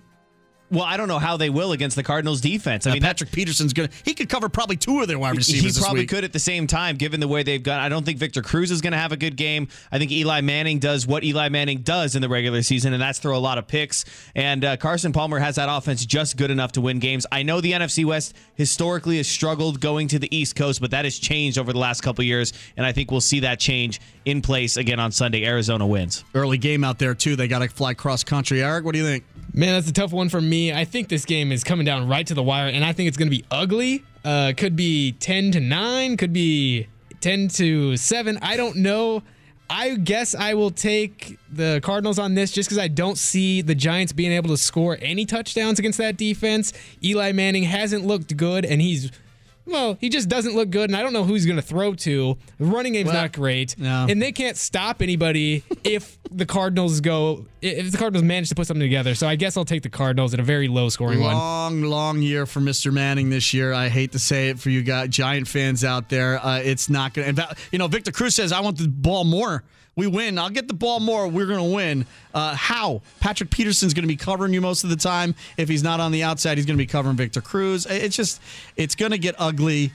Well, 0.72 0.84
I 0.84 0.98
don't 0.98 1.08
know 1.08 1.20
how 1.20 1.36
they 1.38 1.50
will 1.50 1.72
against 1.72 1.96
the 1.96 2.04
Cardinals 2.04 2.42
defense. 2.42 2.86
I 2.86 2.92
I 2.92 2.94
mean, 2.94 3.02
mean, 3.02 3.08
Patrick 3.10 3.32
Peterson's 3.32 3.74
going 3.74 3.90
to, 3.90 3.96
he 4.06 4.14
could 4.14 4.30
cover 4.30 4.50
probably 4.50 4.76
two 4.78 5.02
of 5.02 5.08
their 5.08 5.18
wide 5.18 5.36
receivers 5.36 5.62
He 5.62 5.68
this 5.68 5.80
probably 5.80 6.02
week. 6.02 6.10
could 6.10 6.24
at 6.24 6.32
the 6.34 6.40
same 6.40 6.68
time, 6.68 6.96
given 6.96 7.20
the 7.20 7.28
way 7.28 7.42
they've 7.44 7.62
gone. 7.64 7.80
I 7.80 7.90
don't 7.90 8.06
think 8.06 8.20
Victor 8.20 8.42
Cruz 8.42 8.70
is 8.70 8.82
going 8.82 8.92
to 8.92 8.98
have 9.00 9.12
a 9.12 9.18
good 9.18 9.36
game. 9.36 9.68
I 9.92 9.98
think 9.98 10.12
Eli 10.12 10.42
Manning 10.42 10.78
does 10.80 11.08
what 11.08 11.24
Eli 11.24 11.50
Manning 11.50 11.80
does 11.82 12.16
in 12.16 12.22
the 12.22 12.30
regular 12.30 12.62
season, 12.62 12.94
and 12.94 13.02
that's 13.02 13.18
throw 13.20 13.36
a 13.36 13.40
lot 13.40 13.58
of 13.58 13.68
picks. 13.68 14.06
And 14.36 14.64
uh, 14.64 14.78
Carson 14.78 15.12
Palmer 15.12 15.40
has 15.40 15.56
that 15.56 15.70
offense 15.72 16.06
just 16.06 16.38
good 16.38 16.52
enough 16.52 16.74
to 16.74 16.82
win 16.82 17.00
games. 17.00 17.26
I 17.32 17.42
know 17.42 17.62
the 17.62 17.72
NFC 17.72 18.06
West 18.06 18.36
historically 18.56 19.18
has 19.18 19.28
struggled 19.28 19.80
going 19.82 20.08
to 20.10 20.20
the 20.20 20.36
East 20.36 20.56
Coast, 20.56 20.82
but 20.82 20.92
that 20.92 21.06
has 21.06 21.18
changed 21.18 21.58
over 21.58 21.74
the 21.74 21.80
last 21.80 22.02
couple 22.02 22.24
years, 22.24 22.54
and 22.78 22.86
I 22.86 22.92
think 22.92 23.10
we'll 23.10 23.22
see 23.22 23.40
that 23.40 23.60
change 23.60 24.00
in 24.26 24.42
place 24.44 24.78
again 24.78 25.00
on 25.00 25.12
Sunday. 25.12 25.46
Arizona 25.46 25.88
wins. 25.88 26.24
Early 26.36 26.58
game 26.60 26.84
out 26.84 27.00
there, 27.00 27.16
too. 27.16 27.36
They 27.36 27.48
got 27.48 27.60
to 27.60 27.70
fly 27.70 27.96
cross 27.96 28.24
country. 28.24 28.62
Eric, 28.62 28.86
what 28.86 28.92
do 28.94 29.00
you 29.00 29.06
think? 29.06 29.24
Man, 29.52 29.74
that's 29.74 29.90
a 29.90 29.94
tough 29.94 30.12
one 30.12 30.30
for 30.30 30.40
me. 30.40 30.59
I 30.74 30.86
think 30.86 31.10
this 31.10 31.26
game 31.26 31.52
is 31.52 31.64
coming 31.64 31.86
down 31.86 32.08
right 32.08 32.26
to 32.28 32.34
the 32.34 32.44
wire, 32.44 32.68
and 32.68 32.84
I 32.84 32.94
think 32.94 33.08
it's 33.08 33.18
going 33.18 33.30
to 33.30 33.36
be 33.36 33.46
ugly. 33.52 34.04
Uh, 34.24 34.54
could 34.56 34.76
be 34.76 35.14
10 35.14 35.52
to 35.52 35.60
9, 35.60 36.18
could 36.18 36.34
be 36.34 36.88
10 37.22 37.48
to 37.50 37.98
7. 37.98 38.40
I 38.42 38.58
don't 38.58 38.78
know. 38.78 39.24
I 39.70 39.96
guess 39.96 40.34
I 40.34 40.56
will 40.56 40.72
take 40.72 41.38
the 41.52 41.80
Cardinals 41.84 42.18
on 42.18 42.34
this 42.34 42.52
just 42.52 42.70
because 42.70 42.80
I 42.80 42.88
don't 42.88 43.18
see 43.18 43.62
the 43.62 43.76
Giants 43.76 44.12
being 44.12 44.32
able 44.32 44.50
to 44.50 44.58
score 44.58 44.98
any 45.00 45.26
touchdowns 45.26 45.78
against 45.78 46.00
that 46.00 46.18
defense. 46.18 46.74
Eli 47.04 47.32
Manning 47.32 47.64
hasn't 47.64 48.06
looked 48.06 48.36
good, 48.36 48.66
and 48.66 48.82
he's 48.82 49.12
well, 49.70 49.98
he 50.00 50.10
just 50.10 50.28
doesn't 50.30 50.56
look 50.56 50.70
good, 50.70 50.90
and 50.90 50.96
I 50.98 51.02
don't 51.04 51.14
know 51.14 51.24
who 51.24 51.34
he's 51.34 51.46
going 51.46 51.56
to 51.58 51.62
throw 51.62 51.94
to. 51.94 52.38
The 52.58 52.66
running 52.66 52.94
game's 52.94 53.08
Well, 53.08 53.22
not 53.22 53.34
great, 53.34 53.78
no. 53.78 54.08
and 54.10 54.22
they 54.22 54.32
can't 54.32 54.58
stop 54.58 55.02
anybody 55.02 55.64
if 55.84 56.18
the 56.32 56.46
Cardinals 56.46 57.02
go 57.02 57.46
if 57.62 57.92
the 57.92 57.98
Cardinals 57.98 58.24
manage 58.24 58.50
to 58.50 58.56
put 58.56 58.68
something 58.68 58.82
together. 58.82 59.16
So 59.16 59.28
I 59.28 59.36
guess 59.36 59.58
I'll 59.58 59.66
take 59.66 59.84
the 59.84 59.90
Cardinals 59.90 60.34
in 60.34 60.40
a 60.40 60.44
very 60.44 60.68
low 60.68 60.90
scoring 60.90 61.20
one. 61.20 61.34
Long, 61.34 61.82
long 61.82 62.22
year 62.22 62.46
for 62.46 62.60
Mr. 62.62 62.92
Manning 62.94 63.30
this 63.30 63.54
year. 63.54 63.74
I 63.74 63.90
hate 63.90 64.14
to 64.14 64.20
say 64.20 64.50
it 64.50 64.60
for 64.60 64.70
you 64.70 64.82
guys, 64.82 65.10
Giant 65.10 65.48
fans 65.48 65.84
out 65.84 66.10
there. 66.10 66.44
Uh, 66.44 66.60
it's 66.60 66.90
not 66.90 67.14
going 67.14 67.36
to. 67.36 67.56
You 67.72 67.80
know, 67.80 67.88
Victor 67.88 68.12
Cruz 68.12 68.36
says, 68.36 68.52
I 68.52 68.62
want 68.62 68.78
the 68.78 68.88
ball 68.88 69.26
more. 69.26 69.64
We 70.00 70.08
win. 70.08 70.40
I'll 70.40 70.50
get 70.50 70.68
the 70.68 70.74
ball 70.74 71.00
more. 71.00 71.28
We're 71.28 71.46
going 71.46 71.70
to 71.70 71.76
win. 71.76 72.06
Uh, 72.34 72.56
how? 72.56 73.02
Patrick 73.20 73.52
Peterson's 73.52 73.94
going 73.94 74.04
to 74.04 74.08
be 74.08 74.16
covering 74.16 74.54
you 74.54 74.62
most 74.62 74.84
of 74.84 74.90
the 74.90 74.96
time. 74.96 75.36
If 75.58 75.70
he's 75.70 75.84
not 75.84 76.00
on 76.00 76.12
the 76.12 76.24
outside, 76.24 76.58
he's 76.58 76.66
going 76.66 76.78
to 76.78 76.82
be 76.82 76.88
covering 76.88 77.18
Victor 77.18 77.42
Cruz. 77.42 77.86
It's 77.86 78.16
just, 78.16 78.42
it's 78.76 78.96
going 78.96 79.12
to 79.12 79.18
get 79.18 79.36
ugly. 79.38 79.92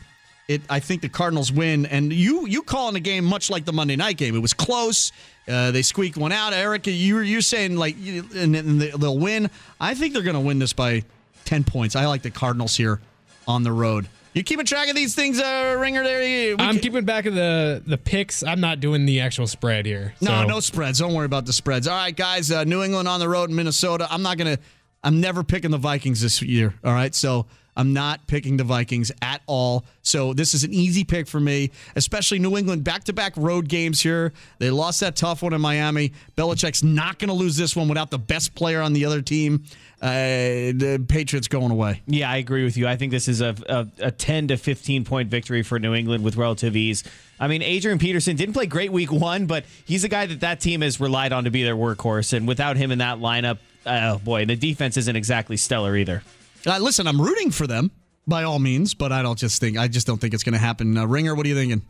It, 0.46 0.61
I 0.68 0.78
think 0.78 1.00
the 1.00 1.09
Cardinals 1.09 1.50
win, 1.50 1.86
and 1.86 2.12
you 2.12 2.46
you 2.46 2.61
calling 2.61 2.92
the 2.92 3.00
game 3.00 3.24
much 3.24 3.48
like 3.48 3.64
the 3.64 3.72
Monday 3.72 3.96
night 3.96 4.18
game. 4.18 4.36
It 4.36 4.40
was 4.40 4.52
close. 4.52 5.11
Uh, 5.48 5.70
they 5.70 5.80
squeaked 5.80 6.18
one 6.18 6.32
out. 6.32 6.52
Eric, 6.52 6.86
you 6.86 7.20
you're 7.20 7.40
saying 7.40 7.76
like, 7.78 7.96
and, 7.96 8.55
and 8.55 8.80
they'll 8.82 9.18
win. 9.18 9.48
I 9.80 9.94
think 9.94 10.12
they're 10.12 10.22
going 10.22 10.34
to 10.34 10.40
win 10.40 10.59
this 10.59 10.74
by 10.74 11.05
ten 11.46 11.64
points. 11.64 11.96
I 11.96 12.05
like 12.05 12.20
the 12.20 12.30
Cardinals 12.30 12.76
here 12.76 13.00
on 13.48 13.62
the 13.62 13.72
road. 13.72 14.07
You 14.35 14.43
keeping 14.43 14.66
track 14.66 14.89
of 14.89 14.97
these 14.97 15.14
things, 15.14 15.39
uh, 15.41 15.76
Ringer? 15.78 16.03
There, 16.03 16.20
We 16.20 16.53
I'm 16.59 16.74
can- 16.74 16.78
keeping 16.80 17.05
back 17.05 17.26
of 17.26 17.35
the 17.35 17.82
the 17.87 17.97
picks. 17.97 18.43
I'm 18.43 18.61
not 18.61 18.80
doing 18.80 19.07
the 19.07 19.20
actual 19.20 19.47
spread 19.47 19.87
here. 19.87 20.14
No, 20.20 20.45
no 20.45 20.59
spreads. 20.61 20.99
Don't 20.99 21.14
worry 21.14 21.26
about 21.26 21.47
the 21.47 21.53
spreads. 21.53 21.87
All 21.87 21.97
right, 21.97 22.14
guys. 22.14 22.51
Uh, 22.51 22.64
New 22.64 22.82
England 22.82 23.07
on 23.09 23.20
the 23.20 23.28
road 23.28 23.51
in 23.51 23.57
Minnesota. 23.57 24.09
I'm 24.11 24.22
not 24.22 24.37
gonna. 24.37 24.59
I'm 25.05 25.20
never 25.20 25.45
picking 25.45 25.70
the 25.70 25.78
Vikings 25.78 26.20
this 26.20 26.43
year. 26.43 26.74
All 26.82 26.93
right, 26.93 27.14
so 27.14 27.47
I'm 27.76 27.92
not 27.92 28.26
picking 28.26 28.56
the 28.56 28.64
Vikings 28.64 29.10
at 29.22 29.42
all. 29.46 29.84
So 30.02 30.32
this 30.32 30.54
is 30.54 30.64
an 30.64 30.72
easy 30.72 31.04
pick 31.04 31.26
for 31.26 31.40
me, 31.40 31.70
especially 31.96 32.38
New 32.38 32.56
England 32.56 32.84
back 32.84 33.04
to 33.04 33.12
back 33.12 33.36
road 33.36 33.68
games 33.68 34.00
here. 34.00 34.32
They 34.58 34.70
lost 34.70 35.00
that 35.00 35.16
tough 35.16 35.42
one 35.42 35.52
in 35.52 35.60
Miami. 35.60 36.12
Belichick's 36.36 36.82
not 36.82 37.18
going 37.18 37.28
to 37.28 37.34
lose 37.34 37.56
this 37.56 37.74
one 37.74 37.88
without 37.88 38.10
the 38.10 38.18
best 38.18 38.54
player 38.54 38.80
on 38.80 38.92
the 38.92 39.04
other 39.04 39.22
team. 39.22 39.64
Uh, 40.00 40.72
the 40.76 41.04
Patriots 41.08 41.48
going 41.48 41.70
away. 41.70 42.02
Yeah, 42.06 42.30
I 42.30 42.36
agree 42.36 42.64
with 42.64 42.76
you. 42.76 42.86
I 42.86 42.96
think 42.96 43.10
this 43.10 43.26
is 43.26 43.40
a, 43.40 43.56
a, 43.68 44.06
a 44.06 44.10
10 44.10 44.48
to 44.48 44.56
15 44.56 45.04
point 45.04 45.30
victory 45.30 45.62
for 45.62 45.78
New 45.78 45.94
England 45.94 46.22
with 46.22 46.36
relative 46.36 46.76
ease. 46.76 47.04
I 47.40 47.48
mean, 47.48 47.62
Adrian 47.62 47.98
Peterson 47.98 48.36
didn't 48.36 48.54
play 48.54 48.66
great 48.66 48.92
week 48.92 49.10
one, 49.10 49.46
but 49.46 49.64
he's 49.86 50.04
a 50.04 50.08
guy 50.08 50.26
that 50.26 50.40
that 50.40 50.60
team 50.60 50.82
has 50.82 51.00
relied 51.00 51.32
on 51.32 51.44
to 51.44 51.50
be 51.50 51.62
their 51.62 51.74
workhorse. 51.74 52.32
And 52.32 52.46
without 52.46 52.76
him 52.76 52.92
in 52.92 52.98
that 52.98 53.18
lineup, 53.18 53.58
oh 53.86 54.18
boy, 54.18 54.44
the 54.44 54.56
defense 54.56 54.96
isn't 54.96 55.16
exactly 55.16 55.56
stellar 55.56 55.96
either. 55.96 56.22
Uh, 56.66 56.78
listen, 56.78 57.06
I'm 57.06 57.20
rooting 57.20 57.50
for 57.50 57.66
them 57.66 57.90
by 58.26 58.44
all 58.44 58.58
means, 58.58 58.94
but 58.94 59.12
I 59.12 59.22
don't 59.22 59.38
just 59.38 59.60
think 59.60 59.76
I 59.76 59.88
just 59.88 60.06
don't 60.06 60.20
think 60.20 60.34
it's 60.34 60.42
going 60.42 60.54
to 60.54 60.58
happen. 60.58 60.96
Uh, 60.96 61.06
Ringer, 61.06 61.34
what 61.34 61.44
are 61.46 61.48
you 61.48 61.54
thinking? 61.54 61.82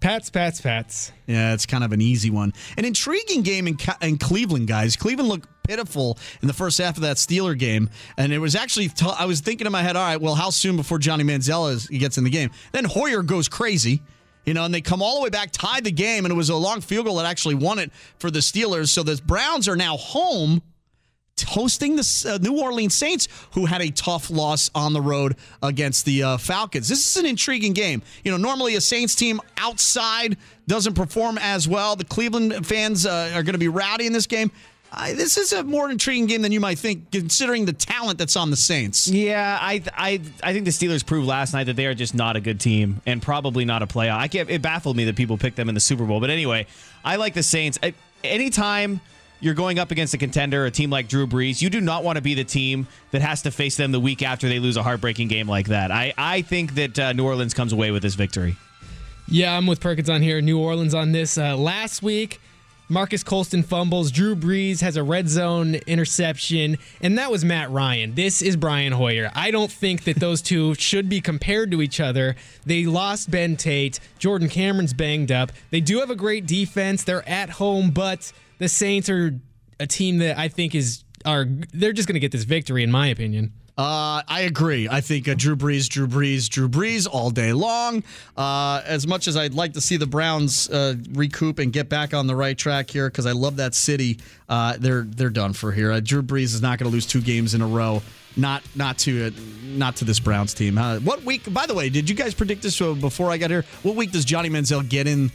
Pats, 0.00 0.30
Pats, 0.30 0.60
Pats. 0.60 1.12
Yeah, 1.26 1.54
it's 1.54 1.66
kind 1.66 1.82
of 1.82 1.92
an 1.92 2.00
easy 2.00 2.30
one. 2.30 2.52
An 2.76 2.84
intriguing 2.84 3.42
game 3.42 3.66
in, 3.66 3.78
in 4.02 4.18
Cleveland, 4.18 4.68
guys. 4.68 4.94
Cleveland 4.94 5.28
looked 5.28 5.48
pitiful 5.64 6.18
in 6.42 6.48
the 6.48 6.54
first 6.54 6.78
half 6.78 6.96
of 6.96 7.02
that 7.02 7.16
Steeler 7.16 7.58
game, 7.58 7.88
and 8.18 8.32
it 8.32 8.38
was 8.38 8.54
actually 8.54 8.88
t- 8.88 9.10
I 9.18 9.24
was 9.24 9.40
thinking 9.40 9.66
in 9.66 9.72
my 9.72 9.82
head, 9.82 9.96
all 9.96 10.04
right, 10.04 10.20
well, 10.20 10.34
how 10.34 10.50
soon 10.50 10.76
before 10.76 10.98
Johnny 10.98 11.24
Manziel 11.24 11.72
is, 11.72 11.88
he 11.88 11.98
gets 11.98 12.18
in 12.18 12.24
the 12.24 12.30
game? 12.30 12.50
Then 12.72 12.84
Hoyer 12.84 13.22
goes 13.22 13.48
crazy. 13.48 14.02
You 14.44 14.54
know, 14.54 14.64
and 14.64 14.72
they 14.72 14.80
come 14.80 15.02
all 15.02 15.16
the 15.16 15.22
way 15.22 15.30
back, 15.30 15.50
tied 15.50 15.82
the 15.82 15.90
game, 15.90 16.24
and 16.24 16.30
it 16.30 16.36
was 16.36 16.50
a 16.50 16.54
long 16.54 16.80
field 16.80 17.06
goal 17.06 17.16
that 17.16 17.26
actually 17.26 17.56
won 17.56 17.80
it 17.80 17.90
for 18.20 18.30
the 18.30 18.38
Steelers. 18.38 18.90
So 18.90 19.02
the 19.02 19.20
Browns 19.26 19.66
are 19.66 19.74
now 19.74 19.96
home 19.96 20.62
hosting 21.44 21.96
the 21.96 22.26
uh, 22.28 22.38
New 22.38 22.60
Orleans 22.60 22.94
Saints, 22.94 23.28
who 23.52 23.66
had 23.66 23.82
a 23.82 23.90
tough 23.90 24.30
loss 24.30 24.70
on 24.74 24.92
the 24.92 25.02
road 25.02 25.36
against 25.62 26.04
the 26.04 26.22
uh, 26.22 26.36
Falcons. 26.38 26.88
This 26.88 27.06
is 27.06 27.16
an 27.16 27.26
intriguing 27.26 27.72
game. 27.72 28.02
You 28.24 28.30
know, 28.30 28.38
normally 28.38 28.76
a 28.76 28.80
Saints 28.80 29.14
team 29.14 29.40
outside 29.58 30.38
doesn't 30.66 30.94
perform 30.94 31.38
as 31.38 31.68
well. 31.68 31.96
The 31.96 32.04
Cleveland 32.04 32.66
fans 32.66 33.06
uh, 33.06 33.32
are 33.34 33.42
going 33.42 33.54
to 33.54 33.58
be 33.58 33.68
rowdy 33.68 34.06
in 34.06 34.12
this 34.12 34.26
game. 34.26 34.50
This 35.08 35.36
is 35.36 35.52
a 35.52 35.62
more 35.62 35.90
intriguing 35.90 36.24
game 36.26 36.40
than 36.40 36.52
you 36.52 36.60
might 36.60 36.78
think, 36.78 37.10
considering 37.10 37.66
the 37.66 37.72
talent 37.74 38.18
that's 38.18 38.34
on 38.34 38.50
the 38.50 38.56
Saints. 38.56 39.06
Yeah, 39.06 39.58
I 39.60 39.82
I 39.94 40.20
I 40.42 40.52
think 40.54 40.64
the 40.64 40.70
Steelers 40.70 41.04
proved 41.04 41.26
last 41.26 41.52
night 41.52 41.64
that 41.64 41.76
they 41.76 41.84
are 41.84 41.92
just 41.92 42.14
not 42.14 42.36
a 42.36 42.40
good 42.40 42.60
team 42.60 43.02
and 43.04 43.20
probably 43.20 43.66
not 43.66 43.82
a 43.82 43.86
playoff. 43.86 44.16
I 44.16 44.28
can't, 44.28 44.48
it 44.48 44.62
baffled 44.62 44.96
me 44.96 45.04
that 45.04 45.16
people 45.16 45.36
picked 45.36 45.56
them 45.56 45.68
in 45.68 45.74
the 45.74 45.82
Super 45.82 46.06
Bowl. 46.06 46.18
But 46.18 46.30
anyway, 46.30 46.66
I 47.04 47.16
like 47.16 47.34
the 47.34 47.42
Saints. 47.42 47.78
I, 47.82 47.92
anytime 48.24 49.02
you're 49.40 49.54
going 49.54 49.78
up 49.78 49.90
against 49.90 50.14
a 50.14 50.18
contender, 50.18 50.64
a 50.64 50.70
team 50.70 50.90
like 50.90 51.08
Drew 51.08 51.26
Brees, 51.26 51.60
you 51.60 51.70
do 51.70 51.80
not 51.80 52.04
want 52.04 52.16
to 52.16 52.22
be 52.22 52.34
the 52.34 52.44
team 52.44 52.86
that 53.10 53.22
has 53.22 53.42
to 53.42 53.50
face 53.50 53.76
them 53.76 53.92
the 53.92 54.00
week 54.00 54.22
after 54.22 54.48
they 54.48 54.58
lose 54.58 54.76
a 54.76 54.82
heartbreaking 54.82 55.28
game 55.28 55.48
like 55.48 55.68
that. 55.68 55.90
I, 55.90 56.14
I 56.16 56.42
think 56.42 56.74
that 56.74 56.98
uh, 56.98 57.12
New 57.12 57.24
Orleans 57.24 57.54
comes 57.54 57.72
away 57.72 57.90
with 57.90 58.02
this 58.02 58.14
victory. 58.14 58.56
Yeah, 59.28 59.56
I'm 59.56 59.66
with 59.66 59.80
Perkins 59.80 60.08
on 60.08 60.22
here. 60.22 60.40
New 60.40 60.58
Orleans 60.58 60.94
on 60.94 61.12
this. 61.12 61.36
Uh, 61.36 61.56
last 61.56 62.02
week, 62.02 62.40
Marques 62.88 63.24
Colston 63.24 63.64
fumbles. 63.64 64.12
Drew 64.12 64.36
Brees 64.36 64.80
has 64.80 64.96
a 64.96 65.02
red 65.02 65.28
zone 65.28 65.74
interception, 65.86 66.78
and 67.00 67.18
that 67.18 67.32
was 67.32 67.44
Matt 67.44 67.70
Ryan. 67.70 68.14
This 68.14 68.40
is 68.40 68.56
Brian 68.56 68.92
Hoyer. 68.92 69.32
I 69.34 69.50
don't 69.50 69.72
think 69.72 70.04
that 70.04 70.20
those 70.20 70.40
two 70.40 70.74
should 70.76 71.08
be 71.08 71.20
compared 71.20 71.72
to 71.72 71.82
each 71.82 71.98
other. 71.98 72.36
They 72.64 72.84
lost 72.86 73.28
Ben 73.28 73.56
Tate. 73.56 73.98
Jordan 74.20 74.48
Cameron's 74.48 74.94
banged 74.94 75.32
up. 75.32 75.50
They 75.70 75.80
do 75.80 75.98
have 75.98 76.10
a 76.10 76.14
great 76.14 76.46
defense. 76.46 77.02
They're 77.02 77.28
at 77.28 77.50
home, 77.50 77.90
but 77.90 78.32
the 78.58 78.68
Saints 78.68 79.08
are 79.08 79.38
a 79.78 79.86
team 79.86 80.18
that 80.18 80.38
I 80.38 80.48
think 80.48 80.74
is 80.74 81.04
are 81.24 81.46
they're 81.72 81.92
just 81.92 82.08
going 82.08 82.14
to 82.14 82.20
get 82.20 82.32
this 82.32 82.44
victory, 82.44 82.82
in 82.82 82.90
my 82.90 83.08
opinion. 83.08 83.52
Uh, 83.78 84.22
I 84.26 84.42
agree. 84.42 84.88
I 84.88 85.02
think 85.02 85.28
uh, 85.28 85.34
Drew 85.36 85.54
Brees, 85.54 85.86
Drew 85.86 86.06
Brees, 86.06 86.48
Drew 86.48 86.66
Brees 86.66 87.06
all 87.10 87.28
day 87.28 87.52
long. 87.52 88.04
Uh, 88.34 88.80
as 88.86 89.06
much 89.06 89.28
as 89.28 89.36
I'd 89.36 89.52
like 89.52 89.74
to 89.74 89.82
see 89.82 89.98
the 89.98 90.06
Browns 90.06 90.70
uh, 90.70 90.94
recoup 91.12 91.58
and 91.58 91.70
get 91.74 91.90
back 91.90 92.14
on 92.14 92.26
the 92.26 92.34
right 92.34 92.56
track 92.56 92.88
here, 92.88 93.10
because 93.10 93.26
I 93.26 93.32
love 93.32 93.56
that 93.56 93.74
city, 93.74 94.18
uh, 94.48 94.76
they're 94.78 95.02
they're 95.02 95.28
done 95.28 95.52
for 95.52 95.72
here. 95.72 95.92
Uh, 95.92 96.00
Drew 96.00 96.22
Brees 96.22 96.54
is 96.54 96.62
not 96.62 96.78
going 96.78 96.90
to 96.90 96.94
lose 96.94 97.04
two 97.04 97.20
games 97.20 97.52
in 97.52 97.60
a 97.60 97.66
row. 97.66 98.02
Not 98.34 98.62
not 98.74 98.96
to 98.98 99.30
not 99.62 99.96
to 99.96 100.06
this 100.06 100.20
Browns 100.20 100.54
team. 100.54 100.76
What 100.76 101.22
week? 101.24 101.52
By 101.52 101.66
the 101.66 101.74
way, 101.74 101.90
did 101.90 102.08
you 102.08 102.16
guys 102.16 102.34
predict 102.34 102.62
this 102.62 102.78
before 102.78 103.30
I 103.30 103.36
got 103.36 103.50
here? 103.50 103.64
What 103.82 103.94
week 103.94 104.10
does 104.10 104.24
Johnny 104.24 104.48
Manziel 104.48 104.86
get 104.86 105.06
in 105.06 105.30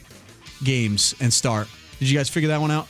games 0.64 1.16
and 1.20 1.32
start? 1.32 1.68
Did 2.00 2.10
you 2.10 2.18
guys 2.18 2.30
figure 2.30 2.50
that 2.50 2.62
one 2.62 2.72
out? 2.72 2.88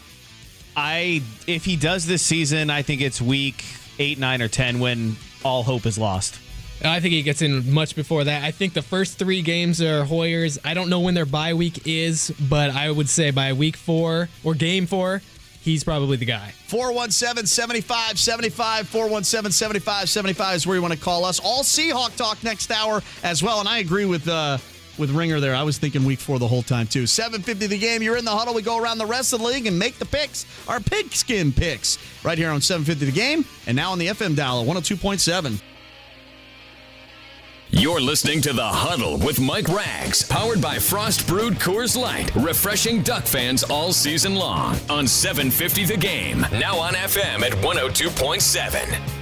I 0.76 1.22
if 1.48 1.66
he 1.66 1.76
does 1.76 2.06
this 2.06 2.22
season, 2.22 2.70
I 2.70 2.82
think 2.82 3.02
it's 3.02 3.22
week 3.22 3.64
eight, 4.00 4.20
nine, 4.20 4.42
or 4.42 4.48
ten 4.48 4.80
when 4.80 5.16
all 5.44 5.64
hope 5.64 5.86
is 5.86 5.98
lost. 5.98 6.40
I 6.84 7.00
think 7.00 7.14
he 7.14 7.22
gets 7.22 7.42
in 7.44 7.72
much 7.72 7.96
before 7.96 8.24
that. 8.24 8.44
I 8.44 8.52
think 8.52 8.74
the 8.74 8.82
first 8.82 9.20
three 9.20 9.42
games 9.44 9.82
are 9.82 10.04
Hoyer's. 10.04 10.58
I 10.66 10.74
don't 10.74 10.90
know 10.90 11.02
when 11.02 11.14
their 11.14 11.28
bye 11.28 11.54
week 11.54 11.86
is, 11.86 12.34
but 12.50 12.72
I 12.72 12.90
would 12.90 13.08
say 13.08 13.30
by 13.30 13.54
week 13.54 13.78
four 13.78 14.30
or 14.44 14.56
game 14.56 14.88
four, 14.88 15.22
he's 15.62 15.84
probably 15.84 16.18
the 16.18 16.26
guy. 16.26 16.54
417 16.68 17.46
75 17.46 18.20
75. 18.20 18.88
417 18.88 19.52
75 19.52 20.10
75 20.10 20.56
is 20.56 20.68
where 20.68 20.76
you 20.76 20.82
want 20.82 20.94
to 20.94 21.00
call 21.00 21.24
us. 21.24 21.40
All 21.40 21.62
Seahawk 21.62 22.16
talk 22.16 22.44
next 22.44 22.72
hour 22.72 23.04
as 23.24 23.44
well. 23.44 23.60
And 23.60 23.70
I 23.70 23.78
agree 23.78 24.06
with 24.06 24.28
uh, 24.28 24.58
with 25.02 25.12
Ringer 25.12 25.42
there. 25.42 25.54
I 25.54 25.64
was 25.64 25.78
thinking 25.78 26.06
week 26.06 26.20
four 26.20 26.40
the 26.40 26.48
whole 26.48 26.62
time, 26.64 26.88
too. 26.88 27.06
750 27.06 27.68
the 27.68 27.78
game. 27.78 28.02
You're 28.02 28.16
in 28.16 28.24
the 28.24 28.32
huddle. 28.32 28.54
We 28.54 28.62
go 28.62 28.78
around 28.78 29.00
the 29.00 29.06
rest 29.06 29.34
of 29.34 29.40
the 29.40 29.48
league 29.48 29.66
and 29.66 29.78
make 29.78 29.98
the 29.98 30.06
picks, 30.06 30.46
our 30.70 30.80
pigskin 30.80 31.52
picks, 31.52 31.98
right 32.24 32.38
here 32.38 32.52
on 32.52 32.62
750 32.62 33.06
the 33.06 33.12
game 33.12 33.44
and 33.68 33.76
now 33.76 33.92
on 33.92 34.00
the 34.00 34.08
FM 34.08 34.36
dial 34.36 34.62
at 34.62 34.68
102.7. 34.68 35.62
You're 37.74 38.02
listening 38.02 38.42
to 38.42 38.54
The 38.54 38.68
Huddle 38.68 39.18
with 39.18 39.40
Mike 39.40 39.70
Rags, 39.70 40.24
powered 40.24 40.62
by 40.62 40.78
Frost 40.78 41.26
Brewed 41.26 41.54
Coors 41.54 41.98
Light, 41.98 42.36
refreshing 42.36 43.02
Duck 43.02 43.24
fans 43.24 43.64
all 43.64 43.94
season 43.94 44.36
long 44.36 44.76
on 44.90 45.08
750 45.08 45.86
The 45.86 45.98
Game, 45.98 46.46
now 46.52 46.78
on 46.78 46.94
FM 46.94 47.44
at 47.44 47.54
102.7. 47.64 49.21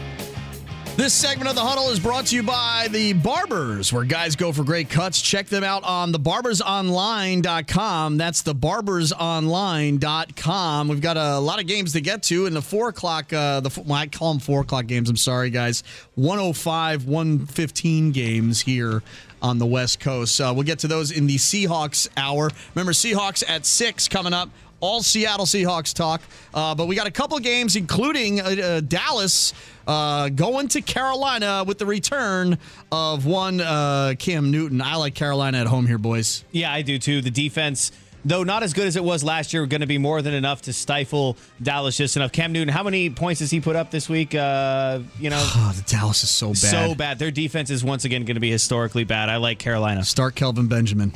This 0.99 1.13
segment 1.13 1.49
of 1.49 1.55
the 1.55 1.61
huddle 1.61 1.89
is 1.91 1.97
brought 1.97 2.25
to 2.25 2.35
you 2.35 2.43
by 2.43 2.89
the 2.91 3.13
Barbers, 3.13 3.93
where 3.93 4.03
guys 4.03 4.35
go 4.35 4.51
for 4.51 4.65
great 4.65 4.89
cuts. 4.89 5.21
Check 5.21 5.47
them 5.47 5.63
out 5.63 5.85
on 5.85 6.11
thebarbersonline.com. 6.11 8.17
That's 8.17 8.43
thebarbersonline.com. 8.43 10.87
We've 10.89 10.99
got 10.99 11.15
a 11.15 11.39
lot 11.39 11.61
of 11.61 11.67
games 11.67 11.93
to 11.93 12.01
get 12.01 12.23
to 12.23 12.47
in 12.47 12.53
the 12.53 12.61
four 12.61 12.89
o'clock. 12.89 13.31
Uh, 13.31 13.61
the 13.61 13.81
well, 13.85 13.97
I 13.97 14.07
call 14.07 14.33
them 14.33 14.41
four 14.41 14.59
o'clock 14.59 14.87
games. 14.87 15.09
I'm 15.09 15.15
sorry, 15.15 15.49
guys. 15.49 15.85
105, 16.15 17.05
115 17.05 18.11
games 18.11 18.59
here 18.59 19.01
on 19.41 19.57
the 19.57 19.65
West 19.65 20.01
Coast. 20.01 20.41
Uh, 20.41 20.51
we'll 20.53 20.63
get 20.63 20.79
to 20.79 20.89
those 20.89 21.11
in 21.11 21.27
the 21.27 21.37
Seahawks 21.37 22.09
hour. 22.17 22.49
Remember, 22.75 22.91
Seahawks 22.91 23.41
at 23.47 23.65
six 23.65 24.09
coming 24.09 24.33
up 24.33 24.49
all 24.79 25.01
Seattle 25.01 25.45
Seahawks 25.45 25.93
talk. 25.93 26.21
Uh, 26.53 26.75
but 26.75 26.87
we 26.87 26.95
got 26.95 27.07
a 27.07 27.11
couple 27.11 27.37
games, 27.39 27.75
including 27.75 28.41
uh, 28.41 28.43
uh, 28.45 28.79
Dallas 28.81 29.53
uh, 29.87 30.29
going 30.29 30.67
to 30.69 30.81
Carolina 30.81 31.63
with 31.65 31.77
the 31.79 31.85
return 31.85 32.57
of 32.91 33.25
one 33.25 33.59
uh, 33.61 34.13
Cam 34.19 34.51
Newton. 34.51 34.81
I 34.81 34.95
like 34.95 35.15
Carolina 35.15 35.59
at 35.59 35.67
home 35.67 35.87
here, 35.87 35.97
boys. 35.97 36.43
Yeah, 36.51 36.71
I 36.71 36.81
do 36.81 36.97
too. 36.99 37.21
The 37.21 37.31
defense 37.31 37.91
though 38.25 38.43
not 38.43 38.63
as 38.63 38.73
good 38.73 38.85
as 38.85 38.97
it 38.97 39.03
was 39.03 39.23
last 39.23 39.53
year, 39.53 39.65
going 39.65 39.79
to 39.79 39.87
be 39.87 39.97
more 39.97 40.21
than 40.21 40.33
enough 40.33 40.61
to 40.63 40.73
stifle 40.73 41.37
Dallas 41.63 41.95
just 41.95 42.17
enough. 42.17 42.33
Cam 42.33 42.51
Newton, 42.51 42.67
how 42.67 42.83
many 42.83 43.09
points 43.09 43.39
does 43.39 43.49
he 43.49 43.61
put 43.61 43.77
up 43.77 43.91
this 43.91 44.09
week? 44.09 44.35
Uh, 44.35 44.99
you 45.19 45.29
know, 45.29 45.39
Oh, 45.41 45.73
the 45.77 45.83
Dallas 45.83 46.23
is 46.23 46.29
so 46.29 46.49
bad. 46.49 46.55
so 46.57 46.95
bad. 46.95 47.17
Their 47.17 47.31
defense 47.31 47.69
is 47.69 47.81
once 47.81 48.03
again 48.05 48.25
going 48.25 48.35
to 48.35 48.41
be 48.41 48.51
historically 48.51 49.05
bad. 49.05 49.29
I 49.29 49.37
like 49.37 49.57
Carolina. 49.57 50.03
Start 50.03 50.35
Kelvin 50.35 50.67
Benjamin. 50.67 51.13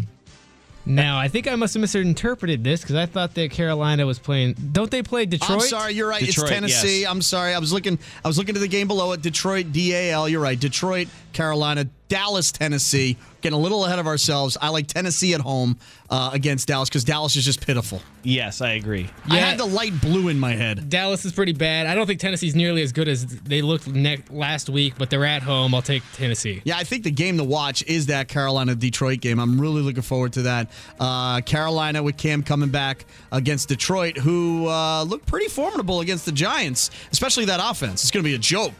Now, 0.85 1.17
I 1.17 1.29
think 1.29 1.47
I 1.47 1.55
must 1.55 1.73
have 1.75 1.81
misinterpreted 1.81 2.63
this 2.63 2.81
because 2.81 2.95
I 2.95 3.05
thought 3.05 3.35
that 3.35 3.51
Carolina 3.51 4.05
was 4.05 4.19
playing. 4.19 4.53
Don't 4.73 4.91
they 4.91 5.01
play 5.01 5.25
Detroit? 5.25 5.61
I'm 5.61 5.67
sorry, 5.67 5.93
you're 5.93 6.09
right. 6.09 6.23
Detroit, 6.23 6.43
it's 6.43 6.53
Tennessee. 6.53 7.01
yes. 7.01 7.09
I'm 7.11 7.21
sorry. 7.21 7.53
I 7.53 7.59
was 7.59 7.71
looking. 7.71 7.97
I 8.23 8.27
was 8.27 8.37
looking 8.37 8.55
at 8.55 8.59
the 8.61 8.67
game 8.67 8.87
below 8.87 9.13
it. 9.13 9.21
Detroit, 9.21 9.71
DAL. 9.71 10.27
You're 10.27 10.41
right. 10.41 10.59
Detroit, 10.59 11.07
Carolina, 11.31 11.85
Dallas, 12.13 12.51
Tennessee. 12.51 13.17
Getting 13.41 13.57
a 13.57 13.61
little 13.61 13.85
ahead 13.85 13.97
of 13.97 14.05
ourselves. 14.05 14.55
I 14.61 14.69
like 14.69 14.85
Tennessee 14.85 15.33
at 15.33 15.41
home 15.41 15.77
uh, 16.11 16.29
against 16.31 16.67
Dallas 16.67 16.87
because 16.87 17.03
Dallas 17.03 17.35
is 17.35 17.43
just 17.43 17.65
pitiful. 17.65 18.01
Yes, 18.21 18.61
I 18.61 18.73
agree. 18.73 19.09
I 19.27 19.35
Yeah. 19.37 19.49
had 19.49 19.57
the 19.57 19.65
light 19.65 19.99
blue 19.99 20.27
in 20.29 20.39
my 20.39 20.53
head. 20.53 20.89
Dallas 20.89 21.25
is 21.25 21.33
pretty 21.33 21.53
bad. 21.53 21.87
I 21.87 21.95
don't 21.95 22.05
think 22.05 22.19
Tennessee's 22.19 22.53
nearly 22.55 22.83
as 22.83 22.91
good 22.91 23.07
as 23.07 23.25
they 23.25 23.63
looked 23.63 23.87
ne- 23.87 24.21
last 24.29 24.69
week, 24.69 24.93
but 24.99 25.09
they're 25.09 25.25
at 25.25 25.41
home. 25.41 25.73
I'll 25.73 25.81
take 25.81 26.03
Tennessee. 26.13 26.61
Yeah, 26.63 26.77
I 26.77 26.83
think 26.83 27.03
the 27.03 27.11
game 27.11 27.37
to 27.39 27.43
watch 27.43 27.83
is 27.87 28.05
that 28.05 28.27
Carolina 28.27 28.75
Detroit 28.75 29.19
game. 29.19 29.39
I'm 29.39 29.59
really 29.59 29.81
looking 29.81 30.03
forward 30.03 30.33
to 30.33 30.43
that. 30.43 30.69
Uh, 30.99 31.41
Carolina 31.41 32.03
with 32.03 32.15
Cam 32.15 32.43
coming 32.43 32.69
back 32.69 33.05
against 33.31 33.69
Detroit, 33.69 34.17
who 34.17 34.67
uh, 34.67 35.03
looked 35.03 35.25
pretty 35.25 35.47
formidable 35.47 35.99
against 36.01 36.25
the 36.27 36.31
Giants, 36.31 36.91
especially 37.11 37.45
that 37.45 37.59
offense. 37.61 38.03
It's 38.03 38.11
going 38.11 38.23
to 38.23 38.29
be 38.29 38.35
a 38.35 38.39
joke. 38.39 38.71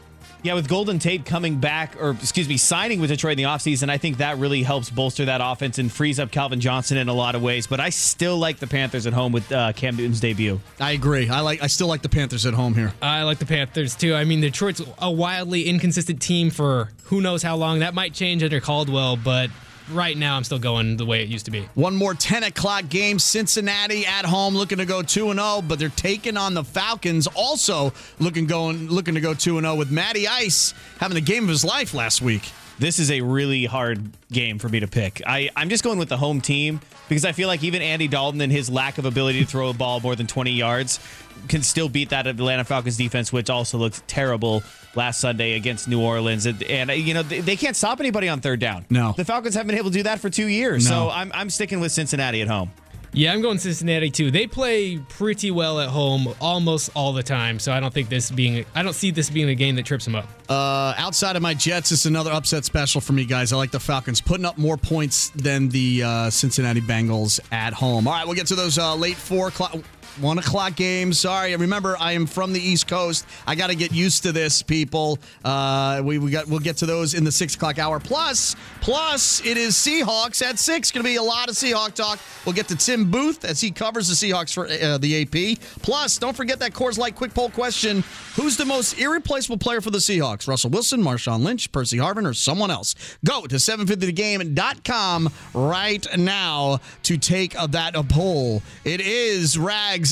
Yeah, 0.44 0.52
with 0.52 0.68
Golden 0.68 0.98
Tate 0.98 1.24
coming 1.24 1.56
back, 1.56 1.96
or 1.98 2.10
excuse 2.10 2.50
me, 2.50 2.58
signing 2.58 3.00
with 3.00 3.08
Detroit 3.08 3.32
in 3.32 3.38
the 3.38 3.44
offseason, 3.44 3.88
I 3.88 3.96
think 3.96 4.18
that 4.18 4.36
really 4.36 4.62
helps 4.62 4.90
bolster 4.90 5.24
that 5.24 5.40
offense 5.42 5.78
and 5.78 5.90
frees 5.90 6.20
up 6.20 6.30
Calvin 6.30 6.60
Johnson 6.60 6.98
in 6.98 7.08
a 7.08 7.14
lot 7.14 7.34
of 7.34 7.40
ways. 7.40 7.66
But 7.66 7.80
I 7.80 7.88
still 7.88 8.36
like 8.36 8.58
the 8.58 8.66
Panthers 8.66 9.06
at 9.06 9.14
home 9.14 9.32
with 9.32 9.50
uh, 9.50 9.72
Cam 9.72 9.96
Newton's 9.96 10.20
debut. 10.20 10.60
I 10.78 10.90
agree. 10.90 11.30
I 11.30 11.40
like. 11.40 11.62
I 11.62 11.66
still 11.66 11.86
like 11.86 12.02
the 12.02 12.10
Panthers 12.10 12.44
at 12.44 12.52
home 12.52 12.74
here. 12.74 12.92
I 13.00 13.22
like 13.22 13.38
the 13.38 13.46
Panthers 13.46 13.96
too. 13.96 14.14
I 14.14 14.24
mean, 14.24 14.42
Detroit's 14.42 14.82
a 14.98 15.10
wildly 15.10 15.66
inconsistent 15.66 16.20
team 16.20 16.50
for 16.50 16.90
who 17.04 17.22
knows 17.22 17.42
how 17.42 17.56
long. 17.56 17.78
That 17.78 17.94
might 17.94 18.12
change 18.12 18.42
under 18.42 18.60
Caldwell, 18.60 19.16
but 19.16 19.48
right 19.90 20.16
now 20.16 20.36
I'm 20.36 20.44
still 20.44 20.58
going 20.58 20.96
the 20.96 21.06
way 21.06 21.22
it 21.22 21.28
used 21.28 21.44
to 21.46 21.50
be. 21.50 21.68
One 21.74 21.94
more 21.94 22.14
10 22.14 22.44
o'clock 22.44 22.88
game. 22.88 23.18
Cincinnati 23.18 24.06
at 24.06 24.24
home 24.24 24.54
looking 24.54 24.78
to 24.78 24.86
go 24.86 25.02
2 25.02 25.30
and 25.30 25.38
0, 25.40 25.62
but 25.62 25.78
they're 25.78 25.88
taking 25.90 26.36
on 26.36 26.54
the 26.54 26.64
Falcons 26.64 27.26
also 27.28 27.92
looking 28.18 28.46
going 28.46 28.88
looking 28.88 29.14
to 29.14 29.20
go 29.20 29.34
2 29.34 29.58
and 29.58 29.64
0 29.64 29.76
with 29.76 29.90
Matty 29.90 30.26
Ice 30.26 30.74
having 30.98 31.14
the 31.14 31.20
game 31.20 31.44
of 31.44 31.50
his 31.50 31.64
life 31.64 31.94
last 31.94 32.22
week. 32.22 32.50
This 32.78 32.98
is 32.98 33.10
a 33.10 33.20
really 33.20 33.64
hard 33.66 34.10
game 34.32 34.58
for 34.58 34.68
me 34.68 34.80
to 34.80 34.88
pick. 34.88 35.22
I, 35.26 35.50
I'm 35.54 35.68
just 35.68 35.84
going 35.84 35.98
with 35.98 36.08
the 36.08 36.16
home 36.16 36.40
team 36.40 36.80
because 37.08 37.24
I 37.24 37.32
feel 37.32 37.46
like 37.46 37.62
even 37.62 37.82
Andy 37.82 38.08
Dalton 38.08 38.40
and 38.40 38.50
his 38.50 38.68
lack 38.68 38.98
of 38.98 39.04
ability 39.04 39.40
to 39.40 39.46
throw 39.46 39.68
a 39.68 39.72
ball 39.74 40.00
more 40.00 40.16
than 40.16 40.26
20 40.26 40.50
yards 40.50 40.98
can 41.48 41.62
still 41.62 41.88
beat 41.88 42.10
that 42.10 42.26
Atlanta 42.26 42.64
Falcons 42.64 42.96
defense, 42.96 43.32
which 43.32 43.50
also 43.50 43.78
looked 43.78 44.06
terrible 44.08 44.62
last 44.94 45.20
Sunday 45.20 45.52
against 45.54 45.88
New 45.88 46.00
Orleans. 46.00 46.46
And, 46.46 46.62
and 46.64 46.90
uh, 46.90 46.94
you 46.94 47.14
know, 47.14 47.22
they, 47.22 47.40
they 47.40 47.56
can't 47.56 47.76
stop 47.76 48.00
anybody 48.00 48.28
on 48.28 48.40
third 48.40 48.60
down. 48.60 48.86
No. 48.90 49.14
The 49.16 49.24
Falcons 49.24 49.54
haven't 49.54 49.68
been 49.68 49.78
able 49.78 49.90
to 49.90 49.96
do 49.96 50.02
that 50.04 50.20
for 50.20 50.30
two 50.30 50.46
years. 50.46 50.84
No. 50.88 50.90
So 50.90 51.10
I'm, 51.10 51.30
I'm 51.34 51.50
sticking 51.50 51.80
with 51.80 51.92
Cincinnati 51.92 52.42
at 52.42 52.48
home. 52.48 52.70
Yeah, 53.16 53.32
I'm 53.32 53.42
going 53.42 53.58
Cincinnati 53.58 54.10
too. 54.10 54.32
They 54.32 54.48
play 54.48 54.98
pretty 54.98 55.52
well 55.52 55.78
at 55.78 55.88
home 55.88 56.34
almost 56.40 56.90
all 56.96 57.12
the 57.12 57.22
time, 57.22 57.60
so 57.60 57.72
I 57.72 57.78
don't 57.78 57.94
think 57.94 58.08
this 58.08 58.28
being 58.28 58.66
I 58.74 58.82
don't 58.82 58.92
see 58.92 59.12
this 59.12 59.30
being 59.30 59.48
a 59.48 59.54
game 59.54 59.76
that 59.76 59.86
trips 59.86 60.04
them 60.04 60.16
up. 60.16 60.26
Uh, 60.48 60.94
outside 60.98 61.36
of 61.36 61.42
my 61.42 61.54
Jets, 61.54 61.92
it's 61.92 62.06
another 62.06 62.32
upset 62.32 62.64
special 62.64 63.00
for 63.00 63.12
me, 63.12 63.24
guys. 63.24 63.52
I 63.52 63.56
like 63.56 63.70
the 63.70 63.78
Falcons 63.78 64.20
putting 64.20 64.44
up 64.44 64.58
more 64.58 64.76
points 64.76 65.28
than 65.30 65.68
the 65.68 66.02
uh, 66.02 66.30
Cincinnati 66.30 66.80
Bengals 66.80 67.38
at 67.52 67.72
home. 67.72 68.08
All 68.08 68.14
right, 68.14 68.26
we'll 68.26 68.34
get 68.34 68.48
to 68.48 68.56
those 68.56 68.78
uh, 68.78 68.96
late 68.96 69.16
four 69.16 69.46
o'clock. 69.48 69.76
One 70.20 70.38
o'clock 70.38 70.76
game. 70.76 71.12
Sorry, 71.12 71.56
remember 71.56 71.96
I 71.98 72.12
am 72.12 72.26
from 72.26 72.52
the 72.52 72.60
East 72.60 72.86
Coast. 72.86 73.26
I 73.48 73.56
got 73.56 73.70
to 73.70 73.74
get 73.74 73.92
used 73.92 74.22
to 74.22 74.30
this, 74.32 74.62
people. 74.62 75.18
Uh, 75.44 76.02
we, 76.04 76.18
we 76.18 76.30
got 76.30 76.46
we'll 76.46 76.60
get 76.60 76.76
to 76.78 76.86
those 76.86 77.14
in 77.14 77.24
the 77.24 77.32
six 77.32 77.56
o'clock 77.56 77.80
hour. 77.80 77.98
Plus, 77.98 78.54
plus 78.80 79.44
it 79.44 79.56
is 79.56 79.74
Seahawks 79.74 80.40
at 80.40 80.60
six. 80.60 80.92
Going 80.92 81.02
to 81.04 81.10
be 81.10 81.16
a 81.16 81.22
lot 81.22 81.48
of 81.48 81.56
Seahawk 81.56 81.94
talk. 81.94 82.20
We'll 82.44 82.54
get 82.54 82.68
to 82.68 82.76
Tim 82.76 83.10
Booth 83.10 83.44
as 83.44 83.60
he 83.60 83.72
covers 83.72 84.08
the 84.08 84.14
Seahawks 84.14 84.54
for 84.54 84.66
uh, 84.66 84.98
the 84.98 85.22
AP. 85.22 85.58
Plus, 85.82 86.18
don't 86.18 86.36
forget 86.36 86.60
that 86.60 86.72
Coors 86.72 86.96
Light 86.96 87.16
quick 87.16 87.34
poll 87.34 87.50
question: 87.50 88.04
Who's 88.36 88.56
the 88.56 88.64
most 88.66 88.96
irreplaceable 88.98 89.58
player 89.58 89.80
for 89.80 89.90
the 89.90 89.98
Seahawks? 89.98 90.46
Russell 90.46 90.70
Wilson, 90.70 91.02
Marshawn 91.02 91.42
Lynch, 91.42 91.72
Percy 91.72 91.98
Harvin, 91.98 92.24
or 92.24 92.34
someone 92.34 92.70
else? 92.70 92.94
Go 93.24 93.46
to 93.46 93.56
750thegame.com 93.56 95.30
right 95.54 96.06
now 96.16 96.80
to 97.02 97.16
take 97.16 97.54
that 97.70 97.96
a 97.96 98.04
poll. 98.04 98.62
It 98.84 99.00
is 99.00 99.58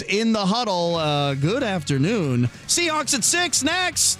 In 0.00 0.32
the 0.32 0.46
huddle. 0.46 0.96
Uh, 0.96 1.34
good 1.34 1.62
afternoon. 1.62 2.48
Seahawks 2.66 3.14
at 3.14 3.24
six 3.24 3.62
next. 3.62 4.18